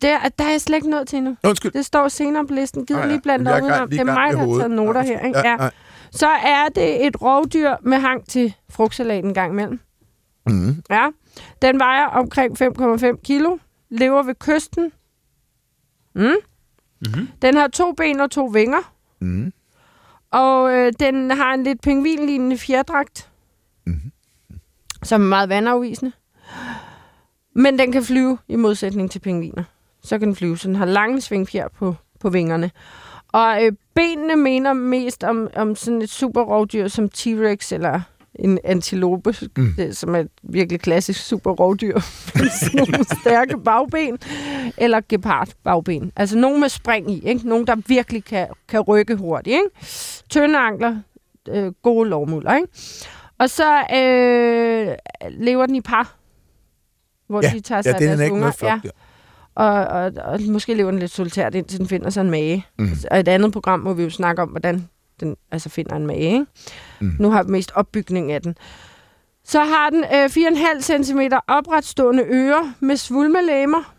Der, 0.03 0.19
der 0.39 0.45
er 0.45 0.51
jeg 0.51 0.61
slet 0.61 0.77
ikke 0.77 0.91
nået 0.91 1.09
til 1.09 1.23
nu. 1.23 1.37
Undskyld. 1.45 1.73
Det 1.73 1.87
står 1.87 2.09
senere 2.09 2.47
på 2.47 2.55
listen. 2.55 2.87
Giv 2.87 2.97
ja. 2.97 3.07
lige 3.07 3.21
blandt 3.21 3.49
andet 3.49 3.81
om. 3.81 3.91
Det 3.91 4.01
er 4.01 4.05
mig, 4.05 4.33
der 4.33 4.39
har 4.39 4.59
taget 4.59 4.71
noter 4.71 5.03
her. 5.03 5.21
Ikke? 5.21 5.39
Ja, 5.39 5.65
ja. 5.65 5.69
Så 6.11 6.29
er 6.29 6.69
det 6.75 7.07
et 7.07 7.23
rovdyr 7.23 7.75
med 7.83 7.99
hang 7.99 8.29
til 8.29 8.55
frugtsalat 8.71 9.25
en 9.25 9.35
gang 9.35 9.53
imellem. 9.53 9.81
Mm. 10.47 10.83
Ja. 10.91 11.09
Den 11.63 11.79
vejer 11.79 12.07
omkring 12.07 12.63
5,5 12.63 13.21
kilo. 13.25 13.57
Lever 13.91 14.23
ved 14.23 14.35
kysten. 14.35 14.93
Mm. 16.15 16.23
Mm-hmm. 16.23 17.29
Den 17.43 17.57
har 17.57 17.69
to 17.69 17.93
ben 17.93 18.21
og 18.21 18.31
to 18.31 18.45
vinger. 18.45 18.93
Mm. 19.21 19.53
Og 20.31 20.73
øh, 20.73 20.93
den 21.01 21.31
har 21.31 21.55
en 21.55 21.63
lidt 21.63 21.81
pingvinlignende 21.83 22.59
fjerdragt. 22.59 23.31
Mm. 23.87 24.13
Som 25.03 25.23
er 25.23 25.27
meget 25.27 25.49
vandafvisende. 25.49 26.13
Men 27.57 27.79
den 27.79 27.93
kan 27.93 28.03
flyve 28.03 28.39
i 28.49 28.57
modsætning 28.57 29.11
til 29.11 29.19
pingviner. 29.19 29.65
Så 30.03 30.19
kan 30.19 30.29
den 30.29 30.37
flyve, 30.37 30.59
så 30.59 30.69
den 30.69 30.77
har 30.77 30.85
lange 30.85 31.21
svingfjer 31.21 31.69
på, 31.69 31.95
på 32.21 32.31
vingerne. 32.31 32.71
Og 33.33 33.65
øh, 33.65 33.73
benene 33.95 34.37
mener 34.37 34.73
mest 34.73 35.25
om, 35.25 35.49
om 35.57 35.77
sådan 35.77 36.03
et 36.03 36.11
super 36.11 36.43
rovdyr 36.43 36.89
som 36.89 37.09
T-Rex 37.15 37.75
eller 37.75 38.01
en 38.35 38.59
antilope, 38.65 39.35
mm. 39.57 39.75
det, 39.77 39.97
som 39.97 40.15
er 40.15 40.19
et 40.19 40.29
virkelig 40.43 40.81
klassisk 40.81 41.27
super 41.27 41.51
rovdyr. 41.51 42.01
nogle 42.77 43.05
stærke 43.21 43.59
bagben. 43.59 44.19
Eller 44.79 45.01
gepard 45.09 45.49
bagben. 45.65 46.13
Altså 46.17 46.39
nogen 46.39 46.61
med 46.61 46.69
spring 46.69 47.11
i. 47.11 47.27
Ikke? 47.27 47.49
Nogen, 47.49 47.67
der 47.67 47.77
virkelig 47.87 48.25
kan, 48.25 48.47
kan 48.69 48.81
rykke 48.81 49.17
hurtigt. 49.17 49.55
Ikke? 49.55 49.87
Tynde 50.29 50.59
ankler, 50.59 50.97
øh, 51.49 51.73
gode 51.83 52.09
lovmuller. 52.09 52.55
Ikke? 52.55 52.69
Og 53.39 53.51
så 53.51 53.79
øh, 53.95 54.95
lever 55.31 55.67
den 55.67 55.75
i 55.75 55.81
par 55.81 56.17
hvor 57.29 57.41
ja, 57.43 57.51
de 57.55 57.61
tager 57.61 57.83
sig 57.83 57.97
ja, 58.01 58.11
af 58.11 58.17
deres 58.17 58.31
unger. 58.31 58.53
Flok, 58.53 58.85
ja. 58.85 58.91
Og, 59.55 59.85
og, 59.85 60.13
og 60.25 60.41
måske 60.43 60.75
lever 60.75 60.91
den 60.91 61.01
lidt 61.01 61.11
solitært, 61.11 61.55
indtil 61.55 61.79
den 61.79 61.89
finder 61.89 62.11
sig 62.11 62.21
en 62.21 62.31
mage. 62.31 62.67
Mm. 62.79 62.91
Og 63.11 63.21
et 63.21 63.29
andet 63.29 63.53
program, 63.53 63.81
hvor 63.81 63.93
vi 63.93 64.03
jo 64.03 64.11
snakke 64.11 64.43
om, 64.43 64.49
hvordan 64.49 64.89
den 65.21 65.37
altså 65.53 65.69
finder 65.69 65.97
en 65.97 66.07
mage. 66.07 66.33
Ikke? 66.33 66.47
Mm. 67.01 67.13
Nu 67.19 67.31
har 67.31 67.43
vi 67.43 67.51
mest 67.51 67.73
opbygning 67.75 68.33
af 68.33 68.43
den. 68.43 68.55
Så 69.45 69.61
har 69.61 69.91
den 69.91 70.05
øh, 70.05 70.25
4,5 70.25 71.03
cm 71.03 71.21
opretstående 71.49 72.23
ører 72.27 72.73
med 72.81 72.97
svulmelæmer. 72.97 73.95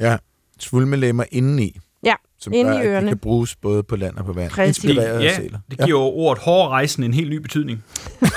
Ja, 0.00 0.16
svulmelæmer 0.58 1.24
indeni. 1.32 1.78
Ja, 2.04 2.14
som 2.38 2.52
inde 2.52 2.70
gør, 2.70 2.80
i 2.80 2.86
ørerne. 2.86 3.08
kan 3.08 3.18
bruges 3.18 3.56
både 3.56 3.82
på 3.82 3.96
land 3.96 4.16
og 4.16 4.24
på 4.24 4.32
vand. 4.32 4.50
Præcis. 4.50 4.84
Inspireret 4.84 5.24
ja, 5.24 5.28
af 5.28 5.36
sæler. 5.36 5.58
det 5.70 5.78
giver 5.78 5.88
jo 5.88 6.00
ordet 6.00 6.42
hårrejsen 6.42 7.04
en 7.04 7.14
helt 7.14 7.30
ny 7.30 7.36
betydning. 7.36 7.82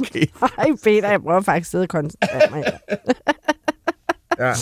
okay. 0.00 0.26
Ej, 0.58 0.66
Peter, 0.84 1.10
jeg 1.10 1.22
prøver 1.22 1.40
faktisk 1.40 1.68
at 1.68 1.70
sidde 1.70 1.86
koncentrere 1.86 2.50
mig. 2.50 2.64
ja. 4.46 4.54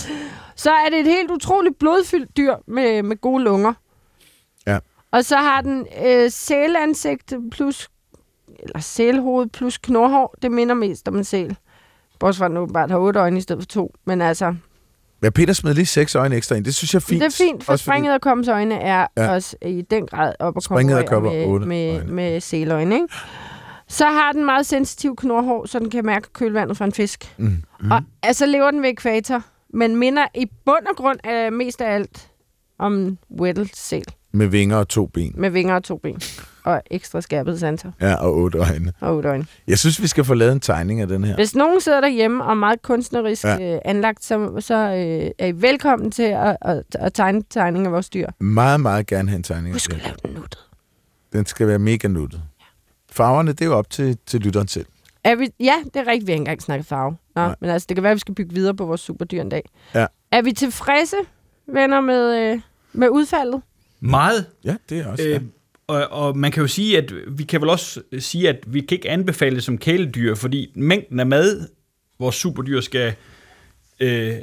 Så 0.56 0.70
er 0.70 0.90
det 0.90 0.98
et 0.98 1.06
helt 1.06 1.30
utroligt 1.30 1.78
blodfyldt 1.78 2.36
dyr 2.36 2.54
med, 2.66 3.02
med 3.02 3.20
gode 3.20 3.44
lunger. 3.44 3.72
Ja. 4.66 4.78
Og 5.10 5.24
så 5.24 5.36
har 5.36 5.60
den 5.60 5.86
øh, 6.04 6.30
sælansigt 6.30 7.34
plus, 7.50 7.88
eller 8.58 8.80
sælhoved 8.80 9.46
plus 9.46 9.78
knorhår. 9.78 10.34
Det 10.42 10.52
minder 10.52 10.74
mest 10.74 11.08
om 11.08 11.16
en 11.16 11.24
sæl. 11.24 11.56
Bortset 12.18 12.38
fra, 12.38 12.44
at 12.44 12.50
den 12.50 12.72
bare 12.72 12.88
har 12.88 12.98
otte 12.98 13.20
øjne 13.20 13.38
i 13.38 13.40
stedet 13.40 13.62
for 13.62 13.66
to. 13.66 13.94
Men 14.04 14.20
altså... 14.20 14.54
Ja, 15.22 15.30
Peter 15.30 15.52
smed 15.52 15.74
lige 15.74 15.86
seks 15.86 16.14
øjne 16.14 16.36
ekstra 16.36 16.54
ind. 16.54 16.64
Det 16.64 16.74
synes 16.74 16.94
jeg 16.94 16.98
er 16.98 17.04
fint. 17.08 17.20
Det 17.20 17.26
er 17.26 17.44
fint, 17.44 17.64
for 17.64 17.76
springet 17.76 18.14
og 18.14 18.20
kommens 18.20 18.48
øjne 18.48 18.74
er 18.74 19.06
ja. 19.16 19.30
også 19.30 19.56
i 19.62 19.82
den 19.82 20.06
grad 20.06 20.32
op 20.38 20.56
og 20.56 20.62
konkurrere 20.62 21.20
med, 21.20 21.66
med, 21.66 22.04
med 22.04 22.40
sæløjne, 22.40 22.94
ikke? 22.94 23.08
Så 23.88 24.04
har 24.04 24.32
den 24.32 24.44
meget 24.44 24.66
sensitiv 24.66 25.16
knorhår, 25.16 25.66
så 25.66 25.78
den 25.78 25.90
kan 25.90 26.06
mærke 26.06 26.28
kølvandet 26.32 26.76
fra 26.76 26.84
en 26.84 26.92
fisk. 26.92 27.34
Mm. 27.38 27.62
Mm. 27.80 27.90
Og 27.90 28.02
altså 28.22 28.46
lever 28.46 28.70
den 28.70 28.82
ved 28.82 28.88
ekvator, 28.88 29.42
men 29.74 29.96
minder 29.96 30.26
i 30.34 30.46
bund 30.64 30.86
og 30.86 30.96
grund 30.96 31.18
af 31.24 31.52
mest 31.52 31.80
af 31.80 31.94
alt 31.94 32.28
om 32.78 33.18
Weddell-sæl. 33.40 34.04
Med 34.32 34.46
vinger 34.46 34.76
og 34.76 34.88
to 34.88 35.06
ben. 35.06 35.34
Med 35.36 35.50
vinger 35.50 35.74
og 35.74 35.84
to 35.84 35.96
ben. 35.96 36.20
Og 36.64 36.82
ekstra 36.90 37.20
skærpede 37.20 37.58
sanser. 37.58 37.92
Ja, 38.00 38.14
og 38.14 38.34
otte 38.36 38.58
øjne. 38.58 38.92
Og 39.00 39.16
otte 39.16 39.28
øjne. 39.28 39.46
Jeg 39.66 39.78
synes, 39.78 40.02
vi 40.02 40.06
skal 40.06 40.24
få 40.24 40.34
lavet 40.34 40.52
en 40.52 40.60
tegning 40.60 41.00
af 41.00 41.08
den 41.08 41.24
her. 41.24 41.34
Hvis 41.34 41.54
nogen 41.54 41.80
sidder 41.80 42.00
derhjemme 42.00 42.44
og 42.44 42.50
er 42.50 42.54
meget 42.54 42.82
kunstnerisk 42.82 43.44
ja. 43.44 43.74
øh, 43.74 43.80
anlagt, 43.84 44.24
så, 44.24 44.60
så 44.60 44.74
øh, 44.74 45.30
er 45.38 45.46
I 45.46 45.52
velkommen 45.52 46.10
til 46.10 46.22
at, 46.22 46.56
at, 46.62 46.82
at 46.94 47.14
tegne 47.14 47.42
tegning 47.50 47.86
af 47.86 47.92
vores 47.92 48.08
dyr. 48.08 48.26
Meget, 48.40 48.80
meget 48.80 49.06
gerne 49.06 49.28
have 49.28 49.36
en 49.36 49.42
tegning 49.42 49.74
Husk 49.74 49.90
at 49.90 50.02
lave 50.04 50.16
den 50.24 50.30
nuttet. 50.34 50.58
Den 51.32 51.46
skal 51.46 51.66
være 51.66 51.78
mega 51.78 52.08
nuttet. 52.08 52.42
Farverne, 53.16 53.52
det 53.52 53.60
er 53.60 53.66
jo 53.66 53.74
op 53.74 53.90
til, 53.90 54.18
til 54.26 54.40
lytteren 54.40 54.68
selv. 54.68 54.86
Er 55.24 55.34
vi, 55.34 55.48
ja, 55.60 55.74
det 55.84 55.96
er 55.96 56.06
rigtigt, 56.06 56.26
vi 56.26 56.32
har 56.32 56.34
ikke 56.34 56.40
engang 56.40 56.62
snakket 56.62 56.86
farve. 56.86 57.16
Nå, 57.34 57.54
men 57.60 57.70
altså, 57.70 57.86
det 57.88 57.96
kan 57.96 58.02
være, 58.02 58.10
at 58.10 58.14
vi 58.14 58.20
skal 58.20 58.34
bygge 58.34 58.54
videre 58.54 58.74
på 58.74 58.86
vores 58.86 59.00
superdyr 59.00 59.40
en 59.40 59.48
dag. 59.48 59.62
Ja. 59.94 60.06
Er 60.32 60.42
vi 60.42 60.52
tilfredse, 60.52 61.16
venner, 61.66 62.00
med, 62.00 62.52
øh, 62.52 62.60
med 62.92 63.08
udfaldet? 63.08 63.62
Meget. 64.00 64.46
Ja, 64.64 64.76
det 64.88 64.98
er 64.98 65.06
også. 65.06 65.24
Øh, 65.24 65.30
ja. 65.30 65.38
Og, 65.86 66.08
og 66.10 66.36
man 66.36 66.52
kan 66.52 66.60
jo 66.60 66.66
sige, 66.66 66.98
at 66.98 67.12
vi 67.28 67.44
kan 67.44 67.60
vel 67.60 67.68
også 67.68 68.02
sige, 68.18 68.48
at 68.48 68.64
vi 68.66 68.80
kan 68.80 68.96
ikke 68.96 69.10
anbefale 69.10 69.56
det 69.56 69.64
som 69.64 69.78
kæledyr, 69.78 70.34
fordi 70.34 70.72
mængden 70.74 71.20
af 71.20 71.26
mad, 71.26 71.68
vores 72.18 72.34
superdyr 72.34 72.80
skal 72.80 73.14
øh, 74.00 74.34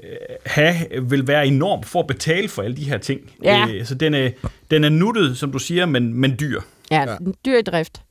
have, 0.45 0.75
vil 1.01 1.27
være 1.27 1.47
enorm 1.47 1.83
for 1.83 1.99
at 1.99 2.07
betale 2.07 2.49
for 2.49 2.61
alle 2.61 2.77
de 2.77 2.83
her 2.83 2.97
ting. 2.97 3.21
Ja. 3.43 3.67
Øh, 3.69 3.85
så 3.85 3.95
den 3.95 4.13
er, 4.13 4.29
den 4.71 4.83
er 4.83 4.89
nuttet, 4.89 5.37
som 5.37 5.51
du 5.51 5.59
siger, 5.59 5.85
men, 5.85 6.13
men 6.13 6.35
dyr. 6.39 6.61
Ja, 6.91 7.01
ja. 7.01 7.17
dyr 7.45 7.57
i 7.57 7.61
drift. 7.61 8.02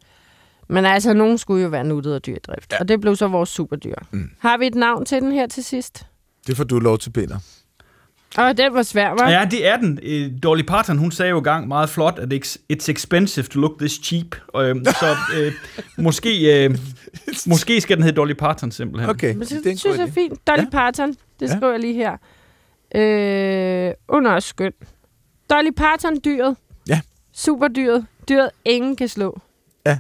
Men 0.73 0.85
altså, 0.85 1.13
nogen 1.13 1.39
skulle 1.39 1.63
jo 1.63 1.69
være 1.69 1.85
nuttet 1.85 2.15
og 2.15 2.27
dyrdrift. 2.27 2.73
Ja. 2.73 2.79
Og 2.81 2.89
det 2.89 3.01
blev 3.01 3.17
så 3.17 3.29
vores 3.29 3.49
superdyr. 3.49 3.95
Mm. 4.11 4.31
Har 4.39 4.57
vi 4.59 4.67
et 4.67 4.75
navn 4.75 5.05
til 5.05 5.21
den 5.23 5.33
her 5.33 5.47
til 5.47 5.65
sidst? 5.65 6.07
Det 6.47 6.57
får 6.57 6.65
du 6.65 6.79
lov 6.79 6.99
til, 6.99 7.11
Peter. 7.11 7.39
Og 8.37 8.57
den 8.57 8.75
var 8.75 8.83
svær, 8.83 9.09
var? 9.11 9.31
Ja, 9.31 9.49
det 9.51 9.67
er 9.67 9.77
den. 9.77 9.99
Øh, 10.03 10.31
Dolly 10.43 10.63
Parton, 10.63 10.99
hun 10.99 11.11
sagde 11.13 11.31
jo 11.31 11.41
gang 11.41 11.69
meget 11.69 11.89
flot, 11.89 12.19
at 12.19 12.33
it's 12.33 12.57
it's 12.73 12.91
expensive 12.91 13.45
to 13.47 13.61
look 13.61 13.79
this 13.79 13.93
cheap. 14.05 14.27
Øh, 14.57 14.77
så 14.85 15.17
øh, 15.37 15.53
måske, 16.05 16.65
øh, 16.65 16.79
måske 17.47 17.81
skal 17.81 17.97
den 17.97 18.03
hedde 18.05 18.17
Dolly 18.17 18.33
Parton 18.33 18.71
simpelthen. 18.71 19.11
Okay, 19.11 19.33
Men 19.33 19.41
det 19.41 19.51
det 19.65 19.73
er 19.73 19.77
synes 19.77 19.99
jeg 19.99 20.07
er 20.09 20.13
fint. 20.13 20.47
Dolly 20.47 20.59
Ja. 20.59 20.63
ja. 20.65 20.71
Parton, 20.71 21.09
det 21.41 21.49
Ja. 21.49 21.57
skriver 21.57 21.73
jeg 21.73 21.81
lige 21.81 21.95
her. 21.95 22.13
Øh, 22.95 23.95
under 24.09 24.31
er 24.31 24.41
skøn. 24.41 24.73
Dolly 25.51 25.71
Parton, 25.77 26.17
dyret. 26.25 26.57
Ja. 26.89 27.01
Superdyret. 27.35 28.07
Dyret, 28.29 28.51
ingen 28.65 28.97
kan 28.97 29.09
slå. 29.09 29.41
Ja. 29.87 29.99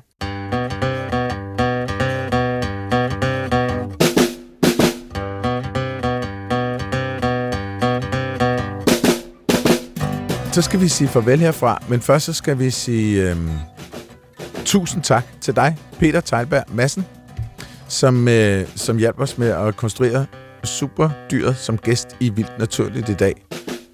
Så 10.52 10.62
skal 10.62 10.80
vi 10.80 10.88
sige 10.88 11.08
farvel 11.08 11.40
herfra, 11.40 11.82
men 11.88 12.00
først 12.00 12.26
så 12.26 12.32
skal 12.32 12.58
vi 12.58 12.70
sige 12.70 13.30
øhm, 13.30 13.50
tusind 14.64 15.02
tak 15.02 15.24
til 15.40 15.56
dig, 15.56 15.76
Peter 15.98 16.20
Teilberg 16.20 16.64
Madsen, 16.68 17.06
som, 17.88 18.28
øh, 18.28 18.66
som 18.76 18.98
hjalp 18.98 19.20
os 19.20 19.38
med 19.38 19.48
at 19.48 19.76
konstruere 19.76 20.26
superdyret 20.64 21.56
som 21.56 21.78
gæst 21.78 22.16
i 22.20 22.28
Vildt 22.28 22.58
Naturligt 22.58 23.08
i 23.08 23.14
dag. 23.14 23.44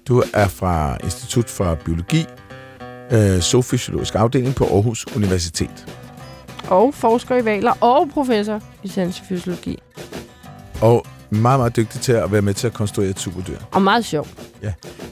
Du 0.07 0.23
er 0.33 0.47
fra 0.47 0.97
Institut 1.03 1.49
for 1.49 1.75
Biologi, 1.85 2.25
øh, 3.11 3.39
zoofysiologisk 3.39 4.15
afdeling 4.15 4.55
på 4.55 4.63
Aarhus 4.63 5.05
Universitet. 5.15 5.87
Og 6.67 6.93
forsker 6.93 7.37
i 7.37 7.45
valer 7.45 7.73
og 7.81 8.09
professor 8.13 8.61
i 8.83 8.87
sansefysiologi. 8.87 9.79
Og 10.81 11.05
meget, 11.29 11.59
meget 11.59 11.75
dygtig 11.75 12.01
til 12.01 12.11
at 12.11 12.31
være 12.31 12.41
med 12.41 12.53
til 12.53 12.67
at 12.67 12.73
konstruere 12.73 13.09
et 13.09 13.19
superdyr. 13.19 13.57
Og 13.71 13.81
meget 13.81 14.05
sjov. 14.05 14.27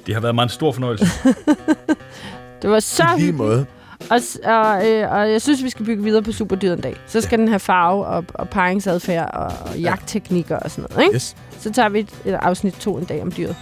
Det 0.05 0.13
har 0.13 0.22
været 0.22 0.36
mig 0.36 0.43
en 0.43 0.49
stor 0.49 0.72
fornøjelse. 0.72 1.05
Det 2.61 2.70
var 2.70 2.80
så 2.80 3.03
I 3.03 3.05
lige 3.05 3.15
hyggeligt. 3.15 3.38
måde. 3.38 3.65
Og, 4.09 4.20
og, 4.45 4.89
øh, 4.89 5.11
og 5.11 5.32
jeg 5.32 5.41
synes, 5.41 5.63
vi 5.63 5.70
skal 5.70 5.86
bygge 5.86 6.03
videre 6.03 6.22
på 6.24 6.32
superdyret 6.32 6.74
en 6.74 6.82
dag. 6.82 6.95
Så 7.07 7.22
skal 7.22 7.38
ja. 7.38 7.41
den 7.41 7.47
have 7.47 7.59
farve 7.59 8.05
og, 8.05 8.26
og 8.34 8.49
paringsadfærd 8.49 9.32
og 9.34 9.78
jagtteknikker 9.80 10.55
og 10.57 10.72
sådan 10.72 10.89
noget. 10.89 11.05
Ikke? 11.05 11.15
Yes. 11.15 11.36
Så 11.59 11.72
tager 11.72 11.89
vi 11.89 11.99
et, 11.99 12.09
et 12.26 12.34
afsnit 12.34 12.74
to 12.74 12.97
en 12.97 13.05
dag 13.05 13.22
om 13.22 13.32
dyret. 13.32 13.55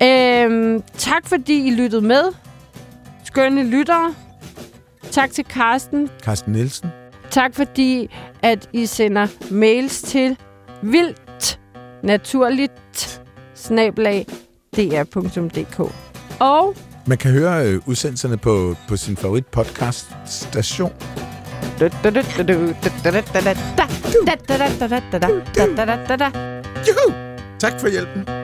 Ja. 0.00 0.44
Øhm, 0.44 0.82
tak 0.98 1.26
fordi 1.26 1.66
I 1.66 1.70
lyttede 1.70 2.02
med. 2.02 2.22
Skønne 3.24 3.64
lyttere. 3.70 4.14
Tak 5.10 5.30
til 5.30 5.44
Karsten. 5.44 6.10
Carsten 6.22 6.52
Nielsen. 6.52 6.88
Tak 7.30 7.54
fordi, 7.54 8.10
at 8.42 8.68
I 8.72 8.86
sender 8.86 9.26
mails 9.50 10.02
til 10.02 10.36
vildt 10.82 11.22
naturligt 12.04 13.20
snablag 13.54 14.26
dr.dk. 14.76 15.80
Og 16.40 16.74
Man 17.06 17.18
kan 17.18 17.30
høre 17.30 17.66
øh, 17.68 17.80
udsendelserne 17.86 18.36
på, 18.36 18.76
på 18.88 18.96
sin 18.96 19.16
favorit 19.16 19.46
podcast 19.46 20.06
station. 20.26 20.92
Juhu! 26.88 27.14
Tak 27.58 27.80
for 27.80 27.88
hjælpen. 27.88 28.43